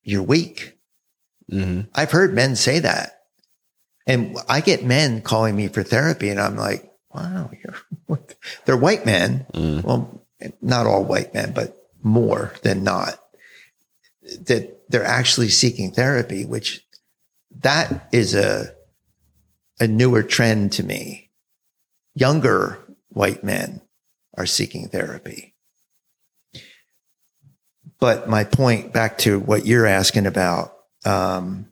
you're 0.02 0.22
weak. 0.22 0.78
Mhm. 1.50 1.88
I've 1.94 2.10
heard 2.10 2.34
men 2.34 2.56
say 2.56 2.78
that. 2.80 3.12
And 4.06 4.38
I 4.48 4.60
get 4.62 4.84
men 4.84 5.20
calling 5.20 5.54
me 5.54 5.68
for 5.68 5.82
therapy 5.82 6.30
and 6.30 6.40
I'm 6.40 6.56
like, 6.56 6.90
wow, 7.12 7.50
you're, 7.62 8.18
they're 8.64 8.76
white 8.76 9.04
men. 9.04 9.46
Mm. 9.52 9.84
Well, 9.84 10.24
not 10.62 10.86
all 10.86 11.04
white 11.04 11.34
men, 11.34 11.52
but 11.52 11.76
more 12.02 12.54
than 12.62 12.84
not 12.84 13.18
that 14.46 14.88
they're 14.88 15.04
actually 15.04 15.48
seeking 15.48 15.90
therapy, 15.92 16.44
which 16.46 16.84
that 17.62 18.08
is 18.12 18.34
a, 18.34 18.72
a 19.80 19.86
newer 19.86 20.22
trend 20.22 20.72
to 20.72 20.82
me. 20.82 21.27
Younger 22.18 22.78
white 23.10 23.44
men 23.44 23.80
are 24.36 24.46
seeking 24.46 24.88
therapy. 24.88 25.54
But 28.00 28.28
my 28.28 28.42
point 28.42 28.92
back 28.92 29.18
to 29.18 29.38
what 29.38 29.66
you're 29.66 29.86
asking 29.86 30.26
about, 30.26 30.72
um, 31.04 31.68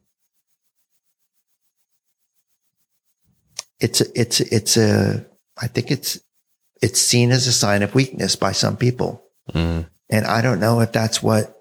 it's 3.80 4.00
a, 4.00 4.04
it's 4.14 4.40
it's 4.40 4.76
a 4.76 5.26
I 5.60 5.66
think 5.66 5.90
it's 5.90 6.20
it's 6.80 7.00
seen 7.00 7.32
as 7.32 7.48
a 7.48 7.52
sign 7.52 7.82
of 7.82 7.94
weakness 7.94 8.36
by 8.36 8.52
some 8.52 8.76
people, 8.76 9.24
Mhm. 9.52 9.88
and 10.10 10.26
I 10.26 10.42
don't 10.42 10.60
know 10.60 10.80
if 10.80 10.92
that's 10.92 11.22
what 11.22 11.56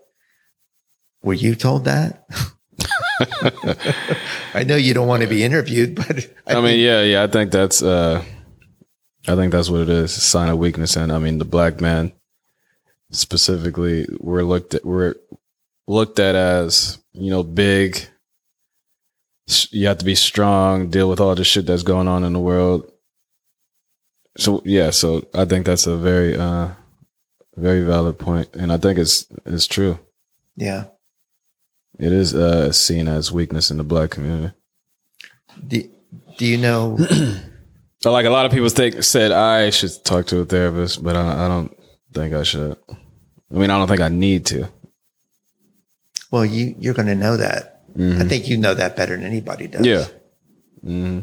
were 1.23 1.33
you 1.33 1.55
told 1.55 1.85
that. 1.85 2.27
I 4.53 4.63
know 4.63 4.75
you 4.75 4.93
don't 4.93 5.07
want 5.07 5.23
to 5.23 5.27
be 5.29 5.43
interviewed, 5.43 5.95
but 5.95 6.29
I 6.45 6.61
mean, 6.61 6.79
yeah, 6.79 7.01
yeah. 7.01 7.23
I 7.23 7.27
think 7.27 7.51
that's 7.51 7.81
uh 7.81 8.23
I 9.27 9.35
think 9.35 9.51
that's 9.51 9.69
what 9.69 9.81
it 9.81 9.89
is. 9.89 10.13
sign 10.13 10.49
of 10.49 10.57
weakness. 10.57 10.95
And 10.95 11.11
I 11.11 11.19
mean 11.19 11.39
the 11.39 11.45
black 11.45 11.81
man 11.81 12.13
specifically 13.11 14.07
we're 14.19 14.43
looked 14.43 14.73
at 14.73 14.85
we're 14.85 15.15
looked 15.87 16.19
at 16.19 16.35
as, 16.35 16.97
you 17.13 17.29
know, 17.29 17.43
big. 17.43 18.07
You 19.69 19.87
have 19.87 19.99
to 19.99 20.05
be 20.05 20.15
strong, 20.15 20.89
deal 20.89 21.07
with 21.07 21.19
all 21.19 21.35
the 21.35 21.43
shit 21.43 21.67
that's 21.67 21.83
going 21.83 22.07
on 22.07 22.23
in 22.23 22.33
the 22.33 22.39
world. 22.39 22.91
So 24.37 24.61
yeah, 24.65 24.89
so 24.89 25.27
I 25.33 25.45
think 25.45 25.65
that's 25.65 25.87
a 25.87 25.97
very 25.97 26.35
uh 26.35 26.69
very 27.55 27.81
valid 27.81 28.19
point. 28.19 28.49
And 28.53 28.71
I 28.71 28.77
think 28.77 28.99
it's 28.99 29.27
it's 29.45 29.67
true. 29.67 29.99
yeah. 30.55 30.85
It 31.97 32.11
is 32.11 32.35
uh 32.35 32.71
seen 32.73 33.07
as 33.07 33.31
weakness 33.31 33.71
in 33.71 33.77
the 33.77 33.83
black 33.83 34.09
community. 34.11 34.53
Do, 35.65 35.89
do 36.37 36.45
you 36.45 36.57
know? 36.57 36.97
So 38.05 38.11
like 38.11 38.27
a 38.27 38.29
lot 38.29 38.45
of 38.45 38.51
people 38.51 38.69
think 38.69 39.01
said 39.01 39.31
I 39.31 39.71
should 39.71 40.05
talk 40.05 40.27
to 40.27 40.41
a 40.41 40.45
therapist, 40.45 41.03
but 41.03 41.15
I, 41.15 41.45
I 41.45 41.47
don't 41.47 41.75
think 42.13 42.35
I 42.35 42.43
should. 42.43 42.77
I 42.87 43.55
mean, 43.57 43.71
I 43.71 43.79
don't 43.79 43.87
think 43.87 43.99
I 43.99 44.09
need 44.09 44.45
to. 44.45 44.69
Well, 46.29 46.45
you 46.45 46.75
you're 46.77 46.93
going 46.93 47.07
to 47.07 47.15
know 47.15 47.35
that. 47.35 47.81
I 47.99 48.23
think 48.25 48.47
you 48.47 48.57
know 48.57 48.75
that 48.75 48.95
better 48.95 49.15
than 49.17 49.25
anybody 49.25 49.65
does. 49.65 49.87
Yeah. 49.87 50.05
hmm 50.83 51.21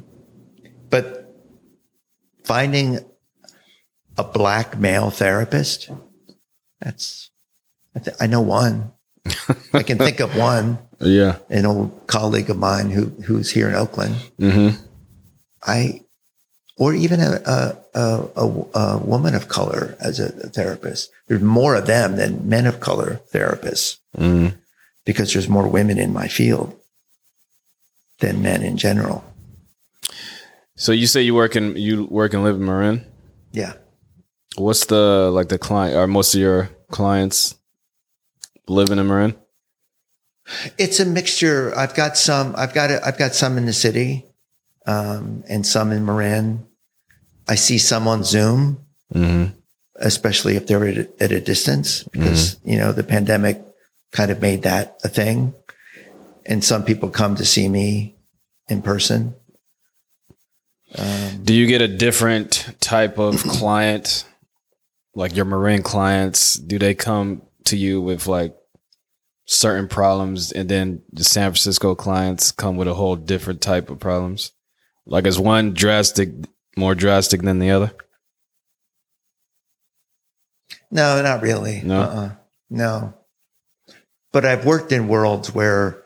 But 0.91 1.33
finding 2.43 2.99
a 4.19 4.25
black 4.25 4.77
male 4.77 5.11
therapist, 5.11 5.89
that's, 6.81 7.31
I, 7.95 8.01
th- 8.01 8.17
I 8.19 8.27
know 8.27 8.41
one. 8.41 8.91
I 9.73 9.85
can 9.85 9.99
think 9.99 10.19
of 10.19 10.35
one, 10.37 10.79
Yeah. 10.99 11.37
an 11.49 11.65
old 11.65 12.09
colleague 12.09 12.51
of 12.51 12.57
mine 12.59 12.91
who 12.91 13.05
who's 13.23 13.53
here 13.53 13.69
in 13.69 13.77
Oakland. 13.77 14.17
hmm 14.41 14.71
I, 15.65 16.02
or 16.83 16.93
even 16.95 17.21
a, 17.21 17.41
a, 17.47 17.77
a, 17.95 18.65
a, 18.75 18.99
woman 18.99 19.37
of 19.37 19.47
color 19.47 19.97
as 20.01 20.19
a, 20.19 20.31
therapist. 20.49 21.13
There's 21.29 21.41
more 21.41 21.77
of 21.77 21.87
them 21.87 22.17
than 22.17 22.49
men 22.49 22.67
of 22.67 22.81
color 22.81 23.21
therapists 23.33 23.99
hmm 24.17 24.49
because 25.05 25.33
there's 25.33 25.49
more 25.49 25.67
women 25.67 25.99
in 25.99 26.13
my 26.13 26.29
field 26.29 26.79
than 28.21 28.41
men 28.41 28.63
in 28.63 28.77
general. 28.77 29.25
So 30.77 30.93
you 30.93 31.09
say 31.09 31.23
you 31.23 31.35
work 31.35 31.57
in 31.57 31.77
you 31.77 32.05
work 32.05 32.35
and 32.35 32.45
live 32.45 32.57
in 32.57 32.65
Marin. 32.65 33.05
Yeah. 33.53 33.75
What's 34.57 34.87
the 34.87 35.31
like 35.33 35.49
the 35.49 35.59
client? 35.59 35.97
Are 35.97 36.07
most 36.07 36.35
of 36.35 36.41
your 36.41 36.71
clients 36.91 37.57
living 38.69 38.99
in 38.99 39.07
Marin? 39.09 39.35
It's 40.79 41.01
a 41.01 41.05
mixture. 41.05 41.77
I've 41.77 41.95
got 41.95 42.17
some. 42.17 42.55
I've 42.57 42.75
got. 42.75 42.91
A, 42.91 43.05
I've 43.05 43.19
got 43.19 43.35
some 43.35 43.59
in 43.59 43.67
the 43.67 43.73
city, 43.73 44.25
um, 44.87 45.43
and 45.49 45.67
some 45.67 45.91
in 45.93 46.05
Marin. 46.05 46.67
I 47.49 47.57
see 47.57 47.79
some 47.79 48.09
on 48.09 48.25
Zoom, 48.25 48.85
hmm 49.13 49.47
especially 49.97 50.57
if 50.57 50.67
they're 50.67 50.89
at 50.89 50.97
a, 50.97 51.23
at 51.23 51.33
a 51.33 51.41
distance, 51.41 52.03
because 52.05 52.57
you 52.65 52.77
know 52.77 52.93
the 52.93 53.05
pandemic 53.05 53.63
kind 54.11 54.31
of 54.31 54.41
made 54.41 54.63
that 54.63 54.99
a 55.05 55.09
thing. 55.09 55.55
And 56.45 56.65
some 56.65 56.85
people 56.85 57.09
come 57.09 57.37
to 57.37 57.45
see 57.45 57.69
me 57.69 58.17
in 58.69 58.83
person. 58.83 59.35
Um, 60.99 61.45
Do 61.45 61.55
you 61.55 61.67
get 61.67 61.83
a 61.83 61.89
different 61.89 62.75
type 62.81 63.19
of 63.19 63.43
client, 63.45 64.25
like 65.15 65.37
your 65.37 65.45
Marin 65.45 65.83
clients? 65.83 66.55
Do 66.55 66.79
they 66.79 66.95
come 66.95 67.43
to 67.67 67.77
you 67.77 68.01
with 68.01 68.27
like 68.27 68.57
certain 69.45 69.89
problems, 69.89 70.53
and 70.53 70.69
then 70.69 71.03
the 71.13 71.25
San 71.25 71.51
Francisco 71.51 71.95
clients 71.95 72.51
come 72.51 72.77
with 72.77 72.89
a 72.89 72.95
whole 72.95 73.17
different 73.17 73.61
type 73.61 73.89
of 73.89 74.01
problems? 74.01 74.53
Like, 75.07 75.27
is 75.27 75.39
one 75.39 75.75
drastic, 75.75 76.31
more 76.77 76.95
drastic 76.95 77.43
than 77.43 77.59
the 77.59 77.71
other? 77.71 77.93
No, 80.91 81.23
not 81.23 81.43
really. 81.43 81.81
No? 81.83 82.01
Uh-uh. 82.03 82.31
No. 82.71 83.15
But 84.33 84.45
I've 84.45 84.65
worked 84.65 84.93
in 84.93 85.09
worlds 85.09 85.55
where 85.55 86.03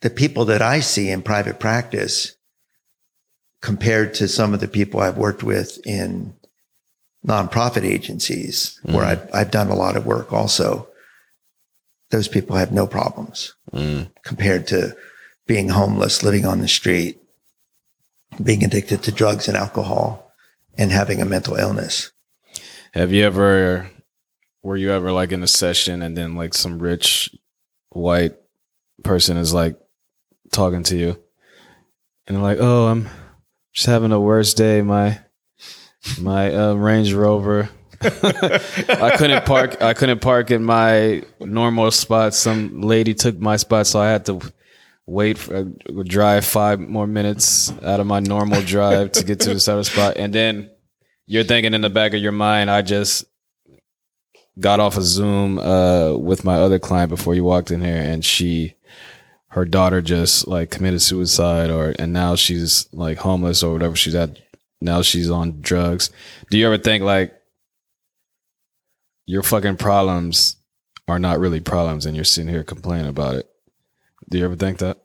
the 0.00 0.10
people 0.10 0.46
that 0.46 0.62
I 0.62 0.80
see 0.80 1.10
in 1.10 1.22
private 1.22 1.58
practice 1.60 2.36
compared 3.60 4.14
to 4.14 4.28
some 4.28 4.54
of 4.54 4.60
the 4.60 4.68
people 4.68 5.00
I've 5.00 5.18
worked 5.18 5.42
with 5.42 5.78
in 5.86 6.34
nonprofit 7.26 7.82
agencies 7.84 8.80
where 8.82 9.04
I've, 9.04 9.28
I've 9.34 9.50
done 9.50 9.68
a 9.68 9.74
lot 9.74 9.96
of 9.96 10.06
work 10.06 10.32
also, 10.32 10.88
those 12.10 12.28
people 12.28 12.56
have 12.56 12.72
no 12.72 12.86
problems 12.86 13.54
Mm. 13.72 14.10
compared 14.24 14.66
to 14.68 14.96
being 15.46 15.68
homeless, 15.68 16.24
living 16.24 16.44
on 16.44 16.60
the 16.60 16.66
street, 16.66 17.20
being 18.42 18.64
addicted 18.64 19.02
to 19.02 19.12
drugs 19.12 19.48
and 19.48 19.56
alcohol, 19.56 20.32
and 20.76 20.90
having 20.90 21.20
a 21.20 21.26
mental 21.26 21.56
illness. 21.56 22.12
Have 22.92 23.12
you 23.12 23.24
ever, 23.24 23.90
were 24.62 24.76
you 24.76 24.90
ever 24.92 25.12
like 25.12 25.32
in 25.32 25.42
a 25.42 25.48
session 25.48 26.02
and 26.02 26.16
then 26.16 26.34
like 26.34 26.54
some 26.54 26.78
rich 26.78 27.30
white 27.90 28.34
person 29.04 29.36
is 29.36 29.54
like 29.54 29.76
talking 30.52 30.82
to 30.84 30.96
you 30.96 31.16
and 32.30 32.36
they're 32.36 32.44
like, 32.44 32.58
oh, 32.60 32.86
I'm 32.86 33.08
just 33.72 33.86
having 33.86 34.12
a 34.12 34.20
worst 34.20 34.56
day. 34.56 34.82
My, 34.82 35.18
my 36.20 36.54
uh, 36.54 36.74
Range 36.74 37.12
Rover. 37.12 37.68
I 38.00 39.14
couldn't 39.18 39.44
park. 39.44 39.82
I 39.82 39.94
couldn't 39.94 40.20
park 40.20 40.52
in 40.52 40.62
my 40.62 41.24
normal 41.40 41.90
spot. 41.90 42.34
Some 42.34 42.82
lady 42.82 43.14
took 43.14 43.38
my 43.40 43.56
spot, 43.56 43.88
so 43.88 43.98
I 43.98 44.10
had 44.10 44.26
to 44.26 44.40
wait 45.10 45.36
for 45.36 45.56
uh, 45.56 46.02
drive 46.04 46.44
five 46.44 46.78
more 46.78 47.06
minutes 47.06 47.72
out 47.82 48.00
of 48.00 48.06
my 48.06 48.20
normal 48.20 48.62
drive 48.62 49.10
to 49.12 49.24
get 49.24 49.40
to 49.40 49.52
this 49.54 49.68
other 49.68 49.82
spot, 49.82 50.16
and 50.16 50.32
then 50.32 50.70
you're 51.26 51.44
thinking 51.44 51.74
in 51.74 51.80
the 51.80 51.90
back 51.90 52.14
of 52.14 52.20
your 52.20 52.32
mind, 52.32 52.70
I 52.70 52.82
just 52.82 53.24
got 54.58 54.80
off 54.80 54.96
a 54.96 55.02
Zoom 55.02 55.58
uh, 55.58 56.16
with 56.16 56.44
my 56.44 56.56
other 56.56 56.78
client 56.78 57.08
before 57.08 57.34
you 57.34 57.44
walked 57.44 57.70
in 57.70 57.80
here, 57.80 57.96
and 57.96 58.24
she, 58.24 58.74
her 59.48 59.64
daughter 59.64 60.00
just 60.00 60.46
like 60.46 60.70
committed 60.70 61.02
suicide, 61.02 61.70
or 61.70 61.94
and 61.98 62.12
now 62.12 62.36
she's 62.36 62.88
like 62.92 63.18
homeless 63.18 63.62
or 63.62 63.72
whatever 63.72 63.96
she's 63.96 64.14
at. 64.14 64.38
Now 64.80 65.02
she's 65.02 65.28
on 65.28 65.60
drugs. 65.60 66.10
Do 66.50 66.56
you 66.56 66.66
ever 66.66 66.78
think 66.78 67.04
like 67.04 67.34
your 69.26 69.42
fucking 69.42 69.76
problems 69.76 70.56
are 71.06 71.18
not 71.18 71.38
really 71.38 71.60
problems, 71.60 72.06
and 72.06 72.14
you're 72.14 72.24
sitting 72.24 72.48
here 72.48 72.64
complaining 72.64 73.08
about 73.08 73.34
it? 73.34 73.50
Do 74.28 74.38
you 74.38 74.44
ever 74.44 74.56
think 74.56 74.78
that? 74.78 74.99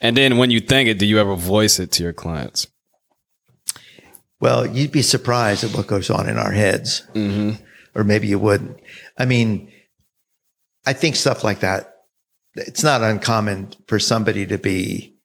And 0.00 0.16
then 0.16 0.36
when 0.38 0.50
you 0.50 0.60
think 0.60 0.88
it, 0.88 0.98
do 0.98 1.06
you 1.06 1.18
ever 1.18 1.34
voice 1.34 1.78
it 1.78 1.90
to 1.92 2.02
your 2.02 2.12
clients? 2.12 2.66
Well, 4.40 4.66
you'd 4.66 4.92
be 4.92 5.02
surprised 5.02 5.64
at 5.64 5.74
what 5.74 5.88
goes 5.88 6.10
on 6.10 6.28
in 6.28 6.38
our 6.38 6.52
heads, 6.52 7.02
Mm-hmm. 7.14 7.62
or 7.94 8.04
maybe 8.04 8.28
you 8.28 8.38
wouldn't. 8.38 8.78
I 9.18 9.24
mean, 9.24 9.72
I 10.86 10.92
think 10.92 11.16
stuff 11.16 11.42
like 11.42 11.60
that, 11.60 11.92
it's 12.54 12.84
not 12.84 13.02
uncommon 13.02 13.72
for 13.88 13.98
somebody 13.98 14.46
to 14.46 14.58
be 14.58 15.16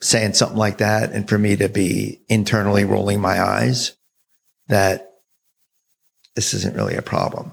saying 0.00 0.32
something 0.34 0.58
like 0.58 0.78
that 0.78 1.12
and 1.12 1.28
for 1.28 1.38
me 1.38 1.56
to 1.56 1.68
be 1.68 2.20
internally 2.28 2.84
rolling 2.84 3.20
my 3.20 3.40
eyes 3.40 3.96
that 4.68 5.12
this 6.36 6.54
isn't 6.54 6.76
really 6.76 6.94
a 6.94 7.02
problem. 7.02 7.52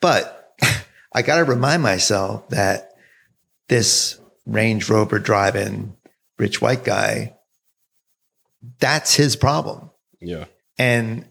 But 0.00 0.52
I 1.14 1.22
got 1.22 1.36
to 1.36 1.44
remind 1.44 1.82
myself 1.82 2.48
that 2.50 2.90
this 3.68 4.18
Range 4.46 4.88
Rover 4.88 5.18
driving 5.18 5.96
rich 6.38 6.60
white 6.62 6.84
guy, 6.84 7.36
that's 8.78 9.14
his 9.14 9.36
problem. 9.36 9.90
Yeah. 10.20 10.46
And 10.78 11.26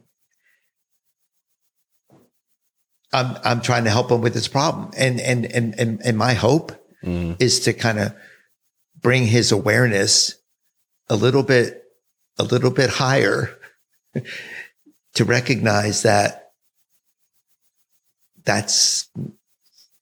I'm 3.13 3.37
I'm 3.43 3.61
trying 3.61 3.85
to 3.85 3.89
help 3.89 4.11
him 4.11 4.21
with 4.21 4.33
his 4.33 4.47
problem. 4.47 4.91
And 4.97 5.19
and 5.19 5.45
and 5.45 5.79
and, 5.79 6.01
and 6.03 6.17
my 6.17 6.33
hope 6.33 6.73
Mm-hmm. 7.03 7.33
is 7.39 7.59
to 7.61 7.73
kind 7.73 7.99
of 7.99 8.15
bring 8.99 9.27
his 9.27 9.51
awareness 9.51 10.33
a 11.09 11.15
little 11.15 11.43
bit 11.43 11.83
a 12.39 12.43
little 12.43 12.71
bit 12.71 12.89
higher 12.89 13.55
to 15.13 15.23
recognize 15.23 16.01
that 16.01 16.53
that's 18.43 19.09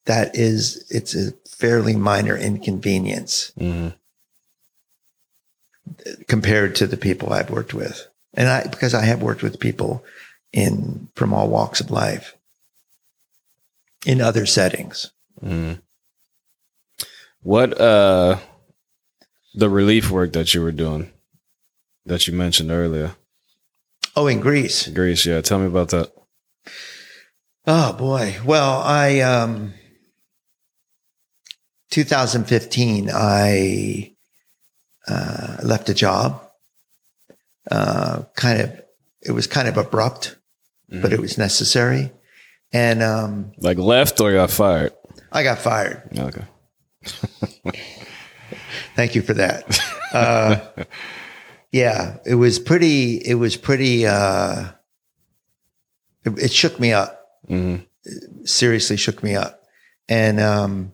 that 0.05 0.35
is 0.35 0.85
it's 0.89 1.15
a 1.15 1.31
fairly 1.49 1.95
minor 1.95 2.37
inconvenience 2.37 3.51
Mm-hmm. 3.59 3.89
compared 6.27 6.75
to 6.75 6.87
the 6.87 6.97
people 6.97 7.31
I've 7.33 7.49
worked 7.49 7.73
with. 7.73 8.07
And 8.33 8.47
I, 8.49 8.63
because 8.67 8.93
I 8.93 9.05
have 9.05 9.21
worked 9.21 9.41
with 9.43 9.59
people 9.59 10.03
in, 10.51 11.07
from 11.15 11.33
all 11.33 11.47
walks 11.49 11.79
of 11.79 11.89
life 11.91 12.35
in 14.05 14.19
other 14.21 14.45
settings. 14.45 15.11
Mm. 15.43 15.81
What 17.41 17.79
uh 17.79 18.37
the 19.53 19.69
relief 19.69 20.11
work 20.11 20.33
that 20.33 20.53
you 20.53 20.61
were 20.61 20.71
doing 20.71 21.11
that 22.05 22.27
you 22.27 22.33
mentioned 22.33 22.71
earlier? 22.71 23.15
Oh, 24.15 24.27
in 24.27 24.39
Greece. 24.39 24.87
Greece, 24.87 25.25
yeah. 25.25 25.41
Tell 25.41 25.59
me 25.59 25.67
about 25.67 25.89
that. 25.89 26.11
Oh 27.67 27.93
boy. 27.93 28.37
Well, 28.45 28.81
I, 28.81 29.19
um, 29.21 29.73
2015, 31.91 33.09
I 33.13 34.13
uh, 35.07 35.57
left 35.63 35.89
a 35.89 35.93
job. 35.93 36.41
Uh, 37.69 38.23
kind 38.35 38.61
of, 38.61 38.81
it 39.21 39.31
was 39.31 39.47
kind 39.47 39.67
of 39.67 39.77
abrupt, 39.77 40.35
but 40.89 41.11
it 41.13 41.19
was 41.19 41.37
necessary. 41.37 42.11
And 42.71 43.01
um, 43.01 43.51
Like 43.57 43.77
left 43.77 44.19
or 44.19 44.33
got 44.33 44.51
fired? 44.51 44.93
I 45.31 45.43
got 45.43 45.59
fired. 45.59 46.01
Okay. 46.17 46.43
Thank 48.95 49.15
you 49.15 49.21
for 49.21 49.33
that. 49.33 49.79
Uh, 50.13 50.59
yeah, 51.71 52.17
it 52.25 52.35
was 52.35 52.57
pretty. 52.59 53.15
It 53.17 53.35
was 53.35 53.57
pretty. 53.57 54.05
Uh, 54.07 54.69
it, 56.23 56.39
it 56.43 56.51
shook 56.51 56.79
me 56.79 56.93
up. 56.93 57.21
hmm 57.47 57.77
Seriously, 58.45 58.97
shook 58.97 59.23
me 59.23 59.35
up. 59.35 59.61
And 60.07 60.39
um, 60.39 60.93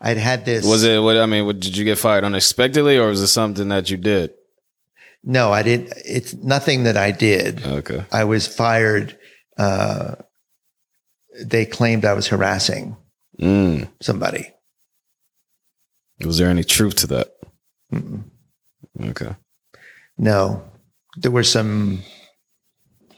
I'd 0.00 0.16
had 0.16 0.44
this. 0.44 0.64
Was 0.64 0.84
it? 0.84 0.98
What 1.00 1.16
I 1.18 1.26
mean, 1.26 1.44
what, 1.46 1.60
did 1.60 1.76
you 1.76 1.84
get 1.84 1.98
fired 1.98 2.24
unexpectedly, 2.24 2.96
or 2.98 3.08
was 3.08 3.20
it 3.20 3.26
something 3.28 3.68
that 3.68 3.90
you 3.90 3.96
did? 3.96 4.32
No, 5.22 5.52
I 5.52 5.62
didn't. 5.62 5.92
It's 6.06 6.32
nothing 6.34 6.84
that 6.84 6.96
I 6.96 7.10
did. 7.10 7.64
Okay. 7.66 8.04
I 8.10 8.24
was 8.24 8.46
fired. 8.46 9.18
Uh, 9.58 10.14
they 11.44 11.66
claimed 11.66 12.04
I 12.04 12.14
was 12.14 12.26
harassing 12.28 12.96
Mm. 13.38 13.88
somebody. 14.00 14.50
Was 16.24 16.38
there 16.38 16.48
any 16.48 16.64
truth 16.64 16.94
to 16.96 17.06
that? 17.08 17.28
Mm-mm. 17.92 18.24
Okay. 19.02 19.34
No, 20.18 20.62
there 21.16 21.30
were 21.30 21.44
some. 21.44 22.02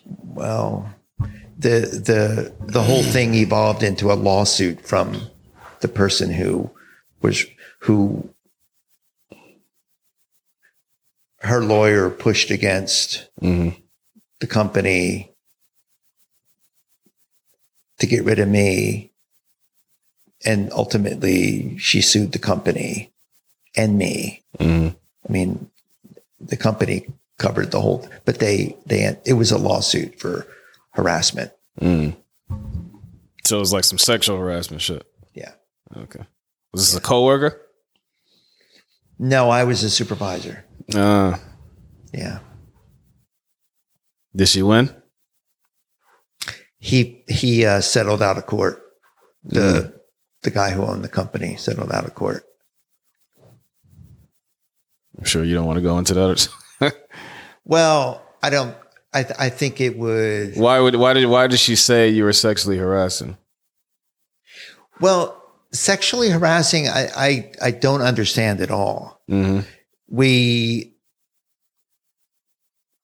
Well, 0.06 0.92
the 1.58 1.80
the 1.80 2.54
the 2.66 2.82
whole 2.82 3.02
thing 3.02 3.34
evolved 3.34 3.82
into 3.82 4.12
a 4.12 4.14
lawsuit 4.14 4.80
from 4.86 5.20
the 5.82 5.88
person 5.88 6.32
who 6.32 6.70
was 7.20 7.44
who 7.80 8.30
her 11.40 11.62
lawyer 11.62 12.08
pushed 12.08 12.50
against 12.50 13.28
hmm 13.38 13.70
the 14.40 14.46
company 14.48 15.32
to 18.00 18.06
get 18.08 18.24
rid 18.24 18.40
of 18.40 18.48
me. 18.48 19.12
And 20.44 20.72
ultimately, 20.72 21.78
she 21.78 22.00
sued 22.00 22.32
the 22.32 22.40
company 22.40 23.12
and 23.76 23.96
me. 23.96 24.42
hmm 24.58 24.88
I 25.28 25.32
mean, 25.32 25.70
the 26.40 26.56
company 26.56 27.06
covered 27.38 27.70
the 27.70 27.80
whole, 27.80 28.08
but 28.24 28.40
they, 28.40 28.76
they, 28.86 29.16
it 29.24 29.34
was 29.34 29.52
a 29.52 29.58
lawsuit 29.58 30.18
for 30.18 30.48
harassment. 30.90 31.52
Mm. 31.80 32.16
So 33.44 33.58
it 33.58 33.60
was 33.60 33.72
like 33.72 33.84
some 33.84 33.98
sexual 33.98 34.36
harassment 34.38 34.82
shit. 34.82 35.06
Okay. 35.96 36.24
Was 36.72 36.86
this 36.90 36.96
a 36.96 37.00
coworker? 37.00 37.60
No, 39.18 39.50
I 39.50 39.64
was 39.64 39.82
a 39.84 39.90
supervisor. 39.90 40.64
Uh, 40.94 41.36
Yeah. 42.12 42.38
did 44.34 44.48
she 44.48 44.62
win? 44.62 44.94
He, 46.78 47.22
he, 47.28 47.64
uh, 47.64 47.80
settled 47.80 48.22
out 48.22 48.38
of 48.38 48.46
court. 48.46 48.82
The, 49.44 50.00
the 50.42 50.50
guy 50.50 50.70
who 50.70 50.82
owned 50.82 51.04
the 51.04 51.08
company 51.08 51.56
settled 51.56 51.92
out 51.92 52.04
of 52.04 52.14
court. 52.14 52.44
I'm 55.18 55.24
sure 55.24 55.44
you 55.44 55.54
don't 55.54 55.66
want 55.66 55.76
to 55.76 55.82
go 55.82 55.98
into 55.98 56.14
that. 56.14 56.48
Well, 57.64 58.20
I 58.42 58.50
don't, 58.50 58.74
I, 59.14 59.22
th- 59.22 59.36
I 59.38 59.48
think 59.48 59.80
it 59.80 59.96
would, 59.96 60.56
why 60.56 60.80
would? 60.80 60.96
Why 60.96 61.12
did? 61.12 61.26
Why 61.26 61.46
did 61.46 61.60
she 61.60 61.76
say 61.76 62.08
you 62.08 62.24
were 62.24 62.32
sexually 62.32 62.76
harassing? 62.76 63.36
well, 65.00 65.41
sexually 65.72 66.30
harassing, 66.30 66.88
I, 66.88 67.08
I, 67.16 67.52
I 67.62 67.70
don't 67.70 68.02
understand 68.02 68.60
at 68.60 68.70
all. 68.70 69.20
hmm 69.28 69.60
we 70.08 70.92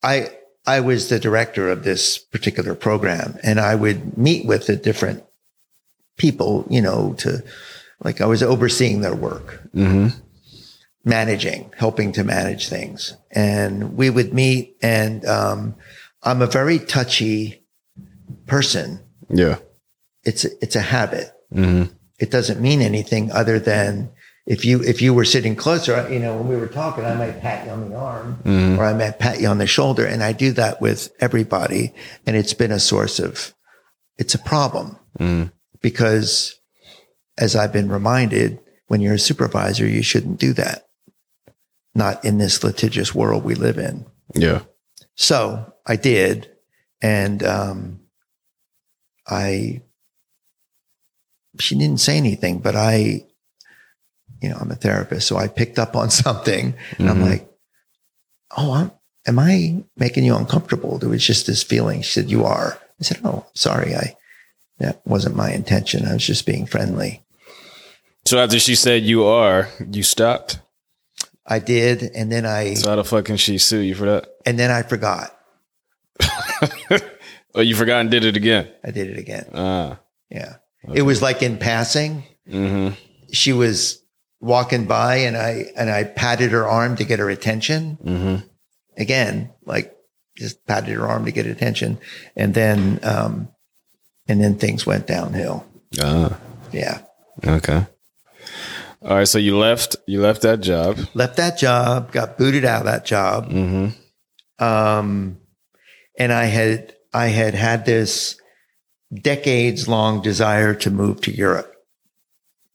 i 0.03 0.29
i 0.67 0.79
was 0.81 1.09
the 1.09 1.19
director 1.19 1.71
of 1.71 1.83
this 1.83 2.19
particular 2.19 2.75
program 2.75 3.39
and 3.43 3.59
i 3.59 3.75
would 3.75 4.19
meet 4.19 4.45
with 4.45 4.67
the 4.67 4.77
different 4.77 5.25
people 6.19 6.67
you 6.69 6.83
know 6.83 7.15
to 7.15 7.43
like 8.05 8.21
i 8.21 8.27
was 8.27 8.43
overseeing 8.43 9.01
their 9.01 9.15
work. 9.15 9.63
Hmm 9.73 10.09
managing 11.05 11.73
helping 11.79 12.13
to 12.13 12.23
manage 12.25 12.69
things. 12.69 13.17
And 13.31 13.97
we 13.97 14.11
would 14.11 14.35
meet 14.35 14.77
and 14.83 15.25
um, 15.25 15.75
i'm 16.23 16.43
a 16.43 16.47
very 16.47 16.79
touchy 16.79 17.65
person. 18.47 19.01
Yeah. 19.31 19.57
it's 20.25 20.45
it's 20.45 20.77
a 20.77 20.83
habit. 20.83 21.33
Hmm 21.53 21.85
it 22.19 22.31
doesn't 22.31 22.61
mean 22.61 22.81
anything 22.81 23.31
other 23.33 23.59
than 23.59 24.11
if 24.47 24.65
you 24.65 24.83
if 24.83 25.03
you 25.03 25.13
were 25.13 25.25
sitting 25.27 25.55
closer, 25.55 26.09
you 26.11 26.19
know, 26.19 26.37
when 26.37 26.49
we 26.49 26.57
were 26.57 26.67
talking, 26.69 27.05
I 27.05 27.15
might 27.15 27.41
pat 27.41 27.67
you 27.67 27.73
on 27.73 27.91
the 27.91 27.97
arm 27.97 28.39
Mhm. 28.45 28.79
or 28.79 28.85
I 28.85 28.95
might 28.95 29.19
pat 29.19 29.41
you 29.41 29.49
on 29.49 29.59
the 29.59 29.67
shoulder, 29.67 30.07
and 30.07 30.23
I 30.23 30.33
do 30.33 30.53
that 30.53 30.81
with 30.81 31.11
everybody, 31.21 31.93
and 32.27 32.35
it's 32.37 32.55
been 32.55 32.73
a 32.73 32.81
source 32.81 33.19
of 33.19 33.55
it's 34.17 34.35
a 34.35 34.39
problem 34.39 34.97
mm 35.19 35.51
because, 35.81 36.57
as 37.37 37.55
I've 37.55 37.73
been 37.73 37.89
reminded, 37.89 38.59
when 38.89 39.01
you're 39.01 39.15
a 39.15 39.19
supervisor, 39.19 39.87
you 39.87 40.03
shouldn't 40.03 40.41
do 40.41 40.53
that. 40.55 40.89
Not 41.95 42.25
in 42.25 42.39
this 42.39 42.65
litigious 42.65 43.15
world 43.15 43.45
we 43.45 43.55
live 43.55 43.79
in. 43.79 44.07
Yeah. 44.35 44.63
So 45.15 45.73
I 45.87 45.95
did, 45.97 46.51
and 47.01 47.43
um, 47.45 48.01
I. 49.29 49.83
She 51.61 51.77
didn't 51.77 52.01
say 52.01 52.17
anything, 52.17 52.59
but 52.59 52.77
I, 52.77 53.25
you 54.41 54.49
know, 54.49 54.57
I'm 54.61 54.71
a 54.71 54.77
therapist, 54.77 55.27
so 55.27 55.37
I 55.37 55.49
picked 55.49 55.79
up 55.79 55.97
on 55.97 56.11
something, 56.25 56.75
and 56.99 57.11
I'm 57.11 57.19
Mhm. 57.21 57.31
like, 57.31 57.49
"Oh, 58.57 58.73
I'm, 58.73 58.91
am 59.27 59.39
I 59.39 59.83
making 59.97 60.25
you 60.25 60.37
uncomfortable?" 60.37 60.99
There 60.99 61.09
was 61.09 61.25
just 61.27 61.47
this 61.47 61.63
feeling. 61.63 62.03
She 62.03 62.13
said, 62.13 62.31
"You 62.31 62.45
are." 62.45 62.79
I 63.01 63.05
said, 63.05 63.21
"Oh, 63.25 63.47
sorry, 63.55 63.95
I 63.95 64.17
that 64.79 65.01
wasn't 65.05 65.35
my 65.37 65.51
intention. 65.53 66.07
I 66.07 66.13
was 66.15 66.25
just 66.27 66.47
being 66.47 66.67
friendly." 66.67 67.23
So 68.27 68.39
after 68.39 68.59
she 68.59 68.75
said 68.75 69.03
you 69.05 69.25
are, 69.25 69.69
you 69.91 70.03
stopped. 70.03 70.61
I 71.47 71.59
did, 71.61 72.03
and 72.15 72.31
then 72.31 72.45
I 72.45 72.75
So 72.75 72.91
how 72.91 72.97
the 72.97 73.05
fuck 73.05 73.25
can 73.25 73.39
she 73.39 73.57
sue 73.59 73.81
you 73.81 73.95
for 73.95 74.05
that? 74.07 74.29
and 74.45 74.59
then 74.59 74.71
I 74.71 74.83
forgot. 74.83 75.35
oh, 77.55 77.61
you 77.61 77.75
forgot 77.75 78.01
and 78.01 78.11
did 78.11 78.25
it 78.25 78.37
again. 78.37 78.69
I 78.85 78.91
did 78.91 79.09
it 79.11 79.19
again. 79.19 79.47
Ah. 79.55 79.99
Yeah, 80.31 80.57
it 80.95 81.03
was 81.03 81.21
like 81.23 81.43
in 81.43 81.59
passing. 81.59 82.25
hmm 82.49 82.91
she 83.31 83.53
was 83.53 84.03
walking 84.41 84.87
by 84.87 85.17
and 85.17 85.37
I 85.37 85.67
and 85.77 85.91
I 85.91 86.05
patted 86.05 86.51
her 86.53 86.67
arm 86.67 86.97
to 86.97 87.05
get 87.05 87.19
her 87.19 87.29
attention. 87.29 87.99
hmm 88.03 88.37
Again, 88.97 89.51
like 89.67 89.95
just 90.37 90.65
patted 90.67 90.95
her 90.95 91.07
arm 91.07 91.25
to 91.27 91.31
get 91.33 91.47
attention. 91.47 91.99
And 92.37 92.55
then 92.55 93.01
um 93.03 93.49
and 94.27 94.41
then 94.43 94.57
things 94.57 94.87
went 94.87 95.07
downhill. 95.07 95.67
Ah. 96.01 96.39
Yeah. 96.73 97.01
Okay. 97.47 97.87
All 99.03 99.17
right. 99.17 99.29
So 99.29 99.39
you 99.39 99.57
left. 99.59 99.97
You 100.07 100.21
left 100.21 100.43
that 100.43 100.61
job. 100.61 100.99
Left 101.15 101.37
that 101.37 101.57
job, 101.59 102.11
got 102.13 102.37
booted 102.39 102.65
out 102.65 102.81
of 102.81 102.87
that 102.87 103.05
job. 103.05 103.51
hmm 103.51 103.89
Um 104.59 105.39
and 106.19 106.33
I 106.33 106.45
had 106.47 106.95
I 107.13 107.27
had 107.27 107.55
had 107.55 107.85
this 107.85 108.38
decades 109.13 109.89
long 109.89 110.21
desire 110.23 110.75
to 110.75 110.91
move 110.91 111.21
to 111.23 111.31
Europe, 111.35 111.73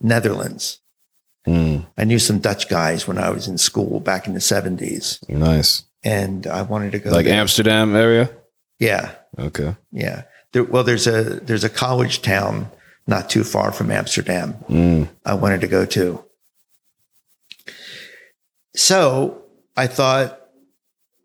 Netherlands. 0.02 0.80
Mm. 1.48 1.86
I 1.98 2.04
knew 2.06 2.20
some 2.20 2.40
Dutch 2.40 2.70
guys 2.70 3.08
when 3.08 3.18
I 3.18 3.30
was 3.30 3.48
in 3.48 3.58
school 3.58 4.00
back 4.00 4.28
in 4.28 4.34
the 4.34 4.40
70s 4.40 5.28
Nice. 5.30 5.84
and 6.04 6.48
I 6.48 6.62
wanted 6.62 6.94
to 6.94 7.00
go 7.00 7.10
Like 7.12 7.26
there. 7.26 7.36
Amsterdam 7.40 7.96
area. 7.96 8.30
Yeah. 8.80 9.12
Okay. 9.38 9.76
Yeah. 9.92 10.24
There, 10.54 10.64
well, 10.64 10.84
there's 10.84 11.06
a 11.08 11.22
there's 11.42 11.64
a 11.66 11.70
college 11.70 12.22
town 12.22 12.70
not 13.08 13.30
too 13.30 13.44
far 13.44 13.72
from 13.74 13.92
Amsterdam. 13.92 14.56
Mm. 14.70 15.10
I 15.26 15.34
wanted 15.34 15.62
to 15.62 15.68
go 15.68 15.86
to. 15.88 16.24
So 18.76 19.44
I 19.76 19.88
thought, 19.88 20.40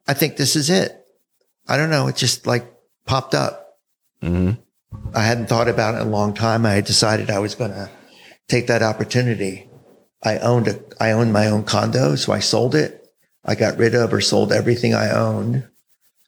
I 0.07 0.15
think 0.15 0.37
this 0.37 0.57
is 0.57 0.71
it. 0.71 1.07
I 1.67 1.77
don't 1.77 1.91
know. 1.91 2.09
It 2.09 2.17
just 2.17 2.47
like 2.47 2.67
popped 3.07 3.35
up. 3.35 3.79
hmm 4.21 4.53
I 5.15 5.23
hadn't 5.23 5.47
thought 5.47 5.69
about 5.69 5.95
it 5.95 6.01
in 6.01 6.09
a 6.09 6.11
long 6.11 6.35
time. 6.35 6.65
I 6.65 6.73
had 6.73 6.85
decided 6.85 7.31
I 7.31 7.39
was 7.39 7.55
going 7.55 7.73
to 7.73 7.91
take 8.49 8.67
that 8.67 8.83
opportunity. 8.83 9.69
I 10.23 10.39
owned 10.39 10.69
a, 10.69 10.81
I 11.01 11.13
owned 11.13 11.33
my 11.33 11.47
own 11.47 11.65
condo, 11.65 12.17
so 12.17 12.33
I 12.33 12.41
sold 12.41 12.75
it. 12.75 13.07
I 13.45 13.55
got 13.55 13.79
rid 13.79 13.95
of 13.95 14.13
or 14.13 14.21
sold 14.21 14.53
everything 14.53 14.95
I 14.95 15.11
owned, 15.11 15.69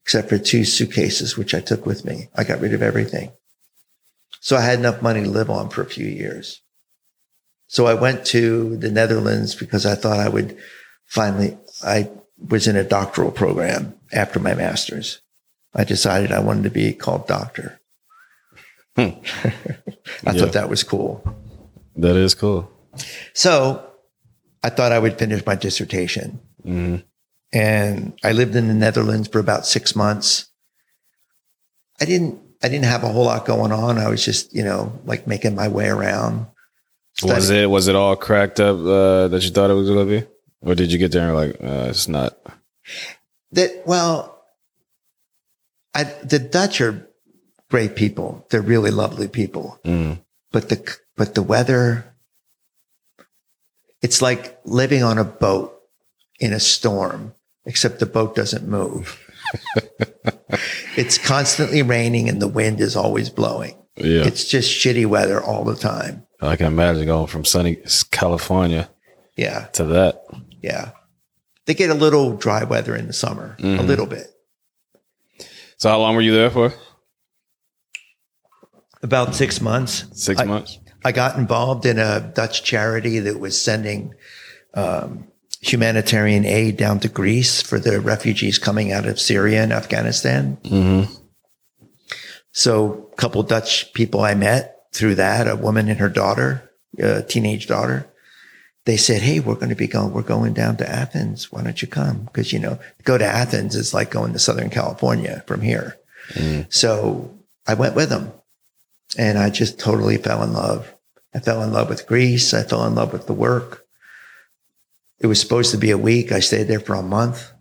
except 0.03 0.29
for 0.29 0.39
two 0.39 0.65
suitcases, 0.65 1.37
which 1.37 1.55
I 1.55 1.61
took 1.61 1.85
with 1.87 2.05
me. 2.05 2.29
I 2.35 2.45
got 2.45 2.61
rid 2.61 2.75
of 2.75 2.83
everything. 2.83 3.33
So 4.41 4.57
I 4.57 4.63
had 4.63 4.79
enough 4.79 5.03
money 5.03 5.23
to 5.23 5.29
live 5.29 5.51
on 5.51 5.69
for 5.69 5.83
a 5.83 5.87
few 5.87 6.07
years. 6.07 6.63
So 7.67 7.87
I 7.87 7.95
went 7.95 8.25
to 8.27 8.77
the 8.77 8.91
Netherlands 8.91 9.55
because 9.55 9.87
I 9.87 9.95
thought 9.95 10.19
I 10.19 10.29
would 10.29 10.57
finally, 11.07 11.59
I 11.85 12.11
was 12.49 12.67
in 12.67 12.77
a 12.77 12.85
doctoral 12.85 13.31
program 13.31 13.95
after 14.13 14.41
my 14.41 14.55
master's. 14.55 15.21
I 15.75 15.85
decided 15.85 16.33
I 16.33 16.41
wanted 16.41 16.65
to 16.65 16.71
be 16.71 16.93
called 16.93 17.27
doctor. 17.27 17.80
I 18.97 19.16
Yeah. 20.24 20.32
thought 20.32 20.53
that 20.53 20.68
was 20.68 20.82
cool. 20.82 21.22
That 21.97 22.16
is 22.16 22.34
cool. 22.34 22.70
So 23.34 23.84
I 24.62 24.70
thought 24.70 24.93
I 24.93 24.99
would 24.99 25.18
finish 25.18 25.45
my 25.47 25.55
dissertation. 25.55 26.41
hmm 26.62 26.97
And 27.53 28.12
I 28.22 28.32
lived 28.32 28.55
in 28.57 28.68
the 28.68 28.74
Netherlands 28.74 29.28
for 29.28 29.38
about 29.38 29.66
six 29.66 29.97
months. 29.97 30.47
I 32.01 32.05
didn't 32.05 32.41
I 32.62 32.68
didn't 32.68 32.84
have 32.86 33.05
a 33.05 33.09
whole 33.09 33.24
lot 33.24 33.47
going 33.47 33.72
on. 33.72 33.97
I 33.99 34.09
was 34.09 34.22
just, 34.24 34.55
you 34.55 34.62
know, 34.62 34.93
like 35.05 35.26
making 35.26 35.55
my 35.55 35.68
way 35.68 35.88
around. 35.88 36.47
Was 37.22 37.51
it 37.51 37.68
was 37.70 37.88
it 37.88 37.97
all 37.97 38.16
cracked 38.16 38.61
up 38.61 38.76
uh, 38.78 39.28
that 39.28 39.43
you 39.43 39.51
thought 39.51 39.70
it 39.70 39.74
was 39.74 39.88
gonna 39.88 40.05
be, 40.05 40.24
or 40.62 40.74
did 40.74 40.93
you 40.93 40.99
get 40.99 41.12
there 41.12 41.26
and 41.28 41.36
like 41.36 41.57
uh, 41.62 41.88
it's 41.91 42.09
not? 42.09 42.36
that 43.53 43.82
well 43.86 44.43
I, 45.95 46.05
the 46.05 46.38
Dutch 46.38 46.80
are 46.80 47.09
great 47.71 47.97
people. 47.97 48.47
They're 48.51 48.61
really 48.61 48.91
lovely 48.91 49.29
people. 49.29 49.79
Mm. 49.85 50.23
But 50.53 50.68
the 50.68 50.97
but 51.16 51.35
the 51.35 51.43
weather 51.43 52.05
it's 54.03 54.23
like 54.23 54.59
living 54.64 55.03
on 55.03 55.18
a 55.18 55.25
boat 55.25 55.79
in 56.39 56.53
a 56.55 56.61
storm, 56.61 57.35
except 57.66 57.99
the 58.01 58.07
boat 58.07 58.35
doesn't 58.35 58.66
move. 58.66 59.18
it's 60.97 61.18
constantly 61.18 61.83
raining 61.83 62.29
and 62.29 62.41
the 62.41 62.49
wind 62.49 62.81
is 62.81 62.97
always 62.97 63.29
blowing. 63.31 63.77
Yeah, 63.97 64.25
It's 64.27 64.45
just 64.47 64.71
shitty 64.73 65.05
weather 65.07 65.43
all 65.43 65.64
the 65.64 65.75
time. 65.77 66.27
I 66.41 66.57
can 66.57 66.66
imagine 66.66 67.05
going 67.07 67.27
from 67.27 67.45
sunny 67.45 67.77
California 68.11 68.89
Yeah. 69.37 69.66
to 69.75 69.85
that. 69.85 70.25
Yeah. 70.62 70.93
They 71.66 71.75
get 71.75 71.91
a 71.91 71.95
little 71.95 72.35
dry 72.37 72.64
weather 72.64 72.97
in 72.97 73.07
the 73.07 73.12
summer, 73.12 73.57
a 73.59 73.62
Mhm. 73.62 73.87
little 73.87 74.07
bit. 74.07 74.29
So 75.77 75.91
how 75.91 75.99
long 75.99 76.14
were 76.14 76.23
you 76.23 76.33
there 76.33 76.51
for? 76.51 76.73
About 79.03 79.35
six 79.35 79.61
months. 79.61 80.05
Six 80.13 80.41
I- 80.41 80.45
months. 80.45 80.79
I 81.05 81.13
got 81.13 81.39
involved 81.39 81.87
in 81.87 81.99
a 81.99 82.21
Dutch 82.21 82.63
charity 82.63 83.21
that 83.21 83.41
was 83.41 83.59
sending 83.59 84.15
um, 84.75 85.29
humanitarian 85.61 86.45
aid 86.45 86.77
down 86.77 87.01
to 87.01 87.09
Greece 87.09 87.63
for 87.63 87.79
the 87.79 88.01
refugees 88.01 88.59
coming 88.59 88.93
out 88.93 89.07
of 89.07 89.19
Syria 89.21 89.63
and 89.63 89.73
Afghanistan. 89.73 90.59
Mm-hmm. 90.63 91.13
So 92.53 93.09
a 93.13 93.17
couple 93.17 93.43
Dutch 93.43 93.93
people 93.93 94.21
I 94.21 94.35
met 94.35 94.77
through 94.93 95.17
that, 95.17 95.49
a 95.49 95.57
woman 95.57 95.89
and 95.89 96.01
her 96.01 96.09
daughter, 96.09 96.71
a 96.99 97.23
teenage 97.23 97.67
daughter, 97.67 98.07
they 98.87 98.97
said, 98.97 99.23
Hey, 99.23 99.41
we're 99.41 99.55
going 99.55 99.69
to 99.69 99.75
be 99.75 99.87
going, 99.87 100.13
we're 100.13 100.23
going 100.23 100.53
down 100.53 100.77
to 100.79 100.91
Athens. 100.91 101.53
Why 101.53 101.63
don't 101.63 101.81
you 101.81 101.89
come? 101.89 102.29
Cause 102.33 102.53
you 102.53 102.59
know, 102.59 102.79
go 103.05 103.19
to 103.19 103.25
Athens 103.25 103.77
is 103.77 103.95
like 103.95 104.11
going 104.11 104.33
to 104.33 104.39
Southern 104.39 104.71
California 104.71 105.45
from 105.47 105.61
here. 105.61 105.99
Mm. 106.33 106.73
So 106.73 107.39
I 107.67 107.75
went 107.75 107.95
with 107.95 108.09
them 108.09 108.33
and 109.17 109.39
I 109.39 109.51
just 109.51 109.79
totally 109.79 110.17
fell 110.17 110.43
in 110.43 110.53
love. 110.53 110.95
I 111.35 111.41
fell 111.41 111.63
in 111.63 111.73
love 111.73 111.89
with 111.89 112.07
Greece. 112.07 112.55
I 112.55 112.63
fell 112.63 112.85
in 112.87 112.95
love 112.95 113.13
with 113.13 113.27
the 113.27 113.33
work. 113.33 113.87
It 115.21 115.27
was 115.27 115.41
supposed 115.41 115.71
to 115.73 115.79
be 115.79 115.91
a 115.91 115.99
week. 115.99 116.33
I 116.33 116.41
stayed 116.41 116.65
there 116.65 116.81
for 116.81 116.95
a 116.95 117.03
month. 117.03 117.53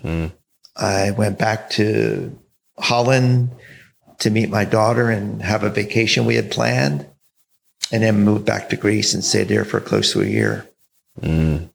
Mm. 0.00 0.32
I 0.76 1.10
went 1.12 1.38
back 1.38 1.70
to 1.70 2.38
Holland 2.78 3.50
to 4.20 4.30
meet 4.30 4.50
my 4.50 4.64
daughter 4.64 5.10
and 5.10 5.42
have 5.42 5.62
a 5.64 5.70
vacation 5.70 6.26
we 6.26 6.34
had 6.34 6.50
planned, 6.50 7.06
and 7.90 8.02
then 8.02 8.24
moved 8.24 8.44
back 8.44 8.68
to 8.68 8.76
Greece 8.76 9.14
and 9.14 9.24
stayed 9.24 9.48
there 9.48 9.64
for 9.64 9.80
close 9.80 10.12
to 10.12 10.20
a 10.20 10.26
year. 10.26 10.68
Mm. 11.20 11.70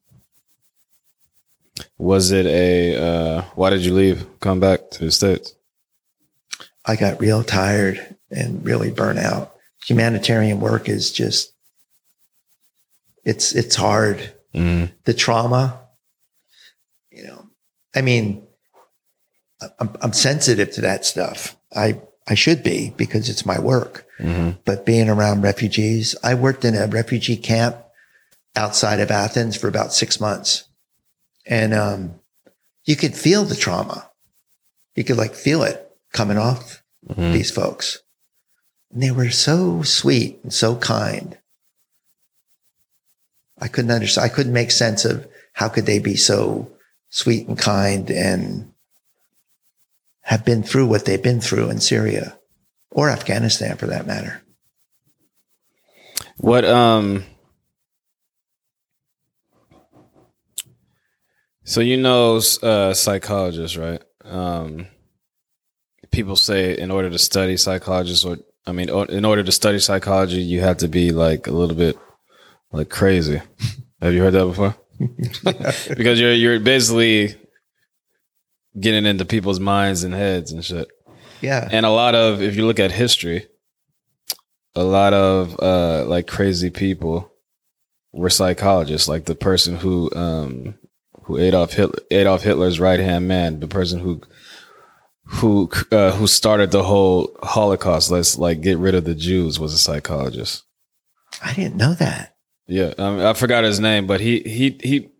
Was 1.98 2.30
it 2.30 2.46
a? 2.46 2.96
Uh, 2.96 3.42
why 3.54 3.70
did 3.70 3.84
you 3.84 3.94
leave? 3.94 4.26
Come 4.40 4.60
back 4.60 4.90
to 4.92 5.04
the 5.04 5.10
states? 5.10 5.54
I 6.84 6.96
got 6.96 7.20
real 7.20 7.42
tired 7.42 8.13
and 8.30 8.64
really 8.64 8.90
burn 8.90 9.18
out. 9.18 9.54
Humanitarian 9.86 10.60
work 10.60 10.88
is 10.88 11.12
just 11.12 11.52
it's 13.24 13.54
it's 13.54 13.76
hard. 13.76 14.32
Mm. 14.54 14.92
The 15.04 15.14
trauma, 15.14 15.80
you 17.10 17.24
know. 17.24 17.46
I 17.96 18.02
mean, 18.02 18.46
I'm, 19.78 19.90
I'm 20.00 20.12
sensitive 20.12 20.70
to 20.72 20.80
that 20.82 21.04
stuff. 21.04 21.56
I 21.74 22.00
I 22.28 22.34
should 22.34 22.62
be 22.62 22.92
because 22.96 23.28
it's 23.28 23.46
my 23.46 23.58
work. 23.58 24.06
hmm 24.18 24.50
but 24.64 24.86
being 24.86 25.08
around 25.10 25.42
refugees, 25.42 26.14
I 26.22 26.34
worked 26.34 26.64
in 26.64 26.74
a 26.74 26.86
refugee 26.86 27.36
camp 27.36 27.76
outside 28.56 29.00
of 29.00 29.10
Athens 29.10 29.56
for 29.56 29.68
about 29.68 29.92
six 29.92 30.20
months. 30.20 30.64
And 31.46 31.74
um, 31.74 32.20
you 32.84 32.96
could 32.96 33.14
feel 33.14 33.44
the 33.44 33.56
trauma. 33.56 34.10
You 34.94 35.04
could 35.04 35.16
like 35.18 35.34
feel 35.34 35.62
it 35.62 35.90
coming 36.12 36.38
off 36.38 36.82
hmm 37.12 37.32
these 37.32 37.50
folks. 37.50 38.00
And 38.94 39.02
they 39.02 39.10
were 39.10 39.30
so 39.30 39.82
sweet 39.82 40.38
and 40.44 40.52
so 40.52 40.76
kind. 40.76 41.36
I 43.60 43.66
couldn't 43.66 43.90
understand. 43.90 44.24
I 44.30 44.34
couldn't 44.34 44.52
make 44.52 44.70
sense 44.70 45.04
of 45.04 45.26
how 45.52 45.68
could 45.68 45.84
they 45.84 45.98
be 45.98 46.14
so 46.14 46.70
sweet 47.08 47.48
and 47.48 47.58
kind 47.58 48.08
and 48.10 48.72
have 50.22 50.44
been 50.44 50.62
through 50.62 50.86
what 50.86 51.04
they've 51.04 51.22
been 51.22 51.40
through 51.40 51.70
in 51.70 51.80
Syria 51.80 52.38
or 52.90 53.10
Afghanistan 53.10 53.76
for 53.76 53.86
that 53.86 54.06
matter. 54.06 54.42
What 56.36 56.64
um 56.64 57.24
So 61.64 61.80
you 61.80 61.96
know 61.96 62.40
uh 62.62 62.94
psychologists, 62.94 63.76
right? 63.76 64.02
Um 64.24 64.86
people 66.12 66.36
say 66.36 66.78
in 66.78 66.92
order 66.92 67.10
to 67.10 67.18
study 67.18 67.56
psychologists 67.56 68.24
or 68.24 68.38
I 68.66 68.72
mean 68.72 68.88
in 68.88 69.24
order 69.24 69.42
to 69.42 69.52
study 69.52 69.78
psychology 69.78 70.42
you 70.42 70.60
have 70.60 70.78
to 70.78 70.88
be 70.88 71.10
like 71.10 71.46
a 71.46 71.52
little 71.52 71.76
bit 71.76 71.98
like 72.72 72.88
crazy. 72.88 73.40
Have 74.00 74.12
you 74.12 74.22
heard 74.22 74.34
that 74.34 74.46
before? 74.46 74.76
because 75.96 76.20
you're 76.20 76.32
you're 76.32 76.60
basically 76.60 77.34
getting 78.78 79.06
into 79.06 79.24
people's 79.24 79.60
minds 79.60 80.04
and 80.04 80.14
heads 80.14 80.52
and 80.52 80.64
shit. 80.64 80.88
Yeah. 81.40 81.68
And 81.70 81.84
a 81.86 81.90
lot 81.90 82.14
of, 82.14 82.42
if 82.42 82.56
you 82.56 82.66
look 82.66 82.80
at 82.80 82.92
history, 82.92 83.46
a 84.74 84.82
lot 84.82 85.12
of 85.12 85.58
uh, 85.60 86.04
like 86.06 86.26
crazy 86.26 86.70
people 86.70 87.32
were 88.12 88.30
psychologists. 88.30 89.08
Like 89.08 89.26
the 89.26 89.34
person 89.34 89.76
who 89.76 90.10
um, 90.14 90.74
who 91.22 91.38
Adolf 91.38 91.74
Hitler, 91.74 92.00
Adolf 92.10 92.42
Hitler's 92.42 92.80
right 92.80 92.98
hand 92.98 93.28
man, 93.28 93.60
the 93.60 93.68
person 93.68 94.00
who 94.00 94.20
who 95.34 95.70
uh, 95.90 96.12
who 96.12 96.26
started 96.26 96.70
the 96.70 96.82
whole 96.84 97.36
Holocaust. 97.42 98.10
Let's 98.10 98.38
like 98.38 98.60
get 98.60 98.78
rid 98.78 98.94
of 98.94 99.04
the 99.04 99.14
Jews 99.14 99.58
was 99.58 99.74
a 99.74 99.78
psychologist. 99.78 100.62
I 101.42 101.52
didn't 101.54 101.76
know 101.76 101.94
that. 101.94 102.36
Yeah, 102.66 102.94
um, 102.98 103.20
I 103.20 103.34
forgot 103.34 103.64
his 103.64 103.80
name, 103.80 104.06
but 104.06 104.20
he 104.20 104.40
he 104.40 104.78
he 104.82 105.10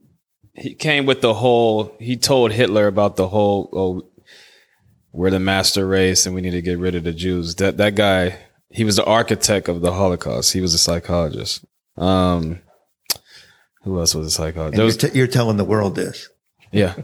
he 0.55 0.75
came 0.75 1.05
with 1.07 1.21
the 1.21 1.35
whole. 1.35 1.95
He 1.99 2.17
told 2.17 2.53
Hitler 2.53 2.87
about 2.87 3.17
the 3.17 3.29
whole. 3.29 3.69
Oh, 3.73 4.03
we're 5.13 5.31
the 5.31 5.41
master 5.41 5.87
race, 5.87 6.27
and 6.27 6.35
we 6.35 6.41
need 6.41 6.53
to 6.53 6.63
get 6.63 6.79
rid 6.79 6.95
of 6.95 7.05
the 7.05 7.13
Jews. 7.13 7.57
That 7.57 7.77
that 7.77 7.95
guy, 7.95 8.39
he 8.71 8.85
was 8.85 8.97
the 8.97 9.05
architect 9.05 9.69
of 9.69 9.81
the 9.81 9.93
Holocaust. 9.93 10.53
He 10.53 10.61
was 10.61 10.75
a 10.75 10.79
psychologist. 10.79 11.65
Um, 11.97 12.61
who 13.83 13.99
else 13.99 14.15
was 14.15 14.29
a 14.29 14.31
psychologist? 14.31 15.03
You're, 15.03 15.11
t- 15.11 15.19
you're 15.19 15.27
telling 15.27 15.57
the 15.57 15.65
world 15.65 15.95
this. 15.95 16.29
yeah. 16.73 16.95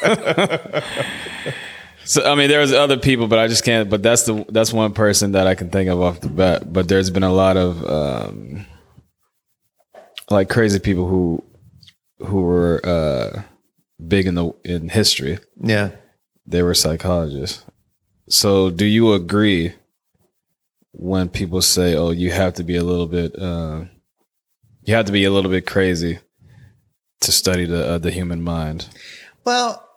so 2.10 2.28
I 2.28 2.34
mean, 2.34 2.48
there 2.48 2.58
was 2.58 2.72
other 2.72 2.96
people, 2.96 3.28
but 3.28 3.38
I 3.38 3.46
just 3.46 3.64
can't. 3.64 3.88
But 3.88 4.02
that's 4.02 4.24
the 4.24 4.44
that's 4.48 4.72
one 4.72 4.94
person 4.94 5.30
that 5.32 5.46
I 5.46 5.54
can 5.54 5.70
think 5.70 5.88
of 5.88 6.00
off 6.00 6.20
the 6.20 6.28
bat. 6.28 6.72
But 6.72 6.88
there's 6.88 7.08
been 7.08 7.22
a 7.22 7.32
lot 7.32 7.56
of 7.56 7.84
um, 7.88 8.66
like 10.28 10.48
crazy 10.48 10.80
people 10.80 11.06
who 11.06 11.44
who 12.18 12.40
were 12.40 12.84
uh, 12.84 13.42
big 14.04 14.26
in 14.26 14.34
the 14.34 14.52
in 14.64 14.88
history. 14.88 15.38
Yeah. 15.62 15.90
They 16.46 16.64
were 16.64 16.74
psychologists. 16.74 17.64
So, 18.28 18.70
do 18.70 18.86
you 18.86 19.12
agree 19.12 19.74
when 20.90 21.28
people 21.28 21.62
say, 21.62 21.94
"Oh, 21.94 22.10
you 22.10 22.32
have 22.32 22.54
to 22.54 22.64
be 22.64 22.74
a 22.74 22.82
little 22.82 23.06
bit, 23.06 23.38
uh, 23.38 23.84
you 24.82 24.94
have 24.96 25.06
to 25.06 25.12
be 25.12 25.24
a 25.24 25.30
little 25.30 25.50
bit 25.52 25.64
crazy 25.64 26.18
to 27.20 27.30
study 27.30 27.66
the 27.66 27.86
uh, 27.86 27.98
the 27.98 28.10
human 28.10 28.42
mind"? 28.42 28.88
Well, 29.44 29.88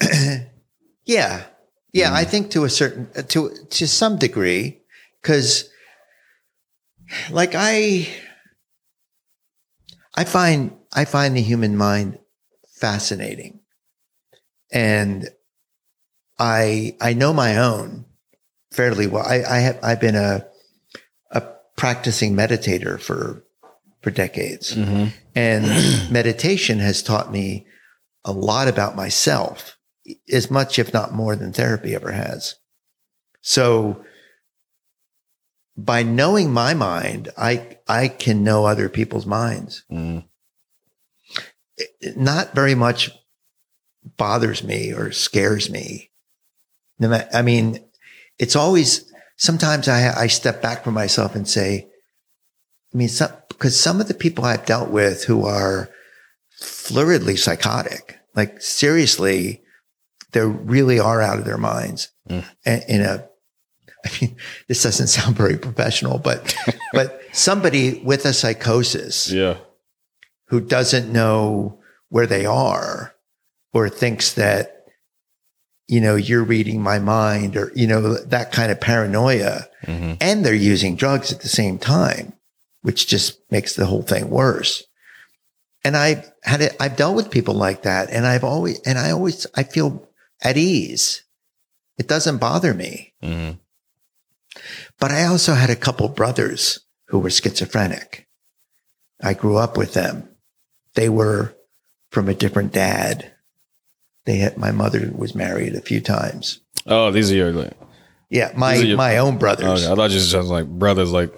yeah, 1.08 1.44
yeah. 1.92 2.12
I 2.12 2.24
think 2.24 2.50
to 2.50 2.64
a 2.64 2.70
certain 2.70 3.08
to 3.28 3.50
to 3.70 3.88
some 3.88 4.18
degree, 4.18 4.82
because 5.22 5.68
like 7.30 7.52
I, 7.54 8.08
I 10.14 10.24
find 10.24 10.76
I 10.92 11.06
find 11.06 11.34
the 11.34 11.40
human 11.40 11.76
mind 11.76 12.18
fascinating, 12.78 13.60
and 14.70 15.28
I 16.38 16.94
I 17.00 17.14
know 17.14 17.32
my 17.32 17.56
own 17.56 18.04
fairly 18.70 19.06
well. 19.06 19.24
I, 19.26 19.42
I 19.42 19.58
have 19.60 19.78
I've 19.82 20.00
been 20.00 20.14
a 20.14 20.46
a 21.30 21.42
practicing 21.78 22.36
meditator 22.36 23.00
for 23.00 23.42
for 24.02 24.10
decades. 24.10 24.74
Mm-hmm. 24.74 25.06
And 25.34 26.10
meditation 26.12 26.80
has 26.80 27.02
taught 27.02 27.32
me 27.32 27.66
a 28.26 28.32
lot 28.32 28.68
about 28.68 28.94
myself, 28.94 29.77
as 30.30 30.50
much, 30.50 30.78
if 30.78 30.92
not 30.92 31.12
more, 31.12 31.36
than 31.36 31.52
therapy 31.52 31.94
ever 31.94 32.12
has. 32.12 32.56
So 33.40 34.04
by 35.76 36.02
knowing 36.02 36.52
my 36.52 36.74
mind, 36.74 37.28
I 37.36 37.78
I 37.86 38.08
can 38.08 38.42
know 38.44 38.64
other 38.64 38.88
people's 38.88 39.26
minds. 39.26 39.84
Mm. 39.90 40.24
It- 41.76 42.16
not 42.16 42.54
very 42.54 42.74
much 42.74 43.10
bothers 44.16 44.64
me 44.64 44.92
or 44.92 45.12
scares 45.12 45.70
me. 45.70 46.10
I 47.00 47.42
mean, 47.42 47.84
it's 48.38 48.56
always 48.56 49.10
sometimes 49.36 49.88
I 49.88 50.12
I 50.24 50.26
step 50.26 50.60
back 50.60 50.82
from 50.82 50.94
myself 50.94 51.34
and 51.34 51.48
say, 51.48 51.88
I 52.92 52.96
mean, 52.96 53.08
some, 53.08 53.30
because 53.48 53.78
some 53.78 54.00
of 54.00 54.08
the 54.08 54.14
people 54.14 54.44
I've 54.44 54.66
dealt 54.66 54.90
with 54.90 55.24
who 55.24 55.46
are 55.46 55.90
floridly 56.60 57.36
psychotic, 57.38 58.18
like 58.34 58.60
seriously, 58.60 59.62
they 60.32 60.40
really 60.42 60.98
are 61.00 61.20
out 61.22 61.38
of 61.38 61.44
their 61.44 61.58
minds. 61.58 62.10
Mm. 62.28 62.44
In 62.88 63.00
a, 63.02 63.26
I 64.04 64.10
mean, 64.20 64.36
this 64.68 64.82
doesn't 64.82 65.06
sound 65.08 65.36
very 65.36 65.56
professional, 65.58 66.18
but 66.18 66.54
but 66.92 67.20
somebody 67.32 68.00
with 68.04 68.24
a 68.24 68.32
psychosis 68.32 69.30
Yeah. 69.30 69.58
who 70.48 70.60
doesn't 70.60 71.12
know 71.12 71.80
where 72.08 72.26
they 72.26 72.46
are 72.46 73.14
or 73.72 73.88
thinks 73.88 74.32
that 74.34 74.86
you 75.86 76.00
know 76.00 76.16
you're 76.16 76.44
reading 76.44 76.80
my 76.82 76.98
mind 76.98 77.56
or 77.56 77.70
you 77.74 77.86
know 77.86 78.14
that 78.14 78.52
kind 78.52 78.70
of 78.72 78.80
paranoia 78.80 79.66
hmm 79.84 80.14
and 80.20 80.44
they're 80.44 80.54
using 80.54 80.96
drugs 80.96 81.32
at 81.32 81.40
the 81.40 81.48
same 81.48 81.78
time 81.78 82.32
which 82.82 83.06
just 83.06 83.38
makes 83.50 83.74
the 83.74 83.86
whole 83.86 84.02
thing 84.02 84.28
worse 84.30 84.84
and 85.84 85.96
i've 85.96 86.30
had 86.42 86.60
it 86.60 86.74
i've 86.80 86.96
dealt 86.96 87.14
with 87.16 87.30
people 87.30 87.54
like 87.54 87.82
that 87.82 88.10
and 88.10 88.26
i've 88.26 88.44
always 88.44 88.80
and 88.80 88.98
i 88.98 89.10
always 89.10 89.46
i 89.54 89.62
feel 89.62 90.07
at 90.42 90.56
ease 90.56 91.24
it 91.98 92.06
doesn't 92.08 92.38
bother 92.38 92.72
me 92.74 93.12
hmm 93.22 93.50
but 94.98 95.12
I 95.12 95.24
also 95.26 95.54
had 95.54 95.70
a 95.70 95.76
couple 95.76 96.08
brothers 96.08 96.80
who 97.08 97.20
were 97.20 97.30
schizophrenic. 97.30 98.26
I 99.22 99.34
grew 99.34 99.56
up 99.56 99.76
with 99.76 99.92
them. 99.94 100.28
They 100.94 101.08
were 101.08 101.54
from 102.10 102.28
a 102.28 102.34
different 102.34 102.72
dad. 102.72 103.32
They 104.24 104.38
had, 104.38 104.58
my 104.58 104.72
mother 104.72 105.12
was 105.14 105.34
married 105.34 105.74
a 105.76 105.80
few 105.80 106.00
times. 106.00 106.60
Oh, 106.86 107.12
these 107.12 107.30
are 107.30 107.36
your 107.36 107.52
like. 107.52 107.74
Yeah, 108.30 108.52
my, 108.56 108.74
your- 108.74 108.96
my 108.96 109.18
own 109.18 109.38
brothers. 109.38 109.84
Okay, 109.84 109.92
I 109.92 109.94
thought 109.94 110.10
you 110.10 110.18
just 110.18 110.48
like 110.48 110.66
brothers, 110.66 111.12
like 111.12 111.32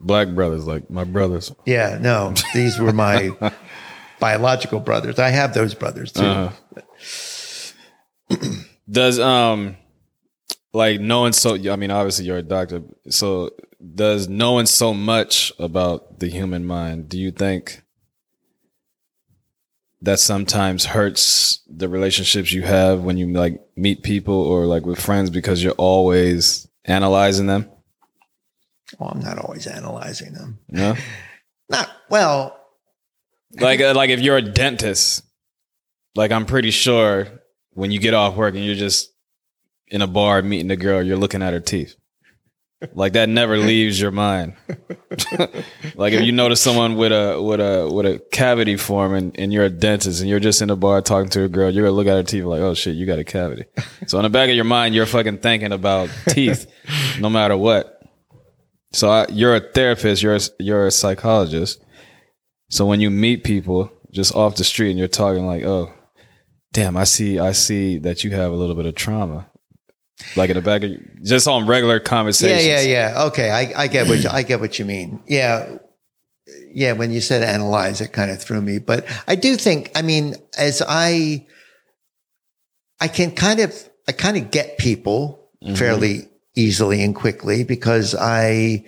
black 0.00 0.28
brothers, 0.28 0.66
like 0.66 0.88
my 0.88 1.04
brothers. 1.04 1.52
Yeah, 1.66 1.98
no, 2.00 2.32
these 2.54 2.78
were 2.78 2.92
my 2.92 3.30
biological 4.20 4.80
brothers. 4.80 5.18
I 5.18 5.28
have 5.28 5.52
those 5.52 5.74
brothers 5.74 6.12
too. 6.12 6.22
Uh-huh. 6.24 6.80
Does 8.90 9.18
um 9.18 9.76
like 10.72 11.00
knowing 11.00 11.32
so 11.32 11.54
I 11.54 11.76
mean 11.76 11.90
obviously 11.90 12.24
you're 12.24 12.38
a 12.38 12.42
doctor 12.42 12.82
so 13.08 13.50
does 13.94 14.28
knowing 14.28 14.66
so 14.66 14.94
much 14.94 15.52
about 15.58 16.18
the 16.20 16.28
human 16.28 16.64
mind 16.64 17.08
do 17.08 17.18
you 17.18 17.30
think 17.30 17.82
that 20.02 20.18
sometimes 20.18 20.84
hurts 20.84 21.60
the 21.68 21.88
relationships 21.88 22.52
you 22.52 22.62
have 22.62 23.02
when 23.02 23.16
you 23.16 23.32
like 23.32 23.60
meet 23.76 24.02
people 24.02 24.34
or 24.34 24.66
like 24.66 24.84
with 24.84 25.00
friends 25.00 25.30
because 25.30 25.62
you're 25.62 25.72
always 25.74 26.66
analyzing 26.84 27.46
them? 27.46 27.70
Well, 28.98 29.10
I'm 29.10 29.20
not 29.20 29.38
always 29.38 29.66
analyzing 29.68 30.32
them. 30.32 30.58
No? 30.68 30.96
Not 31.68 31.88
well. 32.10 32.58
like 33.58 33.80
uh, 33.80 33.94
like 33.94 34.10
if 34.10 34.20
you're 34.20 34.36
a 34.36 34.42
dentist 34.42 35.22
like 36.14 36.30
i'm 36.32 36.44
pretty 36.46 36.70
sure 36.70 37.26
when 37.74 37.90
you 37.90 37.98
get 37.98 38.14
off 38.14 38.36
work 38.36 38.54
and 38.54 38.64
you're 38.64 38.74
just 38.74 39.12
in 39.88 40.02
a 40.02 40.06
bar 40.06 40.42
meeting 40.42 40.70
a 40.70 40.76
girl 40.76 41.02
you're 41.02 41.16
looking 41.16 41.42
at 41.42 41.52
her 41.52 41.60
teeth. 41.60 41.96
Like 42.94 43.12
that 43.12 43.28
never 43.28 43.58
leaves 43.58 44.00
your 44.00 44.10
mind. 44.10 44.54
Like 45.94 46.14
if 46.14 46.22
you 46.22 46.32
notice 46.32 46.60
someone 46.60 46.96
with 46.96 47.12
a 47.12 47.40
with 47.40 47.60
a 47.60 47.88
with 47.92 48.06
a 48.06 48.18
cavity 48.32 48.76
form 48.76 49.14
and, 49.14 49.38
and 49.38 49.52
you're 49.52 49.66
a 49.66 49.70
dentist 49.70 50.20
and 50.20 50.28
you're 50.28 50.40
just 50.40 50.62
in 50.62 50.70
a 50.70 50.76
bar 50.76 51.02
talking 51.02 51.28
to 51.30 51.44
a 51.44 51.48
girl 51.48 51.70
you're 51.70 51.84
gonna 51.84 51.94
look 51.94 52.06
at 52.06 52.16
her 52.16 52.22
teeth 52.22 52.44
like 52.44 52.60
oh 52.60 52.72
shit 52.72 52.96
you 52.96 53.04
got 53.04 53.18
a 53.18 53.24
cavity. 53.24 53.66
So 54.06 54.18
in 54.18 54.22
the 54.22 54.30
back 54.30 54.48
of 54.48 54.56
your 54.56 54.64
mind 54.64 54.94
you're 54.94 55.06
fucking 55.06 55.38
thinking 55.38 55.72
about 55.72 56.08
teeth 56.28 56.66
no 57.20 57.28
matter 57.28 57.56
what. 57.56 58.00
So 58.94 59.10
I, 59.10 59.26
you're 59.28 59.54
a 59.54 59.60
therapist 59.60 60.22
you're 60.22 60.36
a, 60.36 60.40
you're 60.58 60.86
a 60.86 60.90
psychologist. 60.90 61.84
So 62.70 62.86
when 62.86 63.00
you 63.00 63.10
meet 63.10 63.44
people 63.44 63.92
just 64.12 64.34
off 64.34 64.56
the 64.56 64.64
street 64.64 64.90
and 64.90 64.98
you're 64.98 65.08
talking 65.08 65.46
like, 65.46 65.62
oh, 65.62 65.92
damn, 66.72 66.96
I 66.96 67.04
see, 67.04 67.38
I 67.38 67.52
see 67.52 67.98
that 67.98 68.24
you 68.24 68.30
have 68.32 68.50
a 68.52 68.54
little 68.56 68.74
bit 68.74 68.86
of 68.86 68.94
trauma, 68.94 69.46
like 70.36 70.50
in 70.50 70.56
the 70.56 70.62
back 70.62 70.82
of 70.82 70.90
just 71.22 71.46
on 71.46 71.66
regular 71.66 72.00
conversations. 72.00 72.64
yeah, 72.66 72.80
yeah. 72.80 73.12
Yeah. 73.14 73.24
Okay, 73.24 73.50
I, 73.50 73.82
I 73.84 73.86
get 73.88 74.08
what 74.08 74.22
you, 74.22 74.30
I 74.30 74.42
get 74.42 74.60
what 74.60 74.78
you 74.78 74.84
mean. 74.84 75.22
Yeah, 75.26 75.76
yeah. 76.72 76.92
When 76.92 77.10
you 77.12 77.20
said 77.20 77.42
analyze, 77.42 78.00
it 78.00 78.12
kind 78.12 78.30
of 78.30 78.40
threw 78.42 78.60
me. 78.60 78.78
But 78.78 79.04
I 79.28 79.34
do 79.34 79.56
think, 79.56 79.90
I 79.94 80.02
mean, 80.02 80.34
as 80.56 80.82
I, 80.86 81.46
I 83.00 83.08
can 83.08 83.32
kind 83.32 83.60
of, 83.60 83.74
I 84.08 84.12
kind 84.12 84.36
of 84.36 84.50
get 84.50 84.78
people 84.78 85.38
Mhm. 85.64 85.78
fairly 85.78 86.28
easily 86.56 87.02
and 87.04 87.14
quickly 87.14 87.64
because 87.64 88.14
I, 88.14 88.84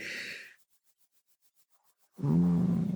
Mm, 2.22 2.88
I, 2.88 2.93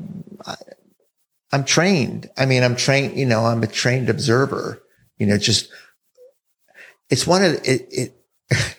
I'm 1.53 1.65
trained. 1.65 2.29
I 2.37 2.47
mean, 2.47 2.63
I'm 2.63 2.77
trained. 2.77 3.17
You 3.17 3.27
know, 3.27 3.45
I'm 3.47 3.63
a 3.63 3.67
trained 3.67 4.11
observer. 4.11 4.83
You 5.19 5.27
know, 5.27 5.39
just 5.39 5.71
it's 7.11 7.27
one 7.27 7.43
of 7.45 7.55
it. 7.65 7.89
It 7.91 8.15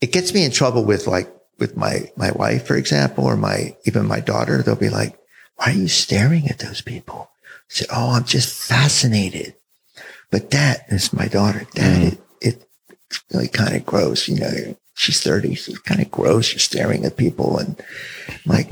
it 0.00 0.12
gets 0.12 0.32
me 0.34 0.44
in 0.44 0.50
trouble 0.50 0.84
with 0.84 1.06
like 1.06 1.32
with 1.58 1.76
my 1.76 2.10
my 2.16 2.30
wife, 2.32 2.66
for 2.66 2.76
example, 2.76 3.24
or 3.24 3.36
my 3.36 3.76
even 3.84 4.06
my 4.06 4.20
daughter. 4.20 4.62
They'll 4.62 4.76
be 4.76 4.88
like, 4.90 5.18
"Why 5.56 5.66
are 5.66 5.76
you 5.76 5.88
staring 5.88 6.48
at 6.48 6.58
those 6.58 6.80
people?" 6.80 7.30
I 7.44 7.48
said, 7.68 7.88
"Oh, 7.92 8.10
I'm 8.12 8.24
just 8.24 8.48
fascinated." 8.54 9.54
But 10.30 10.50
that 10.52 10.84
is 10.88 11.12
my 11.12 11.26
daughter. 11.28 11.66
Dad, 11.74 11.96
Mhm. 12.00 12.12
it, 12.12 12.20
it 12.40 12.68
it's 13.10 13.22
really 13.32 13.48
kind 13.48 13.74
of 13.74 13.84
gross. 13.84 14.28
You 14.28 14.36
know, 14.40 14.76
she's 14.94 15.20
30. 15.22 15.54
She's 15.54 15.78
kind 15.80 16.00
of 16.00 16.10
gross. 16.10 16.52
You're 16.52 16.60
staring 16.60 17.04
at 17.04 17.16
people, 17.16 17.58
and 17.58 17.76
I'm 18.28 18.38
like, 18.46 18.70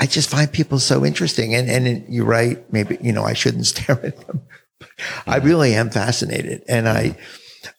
I 0.00 0.06
just 0.06 0.30
find 0.30 0.50
people 0.50 0.78
so 0.78 1.04
interesting. 1.04 1.54
And 1.54 1.68
and 1.70 2.12
you're 2.12 2.24
right. 2.24 2.58
Maybe 2.72 2.98
you 3.00 3.12
know 3.12 3.24
I 3.24 3.34
shouldn't 3.34 3.66
stare 3.72 4.04
at 4.04 4.26
them. 4.26 4.42
I 5.26 5.36
really 5.36 5.74
am 5.74 5.90
fascinated, 5.90 6.64
and 6.68 6.88
I 6.88 7.16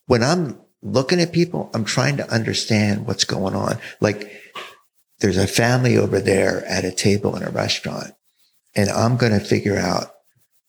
when 0.05 0.23
I'm 0.23 0.61
looking 0.83 1.19
at 1.19 1.31
people, 1.33 1.69
I'm 1.73 1.85
trying 1.85 2.17
to 2.17 2.31
understand 2.31 3.07
what's 3.07 3.23
going 3.23 3.55
on. 3.55 3.77
Like 3.99 4.31
there's 5.19 5.37
a 5.37 5.47
family 5.47 5.97
over 5.97 6.19
there 6.19 6.63
at 6.65 6.85
a 6.85 6.91
table 6.91 7.35
in 7.35 7.43
a 7.43 7.49
restaurant, 7.49 8.13
and 8.75 8.89
I'm 8.89 9.17
going 9.17 9.33
to 9.33 9.39
figure 9.39 9.77
out 9.77 10.13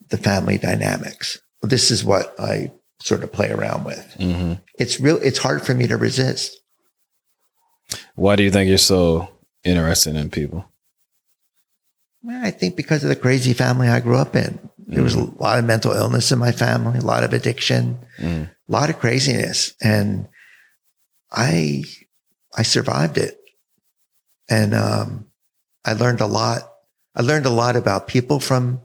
the 0.09 0.19
family 0.19 0.59
dynamics. 0.59 1.39
This 1.63 1.91
is 1.91 2.05
what 2.05 2.35
I 2.39 2.73
sort 3.01 3.25
of 3.25 3.33
play 3.33 3.51
around 3.51 3.85
with. 3.85 4.15
hmm 4.19 4.55
It's 4.79 5.01
real. 5.01 5.19
It's 5.23 5.39
hard 5.39 5.63
for 5.65 5.75
me 5.75 5.87
to 5.87 5.97
resist. 5.97 6.59
Why 8.15 8.37
do 8.37 8.43
you 8.43 8.51
think 8.51 8.69
you're 8.69 8.79
so 8.79 9.29
interested 9.65 10.17
in 10.17 10.31
people? 10.31 10.65
Well, 12.23 12.45
I 12.45 12.51
think 12.51 12.77
because 12.77 13.03
of 13.03 13.09
the 13.09 13.17
crazy 13.17 13.53
family 13.53 13.89
I 13.89 14.01
grew 14.01 14.17
up 14.17 14.37
in. 14.37 14.59
There 14.79 15.03
was 15.03 15.15
a 15.15 15.25
lot 15.25 15.59
of 15.59 15.65
mental 15.65 15.93
illness 15.93 16.33
in 16.33 16.39
my 16.39 16.53
family, 16.53 16.99
a 16.99 17.03
lot 17.03 17.25
of 17.25 17.33
addiction, 17.33 17.99
Mm. 18.19 18.51
a 18.51 18.73
lot 18.73 18.91
of 18.91 18.99
craziness. 18.99 19.75
And 19.81 20.29
I 21.31 21.85
I 22.57 22.63
survived 22.63 23.17
it. 23.19 23.39
And 24.51 24.75
um, 24.75 25.27
I 25.85 25.95
learned 25.95 26.21
a 26.21 26.27
lot. 26.27 26.71
I 27.15 27.23
learned 27.23 27.47
a 27.47 27.51
lot 27.51 27.77
about 27.77 28.07
people 28.09 28.39
from 28.41 28.81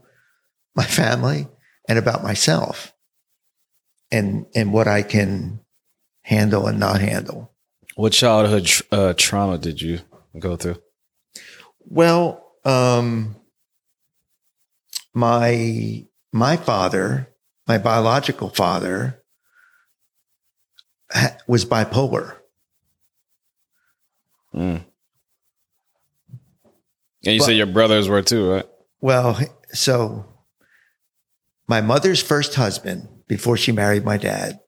my 0.74 0.84
family 0.84 1.48
and 1.88 1.98
about 1.98 2.22
myself 2.22 2.92
and 4.10 4.46
and 4.54 4.72
what 4.72 4.88
I 4.88 5.02
can 5.02 5.60
handle 6.22 6.66
and 6.66 6.78
not 6.80 7.00
handle. 7.00 7.52
What 7.96 8.12
childhood 8.12 8.64
tr- 8.66 8.82
uh, 8.92 9.14
trauma 9.16 9.58
did 9.58 9.82
you 9.82 10.00
go 10.38 10.56
through? 10.56 10.80
Well, 11.80 12.47
um, 12.64 13.36
my 15.14 16.04
my 16.32 16.56
father, 16.56 17.28
my 17.66 17.78
biological 17.78 18.48
father, 18.50 19.22
ha- 21.10 21.36
was 21.46 21.64
bipolar. 21.64 22.36
Mm. 24.54 24.84
And 27.24 27.34
you 27.34 27.38
But- 27.40 27.44
said 27.46 27.56
your 27.56 27.66
brothers 27.66 28.08
were 28.08 28.22
too, 28.22 28.50
right? 28.50 28.66
Well, 29.00 29.38
so 29.72 30.26
my 31.66 31.80
mother's 31.80 32.22
first 32.22 32.54
husband, 32.54 33.08
before 33.28 33.56
she 33.56 33.70
married 33.72 34.04
my 34.04 34.16
dad, 34.16 34.60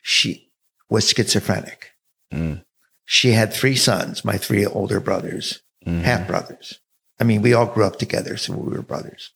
she 0.00 0.52
was 0.88 1.08
schizophrenic. 1.08 1.90
Mm. 2.32 2.64
She 3.04 3.32
had 3.32 3.52
three 3.52 3.76
sons, 3.76 4.24
my 4.24 4.36
three 4.38 4.64
older 4.66 5.00
brothers. 5.00 5.62
Mhm. 5.86 6.02
half 6.02 6.26
brothers. 6.26 6.80
I 7.20 7.24
mean, 7.24 7.42
we 7.42 7.52
all 7.54 7.66
grew 7.66 7.84
up 7.84 7.98
together, 7.98 8.36
so 8.36 8.54
we 8.54 8.74
were 8.74 8.82
brothers. 8.82 9.30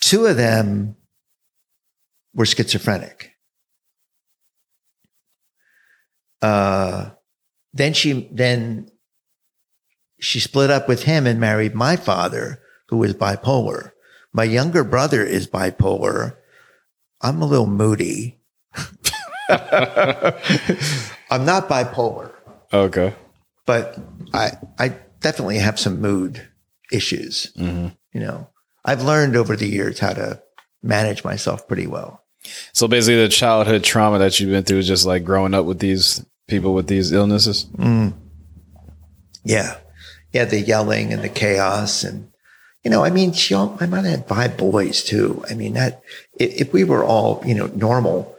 Two 0.00 0.26
of 0.26 0.36
them 0.36 0.96
were 2.34 2.46
schizophrenic. 2.46 3.32
Uh, 6.42 7.10
then 7.72 7.92
she 7.92 8.28
then 8.32 8.90
she 10.20 10.40
split 10.40 10.70
up 10.70 10.88
with 10.88 11.02
him 11.04 11.26
and 11.26 11.38
married 11.40 11.74
my 11.74 11.96
father, 11.96 12.60
who 12.88 12.96
was 12.98 13.14
bipolar. 13.14 13.92
My 14.32 14.44
younger 14.44 14.84
brother 14.84 15.24
is 15.24 15.46
bipolar. 15.46 16.36
I'm 17.20 17.42
a 17.42 17.46
little 17.46 17.66
moody. 17.66 18.40
I'm 19.48 21.44
not 21.44 21.68
bipolar, 21.68 22.32
Okay. 22.72 23.14
But 23.70 23.96
I 24.34 24.52
I 24.78 24.88
definitely 25.20 25.58
have 25.58 25.78
some 25.78 26.00
mood 26.00 26.42
issues. 26.90 27.52
hmm 27.56 27.88
You 28.12 28.20
know, 28.26 28.48
I've 28.84 29.02
learned 29.04 29.36
over 29.36 29.54
the 29.56 29.68
years 29.68 30.00
how 30.00 30.12
to 30.14 30.42
manage 30.82 31.22
myself 31.24 31.68
pretty 31.68 31.86
well. 31.86 32.24
So 32.72 32.88
basically, 32.88 33.22
the 33.22 33.28
childhood 33.28 33.84
trauma 33.84 34.18
that 34.18 34.40
you've 34.40 34.50
been 34.50 34.64
through 34.64 34.78
is 34.78 34.88
just 34.88 35.06
like 35.06 35.22
growing 35.24 35.54
up 35.54 35.66
with 35.66 35.78
these 35.78 36.24
people 36.48 36.74
with 36.74 36.86
these 36.88 37.12
illnesses. 37.12 37.66
Mm. 37.76 38.14
Yeah. 39.44 39.76
Yeah. 40.32 40.46
The 40.46 40.60
yelling 40.60 41.12
and 41.12 41.22
the 41.22 41.28
chaos. 41.28 42.02
And, 42.02 42.32
you 42.82 42.90
know, 42.90 43.04
I 43.04 43.10
mean, 43.10 43.32
she, 43.32 43.54
all- 43.54 43.76
my 43.78 43.86
mother 43.86 44.08
had 44.08 44.26
five 44.26 44.56
boys 44.56 45.04
too. 45.04 45.44
I 45.50 45.54
mean, 45.54 45.74
that, 45.74 46.02
if, 46.38 46.62
if 46.62 46.72
we 46.72 46.82
were 46.84 47.04
all, 47.04 47.42
you 47.46 47.54
know, 47.54 47.66
normal, 47.76 48.34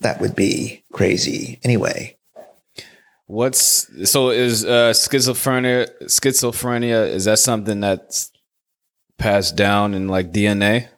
that 0.00 0.20
would 0.20 0.36
be 0.36 0.84
crazy 0.92 1.58
anyway. 1.64 2.17
What's 3.28 4.10
so 4.10 4.30
is 4.30 4.64
uh, 4.64 4.92
schizophrenia? 4.94 5.86
Schizophrenia 6.04 7.06
is 7.08 7.26
that 7.26 7.38
something 7.38 7.80
that's 7.80 8.32
passed 9.18 9.54
down 9.54 9.92
in 9.94 10.08
like 10.08 10.32
DNA? 10.32 10.88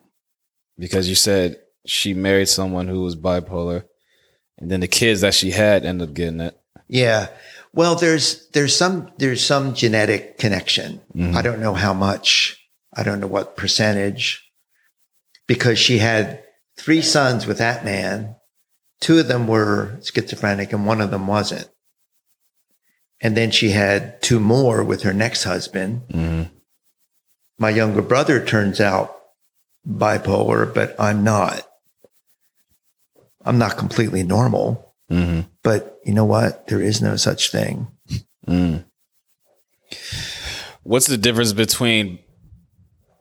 Because 0.78 1.08
you 1.08 1.16
said 1.16 1.56
she 1.86 2.14
married 2.14 2.48
someone 2.48 2.86
who 2.86 3.02
was 3.02 3.16
bipolar, 3.16 3.84
and 4.58 4.70
then 4.70 4.78
the 4.78 4.86
kids 4.88 5.22
that 5.22 5.34
she 5.34 5.50
had 5.50 5.84
ended 5.84 6.08
up 6.08 6.14
getting 6.14 6.40
it. 6.40 6.56
Yeah. 6.86 7.28
Well, 7.72 7.94
there's, 7.96 8.48
there's 8.50 8.74
some, 8.74 9.12
there's 9.18 9.44
some 9.44 9.74
genetic 9.74 10.38
connection. 10.38 11.00
Mhm. 11.14 11.34
I 11.34 11.42
don't 11.42 11.60
know 11.60 11.74
how 11.74 11.94
much. 11.94 12.56
I 12.94 13.02
don't 13.04 13.20
know 13.20 13.28
what 13.28 13.56
percentage 13.56 14.44
because 15.46 15.78
she 15.78 15.98
had 15.98 16.42
three 16.76 17.02
sons 17.02 17.46
with 17.46 17.58
that 17.58 17.84
man. 17.84 18.36
Two 19.00 19.18
of 19.18 19.28
them 19.28 19.46
were 19.46 20.00
schizophrenic 20.02 20.72
and 20.72 20.86
one 20.86 21.00
of 21.00 21.10
them 21.10 21.26
wasn't. 21.26 21.68
And 23.20 23.36
then 23.36 23.50
she 23.50 23.70
had 23.70 24.22
two 24.22 24.40
more 24.40 24.82
with 24.82 25.02
her 25.02 25.12
next 25.12 25.44
husband. 25.44 26.02
Mm-hmm. 26.08 26.54
My 27.58 27.70
younger 27.70 28.00
brother 28.02 28.42
turns 28.44 28.80
out 28.80 29.14
bipolar, 29.86 30.72
but 30.72 30.94
I'm 30.98 31.22
not. 31.24 31.66
I'm 33.44 33.58
not 33.58 33.76
completely 33.78 34.22
normal, 34.22 34.86
Mm-hmm. 35.10 35.40
but 35.64 35.98
you 36.04 36.14
know 36.14 36.24
what? 36.24 36.68
There 36.68 36.80
is 36.80 37.02
no 37.02 37.16
such 37.16 37.50
thing. 37.50 37.88
Mm. 38.46 38.84
What's 40.84 41.06
the 41.06 41.16
difference 41.18 41.52
between 41.52 42.20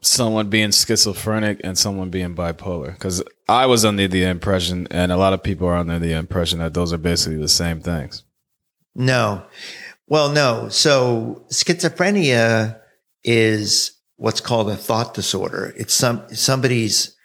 someone 0.01 0.49
being 0.49 0.71
schizophrenic 0.71 1.61
and 1.63 1.77
someone 1.77 2.09
being 2.09 2.35
bipolar? 2.35 2.93
Because 2.93 3.23
I 3.47 3.65
was 3.65 3.85
under 3.85 4.07
the 4.07 4.23
impression, 4.23 4.87
and 4.91 5.11
a 5.11 5.17
lot 5.17 5.33
of 5.33 5.41
people 5.41 5.67
are 5.67 5.75
under 5.77 5.97
the 5.99 6.13
impression 6.13 6.59
that 6.59 6.73
those 6.75 6.93
are 6.93 6.97
basically 6.99 7.39
the 7.39 7.47
same 7.49 7.81
things. 7.81 8.23
No. 8.93 9.43
Well, 10.09 10.29
no. 10.31 10.69
So 10.69 11.45
schizophrenia 11.51 12.79
is 13.23 13.91
what's 14.17 14.41
called 14.41 14.69
a 14.69 14.75
thought 14.75 15.13
disorder. 15.13 15.73
It's 15.77 15.93
some 15.93 16.23
somebody's 16.33 17.15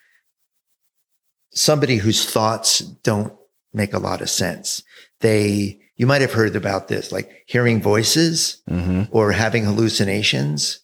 somebody 1.53 1.97
whose 1.97 2.29
thoughts 2.31 2.79
don't 2.81 3.33
make 3.73 3.95
a 3.95 3.99
lot 3.99 4.21
of 4.21 4.29
sense. 4.31 4.83
They 5.21 5.81
you 5.97 6.07
might 6.07 6.21
have 6.23 6.33
heard 6.33 6.57
about 6.57 6.89
this, 6.89 7.11
like 7.11 7.31
hearing 7.47 7.81
voices 7.81 8.63
Mm-hmm. 8.69 9.03
or 9.11 9.33
having 9.33 9.65
hallucinations. 9.65 10.81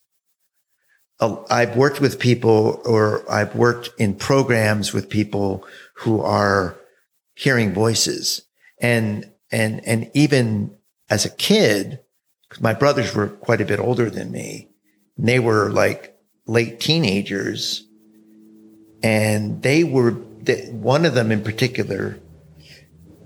I've 1.21 1.77
worked 1.77 2.01
with 2.01 2.19
people 2.19 2.81
or 2.87 3.31
I've 3.31 3.55
worked 3.55 3.91
in 3.99 4.15
programs 4.15 4.95
with 4.95 5.11
people 5.11 5.67
who 5.97 6.23
are 6.23 6.77
hearing 7.35 7.75
voices 7.75 8.41
and, 8.81 9.31
and, 9.53 9.87
and 9.87 10.11
even 10.15 10.75
as 11.11 11.25
a 11.25 11.31
kid, 11.31 12.01
my 12.61 12.73
brothers 12.73 13.15
were 13.15 13.29
quite 13.29 13.61
a 13.61 13.67
bit 13.67 13.81
older 13.81 14.09
than 14.09 14.31
me. 14.31 14.69
And 15.19 15.29
they 15.29 15.39
were 15.39 15.71
like 15.71 16.17
late 16.47 16.81
teenagers 16.81 17.87
and 19.03 19.63
they 19.63 19.85
were, 19.85 20.13
one 20.13 21.05
of 21.05 21.15
them 21.15 21.31
in 21.31 21.43
particular 21.43 22.19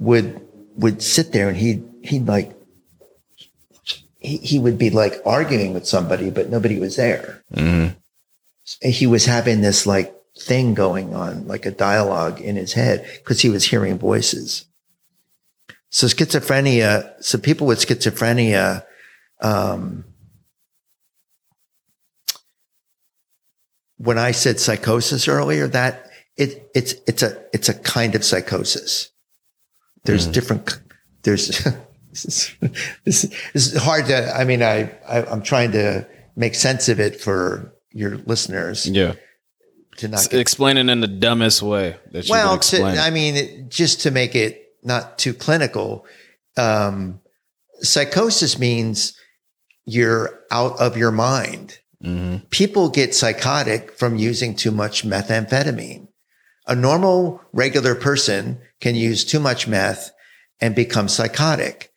would, 0.01 0.41
would 0.77 1.03
sit 1.03 1.33
there 1.33 1.49
and 1.49 1.57
he'd, 1.57 1.85
he'd 2.03 2.27
like 2.27 2.57
he, 4.25 4.39
he 4.39 4.59
would 4.59 4.79
be 4.79 4.91
like 4.91 5.21
arguing 5.27 5.75
with 5.75 5.87
somebody, 5.87 6.31
but 6.31 6.49
nobody 6.49 6.79
was 6.79 6.97
there. 6.97 7.43
Mm-hmm. 7.55 7.95
He 8.89 9.07
was 9.07 9.27
having 9.27 9.61
this 9.61 9.87
like 9.87 10.15
thing 10.39 10.75
going 10.75 11.15
on, 11.15 11.47
like 11.47 11.67
a 11.67 11.71
dialogue 11.71 12.41
in 12.41 12.57
his 12.57 12.73
head 12.73 13.07
because 13.19 13.41
he 13.41 13.51
was 13.51 13.65
hearing 13.65 13.99
voices. 13.99 14.65
So 15.95 16.09
schizophrenia, 16.09 17.13
so 17.23 17.39
people 17.39 17.69
with 17.69 17.79
schizophrenia, 17.79 18.85
um, 19.41 20.05
when 23.99 24.19
I 24.19 24.33
said 24.33 24.59
psychosis 24.59 25.29
earlier, 25.29 25.69
that 25.69 26.11
it, 26.37 26.69
it's, 26.75 26.95
it's 27.07 27.23
a, 27.23 27.41
it's 27.53 27.69
a 27.69 27.75
kind 27.75 28.17
of 28.17 28.25
psychosis. 28.25 29.11
There's 30.05 30.27
Mhm. 30.27 30.33
different, 30.33 30.81
there's, 31.23 31.47
this 32.11 32.25
is, 32.25 32.55
this, 33.05 33.23
this 33.53 33.73
is 33.73 33.77
hard 33.81 34.07
to, 34.07 34.37
I 34.37 34.43
mean, 34.43 34.65
I, 34.65 34.91
I, 35.09 35.23
I'm 35.25 35.43
trying 35.43 35.71
to 35.73 36.09
make 36.35 36.57
sense 36.57 36.89
of 36.89 36.99
it 36.99 37.21
for 37.21 37.73
your 37.93 38.17
listeners 38.27 38.85
Yeah. 38.85 39.15
to 39.99 40.09
not 40.09 40.19
S- 40.23 40.27
get 40.27 40.41
Explain 40.41 40.77
it 40.77 40.89
in 40.89 40.99
the 40.99 41.07
dumbest 41.07 41.63
way 41.63 41.95
that 42.11 42.27
you 42.27 42.33
well, 42.33 42.59
can 42.59 42.95
to. 42.97 43.01
I 43.01 43.11
mean, 43.11 43.67
just 43.69 44.01
to 44.01 44.11
make 44.11 44.35
it 44.35 44.63
not 44.85 45.19
too 45.19 45.35
clinical, 45.35 46.07
um, 46.57 47.21
psychosis 47.81 48.59
means 48.59 49.19
you're 49.85 50.41
out 50.51 50.79
of 50.79 50.97
your 50.97 51.11
mind. 51.11 51.79
mm-hmm. 52.03 52.47
People 52.51 52.89
get 52.89 53.15
psychotic 53.15 53.93
from 53.93 54.17
using 54.17 54.55
too 54.55 54.71
much 54.71 55.05
methamphetamine. 55.05 56.09
A 56.67 56.75
normal, 56.75 57.43
regular 57.53 57.95
person 57.95 58.61
can 58.81 58.95
use 58.95 59.25
too 59.25 59.41
much 59.41 59.69
meth 59.69 60.13
and 60.61 60.75
become 60.75 61.09
psychotic. 61.09 61.93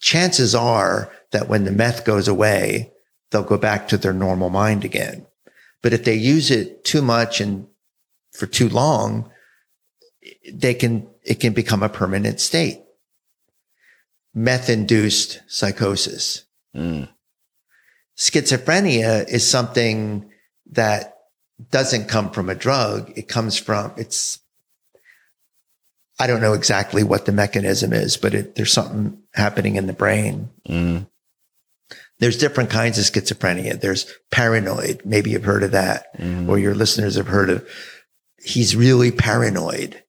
Chances 0.00 0.54
are 0.54 1.12
that 1.32 1.48
when 1.48 1.64
the 1.64 1.72
meth 1.72 2.04
goes 2.04 2.28
away, 2.28 2.92
they'll 3.30 3.42
go 3.42 3.58
back 3.58 3.88
to 3.88 3.96
their 3.96 4.12
normal 4.12 4.50
mind 4.50 4.84
again. 4.84 5.26
But 5.82 5.92
if 5.92 6.04
they 6.04 6.14
use 6.14 6.50
it 6.50 6.84
too 6.84 7.02
much 7.02 7.40
and 7.40 7.66
for 8.32 8.46
too 8.46 8.68
long, 8.68 9.30
they 10.50 10.74
can, 10.74 11.08
it 11.26 11.40
can 11.40 11.52
become 11.52 11.82
a 11.82 11.88
permanent 11.88 12.40
state. 12.40 12.82
Meth 14.34 14.68
induced 14.68 15.40
psychosis. 15.48 16.44
Mm. 16.76 17.08
Schizophrenia 18.16 19.28
is 19.28 19.48
something 19.48 20.30
that 20.72 21.14
doesn't 21.70 22.08
come 22.08 22.30
from 22.30 22.48
a 22.50 22.54
drug. 22.54 23.12
It 23.16 23.28
comes 23.28 23.58
from, 23.58 23.92
it's, 23.96 24.40
I 26.18 26.26
don't 26.26 26.40
know 26.40 26.52
exactly 26.54 27.02
what 27.02 27.26
the 27.26 27.32
mechanism 27.32 27.92
is, 27.92 28.16
but 28.16 28.34
it, 28.34 28.54
there's 28.54 28.72
something 28.72 29.22
happening 29.34 29.76
in 29.76 29.86
the 29.86 29.92
brain. 29.92 30.50
Mm. 30.68 31.08
There's 32.18 32.38
different 32.38 32.70
kinds 32.70 32.98
of 32.98 33.04
schizophrenia. 33.04 33.78
There's 33.80 34.10
paranoid. 34.30 35.02
Maybe 35.04 35.30
you've 35.30 35.44
heard 35.44 35.62
of 35.62 35.72
that 35.72 36.16
Mhm. 36.18 36.48
or 36.48 36.58
your 36.58 36.74
listeners 36.74 37.16
have 37.16 37.26
heard 37.26 37.50
of. 37.50 37.68
He's 38.42 38.74
really 38.76 39.10
paranoid, 39.12 40.02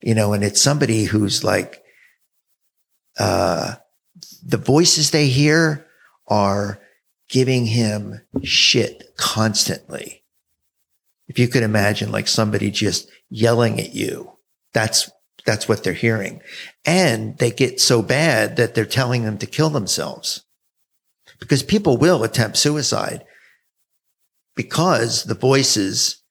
you 0.00 0.14
know, 0.14 0.32
and 0.32 0.44
it's 0.44 0.60
somebody 0.60 1.04
who's 1.04 1.44
like, 1.44 1.82
uh, 3.18 3.74
the 4.44 4.56
voices 4.56 5.10
they 5.10 5.28
hear 5.28 5.86
are 6.26 6.80
giving 7.28 7.66
him 7.66 8.20
shit 8.42 9.14
constantly. 9.16 10.24
If 11.26 11.38
you 11.38 11.48
could 11.48 11.62
imagine 11.62 12.10
like 12.10 12.28
somebody 12.28 12.70
just 12.70 13.08
yelling 13.28 13.80
at 13.80 13.94
you, 13.94 14.32
that's, 14.72 15.10
that's 15.44 15.68
what 15.68 15.84
they're 15.84 15.92
hearing. 15.92 16.40
And 16.84 17.36
they 17.38 17.50
get 17.50 17.80
so 17.80 18.02
bad 18.02 18.56
that 18.56 18.74
they're 18.74 18.86
telling 18.86 19.24
them 19.24 19.38
to 19.38 19.46
kill 19.46 19.70
themselves 19.70 20.44
because 21.38 21.62
people 21.62 21.96
will 21.96 22.24
attempt 22.24 22.56
suicide 22.56 23.24
because 24.54 25.24
the 25.24 25.34
voices, 25.34 26.22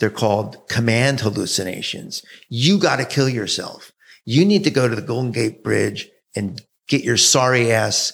they're 0.00 0.10
called 0.10 0.66
command 0.68 1.20
hallucinations. 1.20 2.22
You 2.48 2.78
got 2.78 2.96
to 2.96 3.04
kill 3.04 3.28
yourself. 3.28 3.92
You 4.24 4.44
need 4.44 4.64
to 4.64 4.70
go 4.70 4.88
to 4.88 4.96
the 4.96 5.02
Golden 5.02 5.30
Gate 5.30 5.62
Bridge 5.62 6.08
and 6.34 6.60
get 6.88 7.04
your 7.04 7.16
sorry 7.16 7.70
ass 7.70 8.12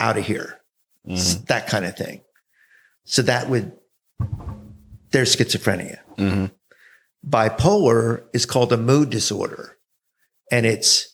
out 0.00 0.16
of 0.18 0.26
here. 0.26 0.60
Mhm. 1.06 1.46
That 1.46 1.66
kind 1.68 1.84
of 1.84 1.96
thing. 1.96 2.22
So 3.04 3.22
that 3.22 3.48
would, 3.48 3.72
there's 5.10 5.34
schizophrenia. 5.36 5.98
Mhm. 6.16 6.50
Bipolar 7.26 8.24
is 8.32 8.46
called 8.46 8.72
a 8.72 8.76
mood 8.76 9.10
disorder 9.10 9.76
and 10.50 10.64
it's 10.66 11.06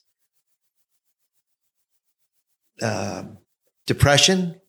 um, 2.82 3.38
depression 3.86 4.61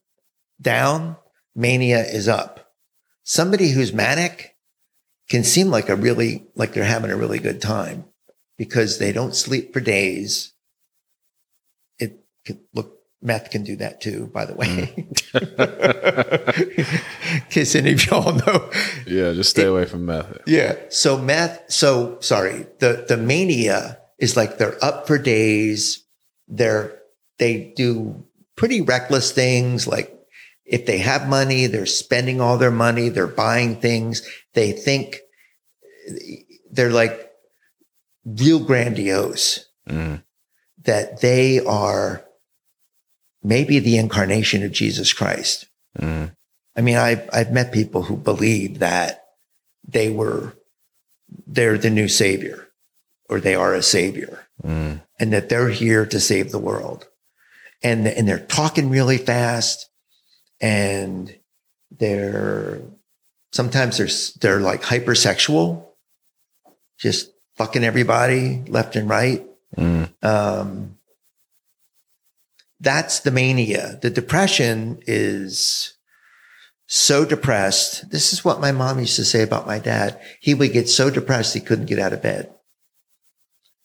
down, 0.62 1.18
mania 1.56 2.04
is 2.06 2.28
up. 2.28 2.72
Somebody 3.24 3.72
who's 3.72 3.92
manic 3.92 4.56
can 5.30 5.44
seem 5.44 5.68
like 5.68 5.90
a 5.90 5.96
really 5.96 6.48
like 6.56 6.74
they're 6.74 6.84
having 6.84 7.12
a 7.12 7.18
really 7.18 7.40
good 7.40 7.62
time 7.62 8.06
because 8.58 8.98
they 8.98 9.12
don't 9.12 9.36
sleep 9.36 9.74
for 9.74 9.80
days. 9.80 10.54
It 12.00 12.20
can 12.46 12.60
look 12.74 12.98
meth 13.22 13.50
can 13.52 13.64
do 13.64 13.76
that 13.78 14.02
too, 14.02 14.28
by 14.28 14.46
the 14.46 14.54
way. 14.54 14.68
Mm. 14.68 15.08
In 17.34 17.42
case 17.50 17.76
any 17.76 17.94
of 17.94 18.06
y'all 18.06 18.34
know. 18.34 18.72
Yeah, 19.06 19.34
just 19.34 19.50
stay 19.50 19.66
away 19.66 19.86
from 19.86 20.06
meth. 20.06 20.38
Yeah. 20.46 20.76
So 20.90 21.18
meth, 21.18 21.64
so 21.68 22.18
sorry, 22.22 22.68
the 22.80 23.06
the 23.08 23.18
mania 23.18 24.00
is 24.20 24.38
like 24.38 24.58
they're 24.58 24.84
up 24.84 25.08
for 25.08 25.18
days. 25.18 26.04
They're 26.48 26.98
they 27.40 27.74
do 27.76 28.24
pretty 28.56 28.82
reckless 28.82 29.32
things 29.32 29.88
like 29.88 30.17
if 30.68 30.86
they 30.86 30.98
have 30.98 31.30
money, 31.30 31.66
they're 31.68 31.86
spending 31.86 32.42
all 32.42 32.58
their 32.58 32.72
money, 32.72 33.10
they're 33.10 33.26
buying 33.28 33.78
things. 33.78 34.28
They 34.54 34.72
think 34.74 35.20
they're 36.70 36.92
like 36.92 37.32
real 38.26 38.60
grandiose 38.60 39.64
Mm. 39.90 40.22
that 40.84 41.22
they 41.22 41.62
are 41.62 42.26
maybe 43.42 43.80
the 43.80 43.98
incarnation 43.98 44.62
of 44.64 44.74
Jesus 44.74 45.14
Christ. 45.14 45.68
Mm. 45.98 46.36
I 46.76 46.82
mean, 46.82 46.98
I've, 46.98 47.30
I've 47.32 47.54
met 47.54 47.72
people 47.72 48.04
who 48.04 48.18
believe 48.18 48.80
that 48.80 49.24
they 49.88 50.10
were, 50.10 50.58
they're 51.46 51.78
the 51.78 51.90
new 51.90 52.10
savior 52.10 52.68
or 53.30 53.40
they 53.40 53.56
are 53.56 53.74
a 53.74 53.82
savior 53.82 54.44
Mm. 54.62 55.04
and 55.20 55.32
that 55.32 55.48
they're 55.50 55.70
here 55.70 56.06
to 56.08 56.20
save 56.20 56.52
the 56.52 56.60
world. 56.60 57.08
And, 57.82 58.08
and 58.08 58.28
they're 58.28 58.40
talking 58.46 58.90
really 58.90 59.18
fast 59.18 59.88
and 60.60 61.36
they're, 61.92 62.82
sometimes 63.52 63.98
they're, 63.98 64.08
they're 64.40 64.62
like 64.62 64.84
hypersexual, 64.84 65.86
just 66.98 67.32
fucking 67.56 67.84
everybody 67.84 68.64
left 68.68 68.96
and 68.96 69.10
right. 69.10 69.46
Mm. 69.76 70.12
Um, 70.24 70.98
that's 72.80 73.22
the 73.22 73.32
mania. 73.32 74.00
The 74.02 74.10
depression 74.10 75.02
is 75.08 75.94
so 76.88 77.26
depressed. 77.26 78.10
This 78.12 78.34
is 78.34 78.46
what 78.46 78.62
my 78.62 78.72
mom 78.72 79.00
used 79.00 79.16
to 79.18 79.26
say 79.26 79.44
about 79.44 79.68
my 79.68 79.80
dad. 79.80 80.20
He 80.40 80.54
would 80.54 80.74
get 80.74 80.88
so 80.88 81.10
depressed 81.10 81.54
he 81.54 81.60
couldn't 81.60 81.88
get 81.88 82.00
out 82.00 82.14
of 82.14 82.22
bed. 82.22 82.54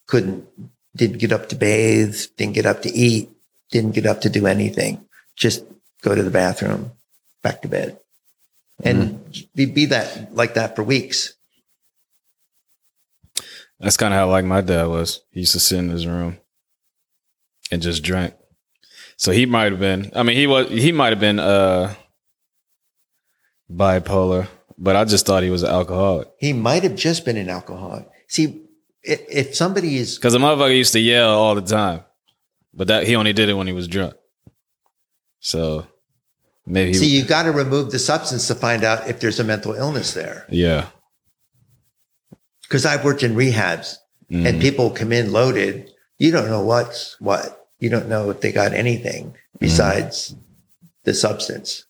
Couldn't, 0.07 0.47
didn't 0.95 1.17
get 1.17 1.31
up 1.31 1.49
to 1.49 1.55
bathe, 1.55 2.17
didn't 2.37 2.53
get 2.53 2.65
up 2.65 2.81
to 2.83 2.89
eat, 2.89 3.29
didn't 3.71 3.95
get 3.95 4.05
up 4.05 4.21
to 4.21 4.29
do 4.29 4.45
anything. 4.45 5.03
Just 5.35 5.65
go 6.03 6.13
to 6.13 6.21
the 6.21 6.29
bathroom, 6.29 6.91
back 7.41 7.61
to 7.63 7.67
bed. 7.67 7.99
And 8.83 9.19
he'd 9.55 9.73
be 9.73 9.85
that 9.87 10.35
like 10.35 10.55
that 10.55 10.75
for 10.75 10.83
weeks. 10.83 11.33
That's 13.79 13.97
kind 13.97 14.13
of 14.13 14.19
how 14.19 14.29
like 14.29 14.45
my 14.45 14.61
dad 14.61 14.87
was. 14.87 15.21
He 15.31 15.41
used 15.41 15.53
to 15.53 15.59
sit 15.59 15.79
in 15.79 15.89
his 15.89 16.07
room 16.07 16.37
and 17.71 17.81
just 17.81 18.03
drink. 18.03 18.33
So 19.17 19.31
he 19.31 19.45
might 19.45 19.71
have 19.71 19.79
been. 19.79 20.11
I 20.15 20.23
mean, 20.23 20.35
he 20.35 20.47
was. 20.47 20.69
He 20.69 20.91
might 20.91 21.11
have 21.11 21.19
been 21.19 21.39
uh 21.39 21.93
bipolar, 23.71 24.47
but 24.77 24.95
I 24.95 25.05
just 25.05 25.25
thought 25.25 25.43
he 25.43 25.49
was 25.49 25.63
an 25.63 25.69
alcoholic 25.69 26.29
He 26.37 26.53
might 26.53 26.83
have 26.83 26.95
just 26.95 27.25
been 27.25 27.37
an 27.37 27.49
alcoholic. 27.49 28.07
See, 28.27 28.63
if, 29.03 29.21
if 29.29 29.55
somebody 29.55 29.97
is 29.97 30.17
because 30.17 30.33
the 30.33 30.39
motherfucker 30.39 30.75
used 30.75 30.93
to 30.93 30.99
yell 30.99 31.31
all 31.31 31.55
the 31.55 31.61
time, 31.61 32.03
but 32.73 32.87
that 32.87 33.05
he 33.05 33.15
only 33.15 33.33
did 33.33 33.49
it 33.49 33.53
when 33.53 33.67
he 33.67 33.73
was 33.73 33.87
drunk. 33.87 34.15
So 35.39 35.87
maybe. 36.65 36.93
See, 36.93 37.07
you 37.07 37.23
got 37.23 37.43
to 37.43 37.51
remove 37.51 37.91
the 37.91 37.99
substance 37.99 38.47
to 38.47 38.55
find 38.55 38.83
out 38.83 39.09
if 39.09 39.19
there's 39.19 39.39
a 39.39 39.43
mental 39.43 39.73
illness 39.73 40.13
there. 40.13 40.45
yeah. 40.49 40.87
Because 42.63 42.85
I've 42.85 43.03
worked 43.05 43.23
in 43.23 43.35
rehabs 43.35 43.97
Mm. 44.31 44.47
and 44.47 44.61
people 44.61 44.89
come 44.89 45.11
in 45.11 45.31
loaded. 45.31 45.91
You 46.17 46.31
don't 46.31 46.47
know 46.47 46.63
what's 46.63 47.19
what. 47.19 47.67
You 47.79 47.89
don't 47.89 48.07
know 48.07 48.29
if 48.31 48.39
they 48.41 48.51
got 48.51 48.73
anything 48.73 49.35
besides 49.59 50.33
the 51.03 51.13
substance. 51.13 51.85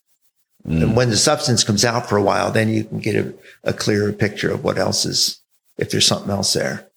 Mm. 0.66 0.82
And 0.82 0.96
when 0.96 1.10
the 1.10 1.16
substance 1.16 1.62
comes 1.64 1.84
out 1.84 2.08
for 2.08 2.16
a 2.18 2.22
while, 2.22 2.50
then 2.50 2.68
you 2.68 2.84
can 2.84 2.98
get 2.98 3.14
a, 3.14 3.32
a 3.62 3.72
clearer 3.72 4.12
picture 4.12 4.50
of 4.50 4.64
what 4.64 4.76
else 4.78 5.06
is, 5.06 5.40
if 5.78 5.90
there's 5.90 6.06
something 6.06 6.30
else 6.30 6.52
there. 6.52 6.88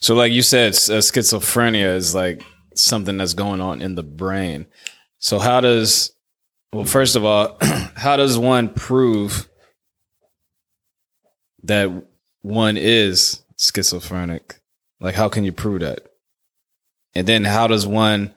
So, 0.00 0.14
like 0.14 0.32
you 0.32 0.42
said, 0.42 0.72
uh, 0.72 1.00
schizophrenia 1.00 1.94
is 1.94 2.14
like 2.14 2.42
something 2.74 3.16
that's 3.16 3.34
going 3.34 3.60
on 3.60 3.80
in 3.80 3.94
the 3.94 4.02
brain. 4.02 4.66
So, 5.20 5.38
how 5.38 5.60
does, 5.60 6.10
well, 6.76 6.84
first 6.84 7.16
of 7.16 7.24
all, 7.24 7.56
how 7.96 8.16
does 8.16 8.36
one 8.36 8.68
prove 8.68 9.48
that 11.62 11.90
one 12.42 12.76
is 12.76 13.42
schizophrenic? 13.56 14.60
Like, 15.00 15.14
how 15.14 15.30
can 15.30 15.42
you 15.44 15.52
prove 15.52 15.80
that? 15.80 16.00
And 17.14 17.26
then, 17.26 17.44
how 17.44 17.66
does 17.66 17.86
one, 17.86 18.34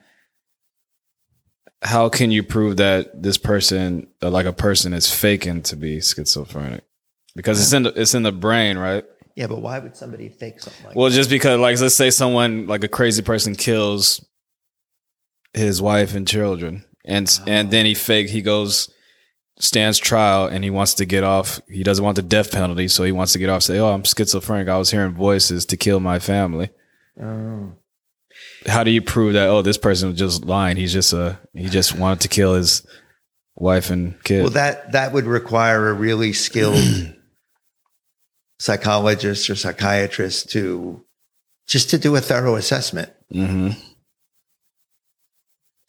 how 1.82 2.08
can 2.08 2.30
you 2.30 2.42
prove 2.42 2.78
that 2.78 3.22
this 3.22 3.36
person, 3.36 4.08
uh, 4.22 4.30
like 4.30 4.46
a 4.46 4.54
person, 4.54 4.94
is 4.94 5.12
faking 5.12 5.60
to 5.64 5.76
be 5.76 6.00
schizophrenic? 6.00 6.84
Because 7.36 7.60
it's 7.60 7.74
in 7.74 7.82
the, 7.82 7.92
it's 8.00 8.14
in 8.14 8.22
the 8.22 8.32
brain, 8.32 8.78
right? 8.78 9.04
Yeah, 9.36 9.48
but 9.48 9.60
why 9.60 9.78
would 9.80 9.96
somebody 9.96 10.30
fake 10.30 10.60
something 10.60 10.86
like 10.86 10.96
Well, 10.96 11.10
just 11.10 11.28
because, 11.28 11.60
like, 11.60 11.78
let's 11.78 11.94
say 11.94 12.08
someone 12.08 12.66
like 12.66 12.84
a 12.84 12.88
crazy 12.88 13.20
person 13.20 13.54
kills 13.54 14.26
his 15.52 15.82
wife 15.82 16.14
and 16.14 16.26
children, 16.26 16.86
and 17.04 17.40
and 17.46 17.70
then 17.70 17.86
he 17.86 17.94
fake 17.94 18.30
he 18.30 18.42
goes 18.42 18.90
stands 19.58 19.98
trial 19.98 20.46
and 20.46 20.64
he 20.64 20.70
wants 20.70 20.94
to 20.94 21.04
get 21.04 21.22
off. 21.22 21.60
He 21.68 21.82
doesn't 21.82 22.04
want 22.04 22.16
the 22.16 22.22
death 22.22 22.50
penalty, 22.50 22.88
so 22.88 23.04
he 23.04 23.12
wants 23.12 23.32
to 23.34 23.38
get 23.38 23.50
off. 23.50 23.62
Say, 23.62 23.78
"Oh, 23.78 23.92
I'm 23.92 24.04
schizophrenic. 24.04 24.68
I 24.68 24.78
was 24.78 24.90
hearing 24.90 25.12
voices 25.12 25.66
to 25.66 25.76
kill 25.76 26.00
my 26.00 26.18
family." 26.18 26.70
Oh. 27.22 27.72
How 28.66 28.84
do 28.84 28.90
you 28.90 29.02
prove 29.02 29.34
that? 29.34 29.48
Oh, 29.48 29.62
this 29.62 29.78
person 29.78 30.10
was 30.10 30.18
just 30.18 30.44
lying. 30.44 30.76
He's 30.76 30.92
just 30.92 31.14
uh 31.14 31.36
he 31.54 31.68
just 31.68 31.96
wanted 31.96 32.20
to 32.20 32.28
kill 32.28 32.54
his 32.54 32.86
wife 33.54 33.90
and 33.90 34.22
kid. 34.24 34.42
Well, 34.42 34.50
that 34.50 34.92
that 34.92 35.12
would 35.12 35.26
require 35.26 35.88
a 35.88 35.92
really 35.94 36.32
skilled 36.32 36.82
psychologist 38.58 39.48
or 39.48 39.56
psychiatrist 39.56 40.50
to 40.50 41.04
just 41.66 41.90
to 41.90 41.98
do 41.98 42.16
a 42.16 42.20
thorough 42.20 42.56
assessment. 42.56 43.10
hmm 43.30 43.70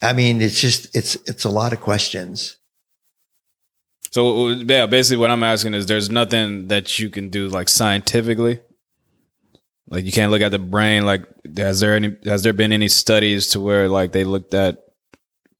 I 0.02 0.12
mean, 0.12 0.42
it's 0.42 0.60
just 0.60 0.94
it's 0.96 1.14
it's 1.26 1.44
a 1.44 1.50
lot 1.50 1.72
of 1.72 1.80
questions. 1.80 2.56
So 4.10 4.48
yeah, 4.48 4.86
basically, 4.86 5.18
what 5.18 5.30
I'm 5.30 5.42
asking 5.42 5.74
is, 5.74 5.86
there's 5.86 6.10
nothing 6.10 6.68
that 6.68 6.98
you 6.98 7.08
can 7.08 7.30
do 7.30 7.48
like 7.48 7.68
scientifically. 7.68 8.60
Like 9.88 10.04
you 10.04 10.12
can't 10.12 10.30
look 10.30 10.42
at 10.42 10.50
the 10.50 10.58
brain. 10.58 11.06
Like, 11.06 11.24
has 11.56 11.80
there 11.80 11.94
any? 11.94 12.16
Has 12.24 12.42
there 12.42 12.52
been 12.52 12.72
any 12.72 12.88
studies 12.88 13.48
to 13.48 13.60
where 13.60 13.88
like 13.88 14.12
they 14.12 14.24
looked 14.24 14.54
at 14.54 14.78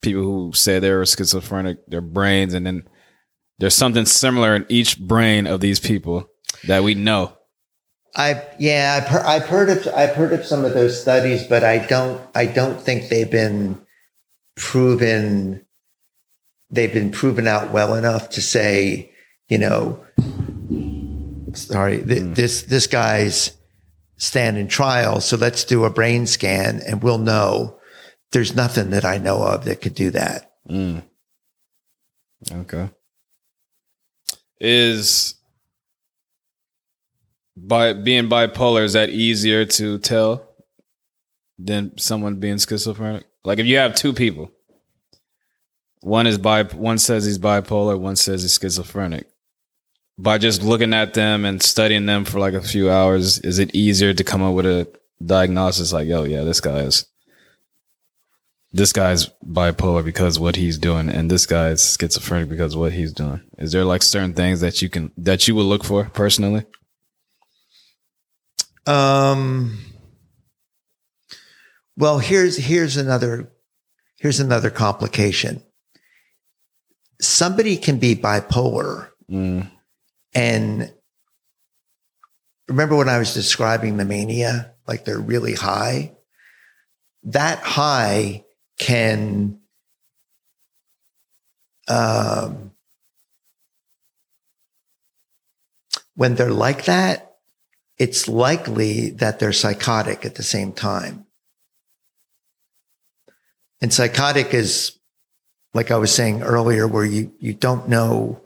people 0.02 0.22
who 0.22 0.52
say 0.52 0.78
they 0.78 0.90
were 0.90 1.06
schizophrenic, 1.06 1.86
their 1.86 2.00
brains, 2.00 2.52
and 2.52 2.66
then 2.66 2.88
there's 3.58 3.74
something 3.74 4.04
similar 4.04 4.56
in 4.56 4.66
each 4.68 4.98
brain 4.98 5.46
of 5.46 5.60
these 5.60 5.78
people 5.78 6.28
that 6.66 6.82
we 6.82 6.94
know. 6.94 7.36
I 8.14 8.42
yeah, 8.58 9.00
I've 9.00 9.08
heard, 9.08 9.24
I've 9.24 9.46
heard 9.46 9.70
of 9.70 9.94
I've 9.94 10.14
heard 10.14 10.32
of 10.32 10.44
some 10.44 10.64
of 10.64 10.74
those 10.74 11.00
studies, 11.00 11.46
but 11.46 11.64
I 11.64 11.78
don't 11.86 12.20
I 12.34 12.46
don't 12.46 12.80
think 12.80 13.08
they've 13.08 13.30
been 13.30 13.80
proven 14.56 15.64
they've 16.70 16.92
been 16.92 17.10
proven 17.10 17.46
out 17.46 17.70
well 17.70 17.94
enough 17.94 18.30
to 18.30 18.40
say, 18.40 19.12
you 19.48 19.58
know, 19.58 20.04
sorry, 21.54 22.02
th- 22.02 22.34
this 22.34 22.62
this 22.62 22.86
guy's 22.86 23.56
standing 24.16 24.68
trial, 24.68 25.20
so 25.20 25.36
let's 25.36 25.64
do 25.64 25.84
a 25.84 25.90
brain 25.90 26.26
scan 26.26 26.80
and 26.86 27.02
we'll 27.02 27.18
know. 27.18 27.78
There's 28.32 28.56
nothing 28.56 28.90
that 28.90 29.04
I 29.04 29.18
know 29.18 29.42
of 29.42 29.66
that 29.66 29.82
could 29.82 29.94
do 29.94 30.10
that. 30.12 30.52
Mm. 30.68 31.02
Okay. 32.50 32.88
Is 34.58 35.34
by 37.54 37.92
being 37.92 38.28
bipolar 38.28 38.84
is 38.84 38.94
that 38.94 39.10
easier 39.10 39.66
to 39.66 39.98
tell 39.98 40.48
than 41.58 41.98
someone 41.98 42.36
being 42.36 42.58
schizophrenic? 42.58 43.24
Like 43.44 43.58
if 43.58 43.66
you 43.66 43.78
have 43.78 43.94
two 43.94 44.12
people, 44.12 44.50
one 46.00 46.26
is 46.26 46.38
bi 46.38 46.64
one 46.64 46.98
says 46.98 47.24
he's 47.24 47.38
bipolar, 47.38 47.98
one 47.98 48.16
says 48.16 48.42
he's 48.42 48.58
schizophrenic. 48.58 49.26
By 50.18 50.38
just 50.38 50.62
looking 50.62 50.94
at 50.94 51.14
them 51.14 51.44
and 51.44 51.62
studying 51.62 52.06
them 52.06 52.24
for 52.24 52.38
like 52.38 52.54
a 52.54 52.60
few 52.60 52.90
hours, 52.90 53.38
is 53.40 53.58
it 53.58 53.74
easier 53.74 54.12
to 54.14 54.24
come 54.24 54.42
up 54.42 54.54
with 54.54 54.66
a 54.66 54.88
diagnosis 55.24 55.92
like, 55.92 56.08
oh 56.10 56.24
yeah, 56.24 56.44
this 56.44 56.60
guy 56.60 56.80
is 56.80 57.06
this 58.72 58.92
guy's 58.92 59.28
bipolar 59.46 60.04
because 60.04 60.38
what 60.38 60.56
he's 60.56 60.78
doing 60.78 61.08
and 61.08 61.30
this 61.30 61.46
guy's 61.46 61.96
schizophrenic 61.98 62.48
because 62.48 62.74
what 62.74 62.92
he's 62.92 63.12
doing 63.12 63.42
is 63.58 63.72
there 63.72 63.84
like 63.84 64.02
certain 64.02 64.32
things 64.32 64.60
that 64.60 64.80
you 64.80 64.88
can 64.88 65.12
that 65.16 65.46
you 65.46 65.54
would 65.54 65.64
look 65.64 65.84
for 65.84 66.04
personally 66.14 66.64
Um, 68.86 69.78
well, 72.02 72.18
here's 72.18 72.56
here's 72.56 72.96
another 72.96 73.52
here's 74.18 74.40
another 74.40 74.70
complication. 74.70 75.62
Somebody 77.20 77.76
can 77.76 77.98
be 77.98 78.16
bipolar 78.16 79.10
Mm. 79.30 79.70
and 80.34 80.92
remember 82.68 82.96
when 82.96 83.08
I 83.08 83.18
was 83.18 83.32
describing 83.32 83.96
the 83.96 84.04
mania, 84.04 84.74
like 84.86 85.04
they're 85.04 85.16
really 85.16 85.54
high? 85.54 86.16
That 87.22 87.60
high 87.60 88.44
can 88.80 89.60
um, 91.86 92.72
when 96.16 96.34
they're 96.34 96.50
like 96.50 96.86
that, 96.86 97.36
it's 97.96 98.26
likely 98.26 99.10
that 99.10 99.38
they're 99.38 99.52
psychotic 99.52 100.26
at 100.26 100.34
the 100.34 100.42
same 100.42 100.72
time. 100.72 101.26
And 103.82 103.92
psychotic 103.92 104.54
is, 104.54 104.98
like 105.74 105.90
I 105.90 105.98
was 105.98 106.14
saying 106.14 106.42
earlier, 106.42 106.88
where 106.88 107.04
you, 107.04 107.32
you 107.38 107.52
don't 107.52 107.88
know, 107.88 108.40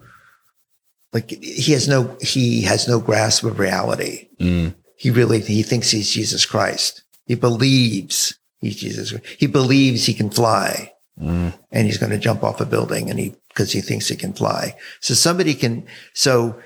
like 1.13 1.31
he 1.31 1.73
has 1.73 1.87
no, 1.87 2.17
he 2.21 2.63
has 2.63 2.89
no 2.89 2.99
grasp 2.99 3.45
of 3.45 3.61
reality. 3.61 4.29
Mm. 4.41 4.75
He 4.97 5.11
really, 5.11 5.41
he 5.41 5.63
thinks 5.63 5.91
he's 5.91 6.11
Jesus 6.11 6.45
Christ. 6.45 7.05
He 7.27 7.37
believes 7.37 8.39
he's 8.59 8.77
Jesus. 8.77 9.15
He 9.39 9.47
believes 9.47 10.07
he 10.07 10.15
can 10.15 10.31
fly 10.31 10.93
Mm. 11.19 11.59
and 11.73 11.87
he's 11.87 11.97
going 11.97 12.13
to 12.13 12.19
jump 12.19 12.45
off 12.45 12.61
a 12.61 12.67
building 12.67 13.09
and 13.09 13.19
he, 13.19 13.35
cause 13.55 13.73
he 13.73 13.81
thinks 13.81 14.09
he 14.09 14.17
can 14.17 14.35
fly. 14.35 14.77
So 15.01 15.15
somebody 15.15 15.55
can, 15.55 15.87
so 16.13 16.61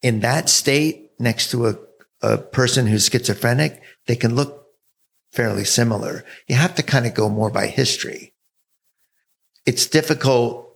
in 0.00 0.20
that 0.20 0.48
state 0.48 1.10
next 1.18 1.50
to 1.50 1.66
a, 1.66 1.74
a 2.22 2.38
person 2.38 2.86
who's 2.86 3.08
schizophrenic, 3.08 3.82
they 4.06 4.14
can 4.14 4.36
look 4.36 4.57
fairly 5.32 5.64
similar. 5.64 6.24
You 6.46 6.56
have 6.56 6.74
to 6.76 6.82
kind 6.82 7.06
of 7.06 7.14
go 7.14 7.28
more 7.28 7.50
by 7.50 7.66
history. 7.66 8.34
It's 9.66 9.86
difficult 9.86 10.68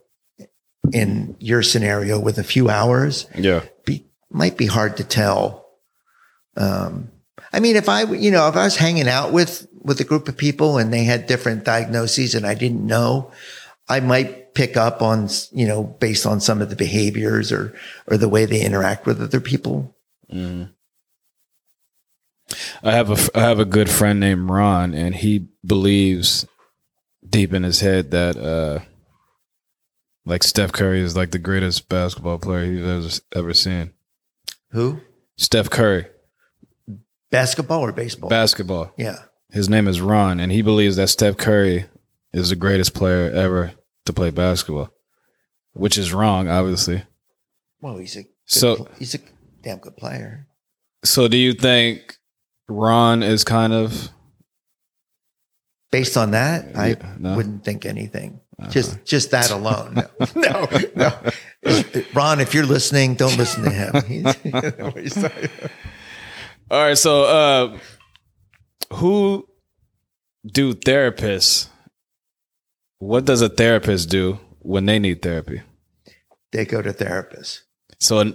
in 0.93 1.37
your 1.39 1.63
scenario 1.63 2.19
with 2.19 2.39
a 2.39 2.45
few 2.45 2.69
hours. 2.69 3.27
Yeah. 3.37 3.63
Be, 3.85 4.05
might 4.31 4.57
be 4.57 4.67
hard 4.67 4.97
to 4.99 5.05
tell. 5.05 5.67
Um, 6.57 7.11
I 7.53 7.61
mean, 7.61 7.77
if 7.77 7.89
I, 7.89 8.03
you 8.03 8.31
know, 8.31 8.49
if 8.49 8.57
I 8.57 8.65
was 8.65 8.77
hanging 8.77 9.09
out 9.09 9.33
with, 9.33 9.67
with 9.81 10.01
a 10.01 10.05
group 10.05 10.29
of 10.29 10.37
people 10.37 10.79
and 10.79 10.93
they 10.93 11.05
had 11.05 11.27
different 11.27 11.65
diagnoses 11.65 12.35
and 12.35 12.47
I 12.47 12.55
didn't 12.55 12.87
know, 12.87 13.31
I 13.89 14.01
might 14.01 14.55
pick 14.55 14.77
up 14.77 15.03
on, 15.03 15.29
you 15.51 15.67
know, 15.67 15.83
based 15.83 16.27
on 16.27 16.41
some 16.41 16.61
of 16.61 16.71
the 16.71 16.77
behaviors 16.77 17.51
or, 17.53 17.75
or 18.07 18.17
the 18.17 18.29
way 18.29 18.45
they 18.45 18.63
interact 18.63 19.07
with 19.07 19.21
other 19.23 19.41
people. 19.41 19.97
Mm. 20.33 20.71
I 22.83 22.93
have 22.93 23.11
a 23.11 23.39
I 23.39 23.41
have 23.43 23.59
a 23.59 23.65
good 23.65 23.89
friend 23.91 24.21
named 24.21 24.51
Ron, 24.51 24.95
and 24.95 25.15
he 25.15 25.49
believes 25.65 26.47
deep 27.29 27.53
in 27.55 27.63
his 27.63 27.81
head 27.81 28.11
that 28.11 28.37
uh, 28.37 28.81
like 30.27 30.43
Steph 30.43 30.73
Curry 30.73 31.01
is 31.01 31.17
like 31.17 31.31
the 31.31 31.39
greatest 31.39 31.89
basketball 31.89 32.39
player 32.39 32.65
he's 32.71 32.85
ever 32.85 33.09
ever 33.41 33.55
seen. 33.55 33.93
Who? 34.73 35.01
Steph 35.37 35.71
Curry, 35.71 36.07
Basketball 37.31 37.81
or 37.81 37.93
baseball? 37.93 38.29
basketball. 38.31 38.93
yeah. 38.97 39.17
His 39.51 39.69
name 39.69 39.87
is 39.87 40.01
Ron, 40.01 40.41
and 40.41 40.51
he 40.51 40.63
believes 40.63 40.97
that 40.97 41.09
Steph 41.09 41.37
Curry 41.37 41.85
is 42.33 42.49
the 42.49 42.57
greatest 42.57 42.95
player 42.95 43.31
ever 43.31 43.73
to 44.07 44.13
play 44.13 44.31
basketball, 44.31 44.91
which 45.75 45.99
is 45.99 46.13
wrong, 46.13 46.49
obviously. 46.49 47.03
Well, 47.81 47.99
he's 47.99 48.17
a, 48.17 48.23
good 48.23 48.33
So- 48.47 48.77
pl- 48.77 48.89
he's 48.99 49.15
a 49.15 49.19
damn 49.63 49.79
good 49.79 49.97
player. 49.97 50.47
So, 51.05 51.29
do 51.29 51.37
you 51.37 51.53
think 51.53 52.17
Ron 52.73 53.23
is 53.23 53.45
kind 53.45 53.73
of 53.73 54.09
Based 55.91 56.17
on 56.17 56.31
that, 56.31 56.75
I 56.77 56.89
Yeah, 56.89 57.17
no? 57.19 57.37
wouldn't 57.37 57.65
think 57.65 57.85
anything. 57.85 58.41
Uh-huh. 58.59 58.71
Just, 58.71 59.05
just 59.05 59.31
that 59.33 59.51
alone. 59.51 59.95
No, 59.95 60.07
no, 60.35 60.69
no. 60.95 61.13
Ron, 62.15 62.41
if 62.41 62.55
you're 62.55 62.65
listening, 62.67 63.15
don't 63.15 63.37
listen 63.37 63.65
to 63.65 63.71
him. 63.71 63.93
All 66.71 66.83
right, 66.83 66.97
so 66.97 67.25
uh 67.25 67.79
who 68.95 69.47
do 70.47 70.73
therapists? 70.75 71.69
What 72.99 73.25
does 73.27 73.43
a 73.43 73.49
therapist 73.51 74.09
do 74.09 74.39
when 74.61 74.87
they 74.87 74.99
need 74.99 75.21
therapy? 75.23 75.61
they 76.53 76.65
go 76.67 76.81
to 76.83 76.93
therapists. 76.93 77.61
So 78.01 78.33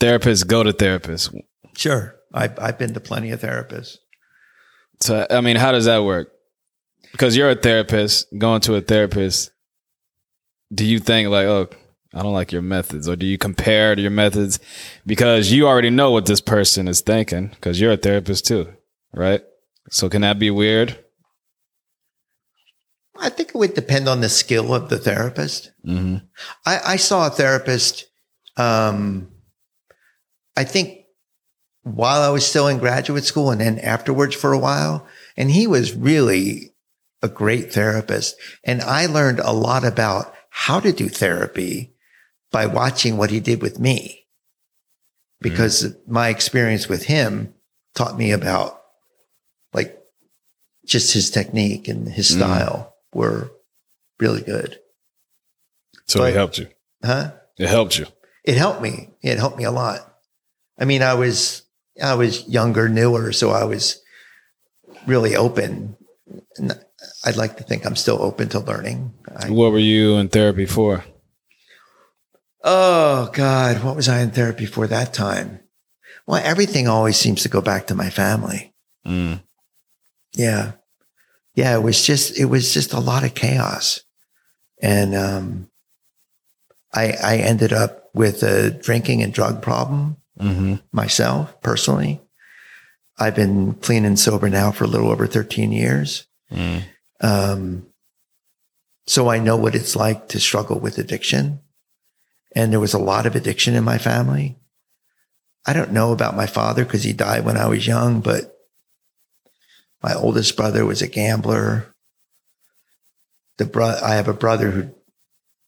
therapists 0.00 0.46
go 0.46 0.62
to 0.62 0.72
therapists. 0.72 1.32
Sure. 1.76 2.14
I've, 2.32 2.58
I've 2.58 2.78
been 2.78 2.94
to 2.94 3.00
plenty 3.00 3.30
of 3.30 3.40
therapists. 3.40 3.96
So 5.00 5.26
I 5.30 5.40
mean, 5.40 5.56
how 5.56 5.72
does 5.72 5.84
that 5.86 6.04
work? 6.04 6.32
Because 7.12 7.36
you're 7.36 7.50
a 7.50 7.54
therapist, 7.54 8.26
going 8.36 8.60
to 8.62 8.74
a 8.74 8.80
therapist, 8.80 9.50
do 10.72 10.84
you 10.84 10.98
think 10.98 11.28
like, 11.28 11.46
oh, 11.46 11.68
I 12.14 12.22
don't 12.22 12.32
like 12.32 12.52
your 12.52 12.62
methods, 12.62 13.08
or 13.08 13.16
do 13.16 13.26
you 13.26 13.38
compare 13.38 13.94
to 13.94 14.00
your 14.00 14.10
methods 14.10 14.58
because 15.06 15.52
you 15.52 15.66
already 15.66 15.90
know 15.90 16.10
what 16.10 16.26
this 16.26 16.40
person 16.40 16.88
is 16.88 17.00
thinking 17.00 17.48
because 17.48 17.80
you're 17.80 17.92
a 17.92 17.96
therapist 17.96 18.46
too, 18.46 18.72
right? 19.12 19.42
So 19.90 20.08
can 20.08 20.22
that 20.22 20.38
be 20.38 20.50
weird? 20.50 20.98
I 23.20 23.28
think 23.30 23.50
it 23.50 23.54
would 23.56 23.74
depend 23.74 24.08
on 24.08 24.20
the 24.20 24.28
skill 24.28 24.74
of 24.74 24.88
the 24.88 24.98
therapist. 24.98 25.72
Mm-hmm. 25.84 26.24
I, 26.64 26.80
I 26.86 26.96
saw 26.96 27.26
a 27.26 27.30
therapist, 27.30 28.06
um, 28.56 29.28
I 30.56 30.64
think 30.64 30.97
while 31.94 32.20
I 32.22 32.28
was 32.30 32.46
still 32.46 32.68
in 32.68 32.78
graduate 32.78 33.24
school 33.24 33.50
and 33.50 33.60
then 33.60 33.78
afterwards 33.78 34.34
for 34.34 34.52
a 34.52 34.58
while. 34.58 35.06
And 35.36 35.50
he 35.50 35.66
was 35.66 35.94
really 35.94 36.74
a 37.22 37.28
great 37.28 37.72
therapist. 37.72 38.36
And 38.64 38.80
I 38.82 39.06
learned 39.06 39.40
a 39.40 39.52
lot 39.52 39.84
about 39.84 40.34
how 40.50 40.80
to 40.80 40.92
do 40.92 41.08
therapy 41.08 41.94
by 42.50 42.66
watching 42.66 43.16
what 43.16 43.30
he 43.30 43.40
did 43.40 43.62
with 43.62 43.78
me. 43.78 44.26
Because 45.40 45.94
my 46.06 46.28
experience 46.30 46.88
with 46.88 47.04
him 47.04 47.54
taught 47.94 48.18
me 48.18 48.32
about 48.32 48.82
like 49.72 49.98
just 50.84 51.12
his 51.12 51.30
technique 51.30 51.86
and 51.88 52.08
his 52.08 52.30
Mm. 52.30 52.36
style 52.36 52.96
were 53.12 53.52
really 54.18 54.42
good. 54.42 54.80
So 56.06 56.20
But- 56.20 56.30
it 56.30 56.34
helped 56.36 56.58
you. 56.58 56.68
Huh? 57.04 57.32
It 57.58 57.68
helped 57.68 57.98
you. 57.98 58.06
it 58.44 58.56
helped 58.56 58.80
me. 58.80 59.10
It 59.22 59.38
helped 59.38 59.58
me 59.58 59.64
a 59.64 59.70
lot. 59.70 60.16
I 60.78 60.84
mean, 60.86 61.02
I 61.02 61.14
was, 61.14 61.62
I 62.02 62.14
was 62.14 62.46
younger, 62.48 62.88
newer, 62.88 63.32
so 63.32 63.50
I 63.50 63.64
was 63.64 64.00
really 65.06 65.34
open. 65.36 65.96
And 66.56 66.78
I'd 67.24 67.36
like 67.36 67.56
to 67.56 67.64
think 67.64 67.84
I'm 67.86 67.96
still 67.96 68.20
open 68.22 68.48
to 68.50 68.60
learning. 68.60 69.14
I, 69.34 69.50
What 69.50 69.72
were 69.72 69.78
you 69.78 70.16
in 70.16 70.28
therapy 70.28 70.66
for? 70.66 71.04
oh 72.64 73.30
God, 73.32 73.82
what 73.84 73.96
was 73.96 74.08
I 74.08 74.20
in 74.20 74.30
therapy 74.30 74.66
for 74.66 74.86
that 74.86 75.14
time? 75.14 75.60
Well, 76.26 76.42
everything 76.44 76.88
always 76.88 77.16
seems 77.16 77.42
to 77.42 77.48
go 77.48 77.60
back 77.60 77.86
to 77.86 77.94
my 77.94 78.10
family. 78.10 78.74
Mm. 79.06 79.40
Yeah. 80.34 80.72
Yeah. 81.54 81.76
It 81.76 81.82
was 81.82 82.04
just, 82.04 82.38
it 82.38 82.46
was 82.46 82.74
just 82.74 82.92
a 82.92 83.00
lot 83.00 83.24
of 83.24 83.34
chaos. 83.34 84.00
And, 84.82 85.14
um, 85.14 85.70
I, 86.92 87.12
I 87.22 87.36
ended 87.38 87.72
up 87.72 88.10
with 88.14 88.42
a 88.42 88.70
drinking 88.70 89.22
and 89.22 89.32
drug 89.32 89.62
problem. 89.62 90.16
Mm-hmm. 90.38 90.74
myself 90.92 91.60
personally. 91.62 92.20
I've 93.18 93.34
been 93.34 93.74
clean 93.74 94.04
and 94.04 94.18
sober 94.18 94.48
now 94.48 94.70
for 94.70 94.84
a 94.84 94.88
little 94.88 95.10
over 95.10 95.26
13 95.26 95.72
years. 95.72 96.26
Mm. 96.52 96.84
Um, 97.20 97.86
so 99.06 99.28
I 99.28 99.38
know 99.38 99.56
what 99.56 99.74
it's 99.74 99.96
like 99.96 100.28
to 100.28 100.40
struggle 100.40 100.78
with 100.78 100.98
addiction. 100.98 101.60
And 102.54 102.72
there 102.72 102.80
was 102.80 102.94
a 102.94 102.98
lot 102.98 103.26
of 103.26 103.34
addiction 103.34 103.74
in 103.74 103.82
my 103.82 103.98
family. 103.98 104.56
I 105.66 105.72
don't 105.72 105.92
know 105.92 106.12
about 106.12 106.36
my 106.36 106.46
father 106.46 106.84
because 106.84 107.02
he 107.02 107.12
died 107.12 107.44
when 107.44 107.56
I 107.56 107.66
was 107.66 107.86
young, 107.86 108.20
but 108.20 108.54
my 110.02 110.14
oldest 110.14 110.56
brother 110.56 110.86
was 110.86 111.02
a 111.02 111.08
gambler. 111.08 111.92
The 113.56 113.64
bro- 113.64 113.98
I 114.02 114.14
have 114.14 114.28
a 114.28 114.34
brother 114.34 114.70
who, 114.70 114.90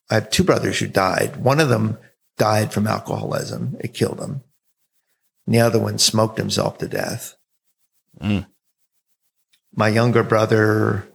I 0.09 0.15
have 0.15 0.29
two 0.29 0.43
brothers 0.43 0.79
who 0.79 0.87
died. 0.87 1.37
One 1.37 1.59
of 1.59 1.69
them 1.69 1.97
died 2.37 2.71
from 2.71 2.87
alcoholism. 2.87 3.75
It 3.81 3.93
killed 3.93 4.19
him. 4.19 4.43
And 5.45 5.55
the 5.55 5.59
other 5.59 5.79
one 5.79 5.97
smoked 5.97 6.37
himself 6.37 6.77
to 6.79 6.87
death. 6.87 7.35
Mm. 8.21 8.45
My 9.75 9.87
younger 9.89 10.23
brother, 10.23 11.07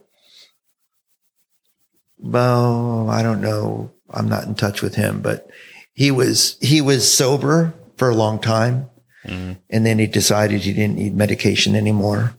well, 2.17 3.09
I 3.09 3.21
don't 3.23 3.41
know. 3.41 3.91
I'm 4.09 4.27
not 4.29 4.45
in 4.45 4.55
touch 4.55 4.81
with 4.81 4.95
him, 4.95 5.21
but 5.21 5.49
he 5.93 6.11
was, 6.11 6.57
he 6.61 6.81
was 6.81 7.11
sober 7.11 7.73
for 7.97 8.09
a 8.09 8.15
long 8.15 8.39
time. 8.39 8.89
Mm. 9.25 9.57
And 9.69 9.85
then 9.85 9.99
he 9.99 10.07
decided 10.07 10.61
he 10.61 10.73
didn't 10.73 10.97
need 10.97 11.15
medication 11.15 11.75
anymore 11.75 12.35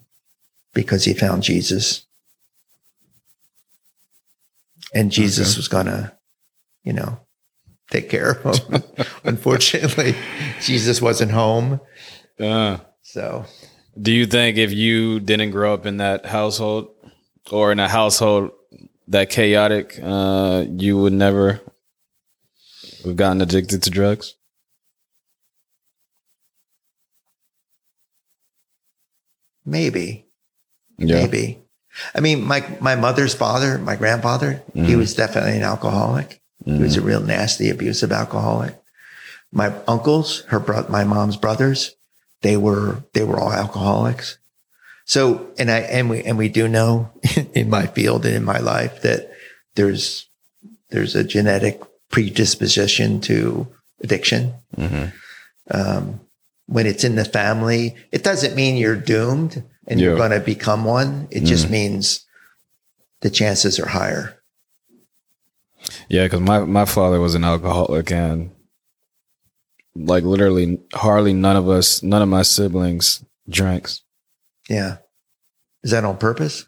because 0.74 1.04
he 1.04 1.14
found 1.14 1.42
Jesus. 1.42 2.04
And 4.94 5.12
Jesus 5.12 5.50
Okay. 5.52 5.58
was 5.58 5.68
going 5.68 5.86
to, 5.86 6.12
you 6.82 6.92
know, 6.94 7.20
take 7.90 8.08
care 8.10 8.30
of 8.32 8.42
him. 8.68 8.82
Unfortunately, 9.24 10.14
Jesus 10.60 11.00
wasn't 11.02 11.30
home. 11.32 11.80
Uh, 12.38 12.78
So, 13.02 13.44
do 14.00 14.12
you 14.12 14.26
think 14.26 14.58
if 14.58 14.72
you 14.72 15.20
didn't 15.20 15.50
grow 15.50 15.74
up 15.74 15.86
in 15.86 15.96
that 15.98 16.26
household 16.26 16.88
or 17.50 17.72
in 17.72 17.78
a 17.80 17.88
household 17.88 18.50
that 19.08 19.30
chaotic, 19.30 19.98
uh, 20.02 20.64
you 20.68 20.98
would 21.00 21.14
never 21.14 21.60
have 23.04 23.16
gotten 23.16 23.40
addicted 23.40 23.82
to 23.84 23.90
drugs? 23.90 24.34
Maybe, 29.64 30.26
Yeah. 30.98 31.16
maybe. 31.16 31.58
I 32.14 32.20
mean, 32.20 32.42
my 32.44 32.64
my 32.80 32.94
mother's 32.94 33.34
father, 33.34 33.78
my 33.78 33.96
grandfather, 33.96 34.62
he 34.74 34.80
Mhm. 34.94 34.98
was 34.98 35.14
definitely 35.14 35.56
an 35.56 35.62
alcoholic. 35.62 36.40
He 36.76 36.82
was 36.82 36.96
a 36.96 37.00
real 37.00 37.20
nasty, 37.22 37.70
abusive 37.70 38.12
alcoholic. 38.12 38.74
My 39.50 39.72
uncles, 39.86 40.42
her 40.48 40.60
bro- 40.60 40.86
my 40.90 41.04
mom's 41.04 41.38
brothers, 41.38 41.94
they 42.42 42.56
were 42.58 43.02
they 43.14 43.24
were 43.24 43.40
all 43.40 43.52
alcoholics. 43.52 44.36
So, 45.06 45.48
and 45.58 45.70
I 45.70 45.78
and 45.78 46.10
we 46.10 46.22
and 46.22 46.36
we 46.36 46.50
do 46.50 46.68
know 46.68 47.10
in 47.54 47.70
my 47.70 47.86
field 47.86 48.26
and 48.26 48.34
in 48.36 48.44
my 48.44 48.58
life 48.58 49.00
that 49.00 49.30
there's 49.76 50.28
there's 50.90 51.16
a 51.16 51.24
genetic 51.24 51.80
predisposition 52.10 53.20
to 53.22 53.66
addiction. 54.02 54.52
Mhm. 54.76 55.12
Um, 55.70 56.20
when 56.66 56.86
it's 56.86 57.04
in 57.04 57.14
the 57.16 57.24
family, 57.24 57.94
it 58.12 58.22
doesn't 58.22 58.54
mean 58.54 58.76
you're 58.76 58.94
doomed 58.96 59.62
and 59.86 59.98
you're 59.98 60.16
going 60.16 60.32
to 60.32 60.40
become 60.40 60.84
one. 60.84 61.28
It 61.30 61.44
just 61.44 61.70
means 61.70 62.26
the 63.22 63.30
chances 63.30 63.78
are 63.80 63.88
higher. 63.88 64.37
Yeah, 66.08 66.24
because 66.24 66.40
my, 66.40 66.60
my 66.60 66.84
father 66.84 67.20
was 67.20 67.34
an 67.34 67.44
alcoholic 67.44 68.10
and 68.10 68.50
like 69.94 70.24
literally 70.24 70.80
hardly 70.94 71.32
none 71.32 71.56
of 71.56 71.68
us, 71.68 72.02
none 72.02 72.22
of 72.22 72.28
my 72.28 72.42
siblings 72.42 73.24
drinks. 73.48 74.02
Yeah. 74.68 74.98
Is 75.82 75.90
that 75.92 76.04
on 76.04 76.18
purpose? 76.18 76.66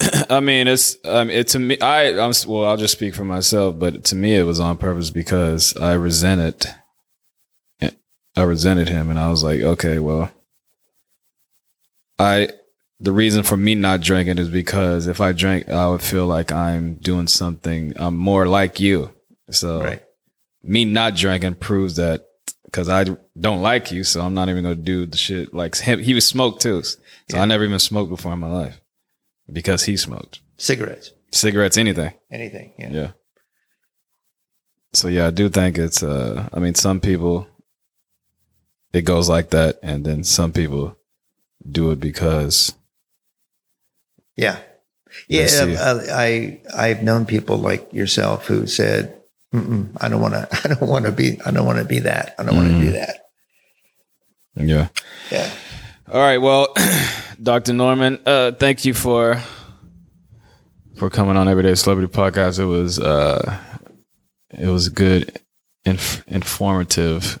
I 0.30 0.40
mean, 0.40 0.68
it's 0.68 0.96
um, 1.04 1.30
it 1.30 1.48
to 1.48 1.58
me. 1.58 1.78
I 1.80 2.18
I'm 2.18 2.32
well. 2.46 2.64
I'll 2.64 2.76
just 2.76 2.92
speak 2.92 3.14
for 3.14 3.24
myself, 3.24 3.78
but 3.78 4.04
to 4.04 4.16
me, 4.16 4.34
it 4.34 4.42
was 4.42 4.60
on 4.60 4.76
purpose 4.76 5.10
because 5.10 5.76
I 5.76 5.92
resented. 5.94 6.66
I 8.34 8.42
resented 8.42 8.88
him, 8.88 9.10
and 9.10 9.18
I 9.18 9.28
was 9.28 9.44
like, 9.44 9.60
okay, 9.60 9.98
well, 9.98 10.30
I. 12.18 12.48
The 13.02 13.12
reason 13.12 13.42
for 13.42 13.56
me 13.56 13.74
not 13.74 14.00
drinking 14.00 14.38
is 14.38 14.48
because 14.48 15.08
if 15.08 15.20
I 15.20 15.32
drink, 15.32 15.68
I 15.68 15.88
would 15.88 16.02
feel 16.02 16.26
like 16.26 16.52
I'm 16.52 16.94
doing 16.94 17.26
something. 17.26 17.92
I'm 17.96 18.16
more 18.16 18.46
like 18.46 18.78
you. 18.78 19.10
So 19.50 19.82
Right. 19.82 20.02
me 20.62 20.84
not 20.84 21.16
drinking 21.16 21.56
proves 21.56 21.96
that 21.96 22.24
because 22.64 22.88
I 22.88 23.04
don't 23.38 23.60
like 23.60 23.90
you, 23.90 24.04
so 24.04 24.20
I'm 24.20 24.34
not 24.34 24.48
even 24.48 24.62
gonna 24.62 24.76
do 24.76 25.04
the 25.06 25.16
shit 25.16 25.52
like 25.52 25.76
him. 25.76 25.98
He 25.98 26.14
was 26.14 26.24
smoked 26.26 26.62
too, 26.62 26.82
so 26.84 27.38
I 27.38 27.44
never 27.44 27.64
even 27.64 27.80
smoked 27.80 28.08
before 28.10 28.32
in 28.34 28.38
my 28.38 28.50
life 28.50 28.80
because 29.52 29.82
he 29.84 29.96
smoked 29.96 30.40
Cigarettes, 30.56 31.10
cigarettes, 31.32 31.76
anything. 31.76 32.12
anything. 32.30 32.72
Yeah. 32.78 32.90
Yeah. 32.92 33.10
So 34.92 35.08
yeah, 35.08 35.26
I 35.26 35.30
do 35.30 35.48
think 35.48 35.76
it's. 35.76 36.02
uh 36.04 36.48
I 36.52 36.60
mean, 36.60 36.74
some 36.76 37.00
people 37.00 37.48
it 38.92 39.02
goes 39.02 39.28
like 39.28 39.50
that, 39.50 39.78
and 39.82 40.04
then 40.06 40.22
some 40.22 40.52
people 40.52 40.96
do 41.68 41.90
it 41.90 41.98
because 42.00 42.74
Yeah. 44.36 44.58
Yeah. 45.28 45.42
Let's 45.42 45.60
uh, 45.60 46.06
I, 46.12 46.60
I've 46.74 47.02
known 47.02 47.26
people 47.26 47.58
like 47.58 47.92
yourself 47.92 48.46
who 48.46 48.66
said, 48.66 49.18
I 49.54 50.08
don't 50.08 50.20
want 50.22 50.34
to, 50.34 50.48
I 50.64 50.68
don't 50.74 50.88
want 50.88 51.04
to 51.04 51.12
be, 51.12 51.38
I 51.44 51.50
don't 51.50 51.66
want 51.66 51.78
to 51.78 51.84
be 51.84 51.98
that. 52.00 52.34
I 52.38 52.44
don't 52.44 52.56
want 52.56 52.68
to 52.68 52.74
Mm-hmm. 52.74 52.84
do 52.86 52.92
that. 52.92 53.18
yeah. 54.56 54.88
Yeah. 55.30 55.50
All 56.10 56.20
right. 56.20 56.38
Well, 56.38 56.74
Dr. 57.42 57.72
Norman, 57.72 58.18
uh, 58.26 58.52
thank 58.52 58.84
you 58.84 58.94
for 58.94 59.40
for 60.96 61.08
coming 61.10 61.36
on 61.36 61.48
Everyday 61.48 61.74
Celebrity 61.74 62.12
Podcast. 62.12 62.58
It 62.58 62.64
was 62.66 62.98
uh, 62.98 63.58
it 64.50 64.68
was 64.68 64.86
a 64.88 64.90
good, 64.90 65.38
inf- 65.84 66.22
informative 66.28 67.38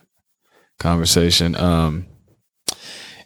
conversation. 0.78 1.54
Um, 1.56 2.06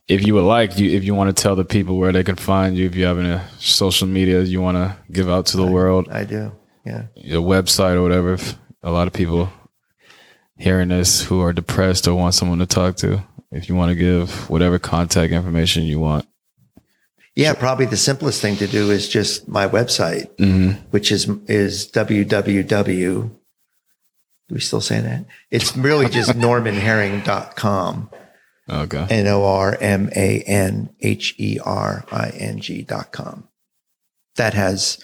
if 0.08 0.26
you 0.26 0.34
would 0.34 0.44
like, 0.44 0.78
you 0.78 0.90
if 0.90 1.04
you 1.04 1.14
want 1.14 1.34
to 1.36 1.42
tell 1.42 1.56
the 1.56 1.64
people 1.64 1.96
where 1.98 2.12
they 2.12 2.22
can 2.24 2.36
find 2.36 2.76
you, 2.76 2.86
if 2.86 2.94
you 2.94 3.04
have 3.06 3.18
any 3.18 3.40
social 3.58 4.06
media 4.06 4.42
you 4.42 4.60
want 4.62 4.76
to 4.76 4.96
give 5.12 5.28
out 5.28 5.46
to 5.46 5.56
the 5.56 5.66
world, 5.66 6.08
I 6.10 6.24
do. 6.24 6.52
Yeah. 6.84 7.06
your 7.16 7.42
website 7.42 7.94
or 7.94 8.02
whatever. 8.02 8.34
If 8.34 8.54
a 8.82 8.90
lot 8.92 9.08
of 9.08 9.12
people 9.12 9.48
hearing 10.56 10.88
this 10.88 11.22
who 11.22 11.40
are 11.40 11.52
depressed 11.52 12.06
or 12.06 12.14
want 12.14 12.34
someone 12.34 12.58
to 12.60 12.66
talk 12.66 12.96
to, 12.98 13.22
if 13.50 13.68
you 13.68 13.74
want 13.74 13.90
to 13.90 13.96
give 13.96 14.48
whatever 14.48 14.78
contact 14.78 15.32
information 15.32 15.82
you 15.82 15.98
want. 15.98 16.26
Yeah. 17.34 17.54
Probably 17.54 17.86
the 17.86 17.96
simplest 17.96 18.40
thing 18.40 18.56
to 18.56 18.66
do 18.68 18.90
is 18.90 19.08
just 19.08 19.48
my 19.48 19.66
website, 19.68 20.34
Mm-hmm. 20.36 20.80
which 20.90 21.10
is, 21.10 21.28
is 21.48 21.90
www. 21.90 23.30
Do 24.48 24.54
we 24.54 24.60
still 24.60 24.80
say 24.80 25.00
that? 25.00 25.24
It's 25.50 25.76
really 25.76 26.08
just 26.08 26.30
normanherring.com. 26.38 28.10
Okay. 28.68 29.06
N 29.10 29.26
O 29.28 29.44
R 29.44 29.76
M 29.80 30.10
A 30.16 30.40
N 30.40 30.90
H 31.00 31.34
E 31.38 31.58
R 31.64 32.04
I 32.10 32.30
N 32.30 32.60
G 32.60 32.82
dot 32.82 33.12
com. 33.12 33.48
That 34.36 34.54
has 34.54 34.98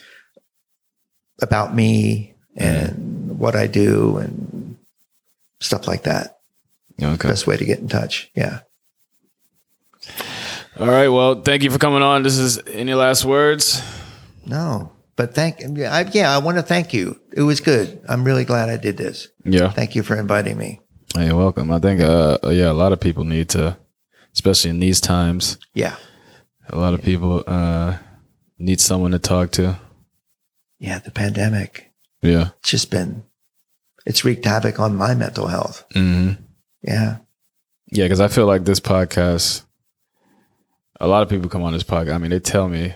about 1.40 1.74
me 1.74 2.34
and 2.56 3.38
what 3.38 3.56
I 3.56 3.66
do 3.66 4.18
and 4.18 4.76
stuff 5.60 5.86
like 5.86 6.02
that. 6.02 6.40
Okay. 7.00 7.28
Best 7.28 7.46
way 7.46 7.56
to 7.56 7.64
get 7.64 7.78
in 7.78 7.88
touch. 7.88 8.30
Yeah. 8.34 8.60
All 10.78 10.88
right. 10.88 11.08
Well, 11.08 11.42
thank 11.42 11.62
you 11.62 11.70
for 11.70 11.78
coming 11.78 12.02
on. 12.02 12.22
This 12.22 12.38
is 12.38 12.60
any 12.66 12.94
last 12.94 13.24
words? 13.24 13.82
No, 14.44 14.92
but 15.16 15.34
thank, 15.34 15.62
I, 15.62 16.10
yeah, 16.12 16.34
I 16.34 16.38
want 16.38 16.58
to 16.58 16.62
thank 16.62 16.92
you. 16.92 17.20
It 17.32 17.42
was 17.42 17.60
good. 17.60 18.00
I'm 18.08 18.24
really 18.24 18.44
glad 18.44 18.68
I 18.68 18.76
did 18.76 18.96
this. 18.96 19.28
Yeah. 19.44 19.70
Thank 19.70 19.94
you 19.94 20.02
for 20.02 20.16
inviting 20.16 20.58
me. 20.58 20.80
Hey, 21.14 21.26
you're 21.26 21.36
welcome. 21.36 21.70
I 21.70 21.78
think, 21.78 22.00
uh, 22.00 22.38
yeah, 22.44 22.70
a 22.70 22.72
lot 22.72 22.92
of 22.92 23.00
people 23.00 23.24
need 23.24 23.50
to, 23.50 23.76
especially 24.32 24.70
in 24.70 24.80
these 24.80 25.00
times, 25.00 25.58
Yeah. 25.74 25.96
a 26.70 26.76
lot 26.78 26.94
of 26.94 27.02
people, 27.02 27.44
uh, 27.46 27.98
need 28.58 28.80
someone 28.80 29.10
to 29.10 29.18
talk 29.18 29.50
to. 29.52 29.78
Yeah. 30.78 31.00
The 31.00 31.10
pandemic. 31.10 31.92
Yeah. 32.22 32.50
It's 32.60 32.70
just 32.70 32.90
been, 32.90 33.24
it's 34.06 34.24
wreaked 34.24 34.44
havoc 34.46 34.80
on 34.80 34.96
my 34.96 35.14
mental 35.14 35.48
health. 35.48 35.84
Mm-hmm. 35.94 36.42
Yeah. 36.82 37.18
Yeah, 37.90 38.04
because 38.06 38.20
I 38.20 38.28
feel 38.28 38.46
like 38.46 38.64
this 38.64 38.80
podcast, 38.80 39.64
a 40.98 41.06
lot 41.06 41.22
of 41.22 41.28
people 41.28 41.50
come 41.50 41.62
on 41.62 41.72
this 41.74 41.82
podcast. 41.82 42.14
I 42.14 42.18
mean, 42.18 42.30
they 42.30 42.40
tell 42.40 42.68
me 42.68 42.94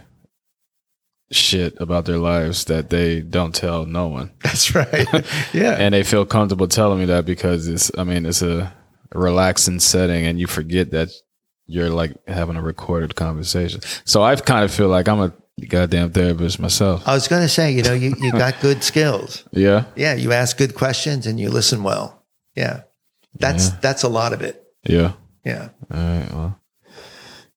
shit 1.32 1.74
about 1.81 2.05
their 2.05 2.19
lives 2.19 2.65
that 2.66 2.90
they 2.90 3.20
don't 3.20 3.55
tell 3.55 3.85
no 3.86 4.07
one. 4.09 4.31
That's 4.43 4.74
right. 4.74 5.07
yeah. 5.53 5.73
And 5.78 5.93
they 5.94 6.03
feel 6.05 6.24
comfortable 6.27 6.69
telling 6.69 6.98
me 7.01 7.05
that 7.07 7.27
because 7.27 7.66
it's, 7.69 7.90
I 7.98 8.05
mean, 8.05 8.27
it's 8.27 8.43
a 8.43 8.73
relaxing 9.15 9.81
setting 9.81 10.27
and 10.27 10.39
you 10.39 10.47
forget 10.47 10.90
that 10.93 11.11
you're 11.66 11.90
like 11.90 12.12
having 12.28 12.57
a 12.57 12.62
recorded 12.62 13.16
conversation. 13.16 13.81
So 14.05 14.23
I 14.23 14.36
kind 14.36 14.65
of 14.65 14.73
feel 14.73 14.89
like 14.89 15.09
I'm 15.09 15.20
a 15.20 15.32
goddamn 15.69 16.12
therapist 16.12 16.61
myself. 16.61 17.07
I 17.09 17.15
was 17.15 17.27
going 17.28 17.43
to 17.43 17.48
say, 17.48 17.73
you 17.73 17.82
know, 17.82 17.93
you, 17.94 18.15
you 18.20 18.31
got 18.32 18.61
good 18.61 18.82
skills. 18.85 19.43
Yeah. 19.53 19.85
Yeah, 19.97 20.15
you 20.15 20.32
ask 20.32 20.57
good 20.59 20.74
questions 20.74 21.27
and 21.27 21.40
you 21.40 21.51
listen 21.51 21.82
well. 21.82 22.23
Yeah. 22.55 22.82
That's 23.35 23.69
Yeah. 23.70 23.77
that's 23.81 24.03
a 24.05 24.09
lot 24.09 24.32
of 24.32 24.43
it. 24.43 24.62
Yeah. 24.85 25.12
Yeah. 25.44 25.69
All 25.93 25.98
right. 26.01 26.32
Well, 26.32 26.61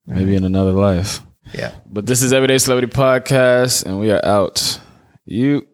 maybe 0.08 0.36
in 0.36 0.44
another 0.44 0.72
life. 0.72 1.22
Yeah. 1.54 1.74
But 1.86 2.06
this 2.06 2.22
is 2.22 2.32
Everyday 2.34 2.58
Celebrity 2.58 2.92
Podcast, 2.92 3.86
and 3.86 4.00
we 4.00 4.12
are 4.12 4.24
out. 4.24 4.80
You. 5.26 5.68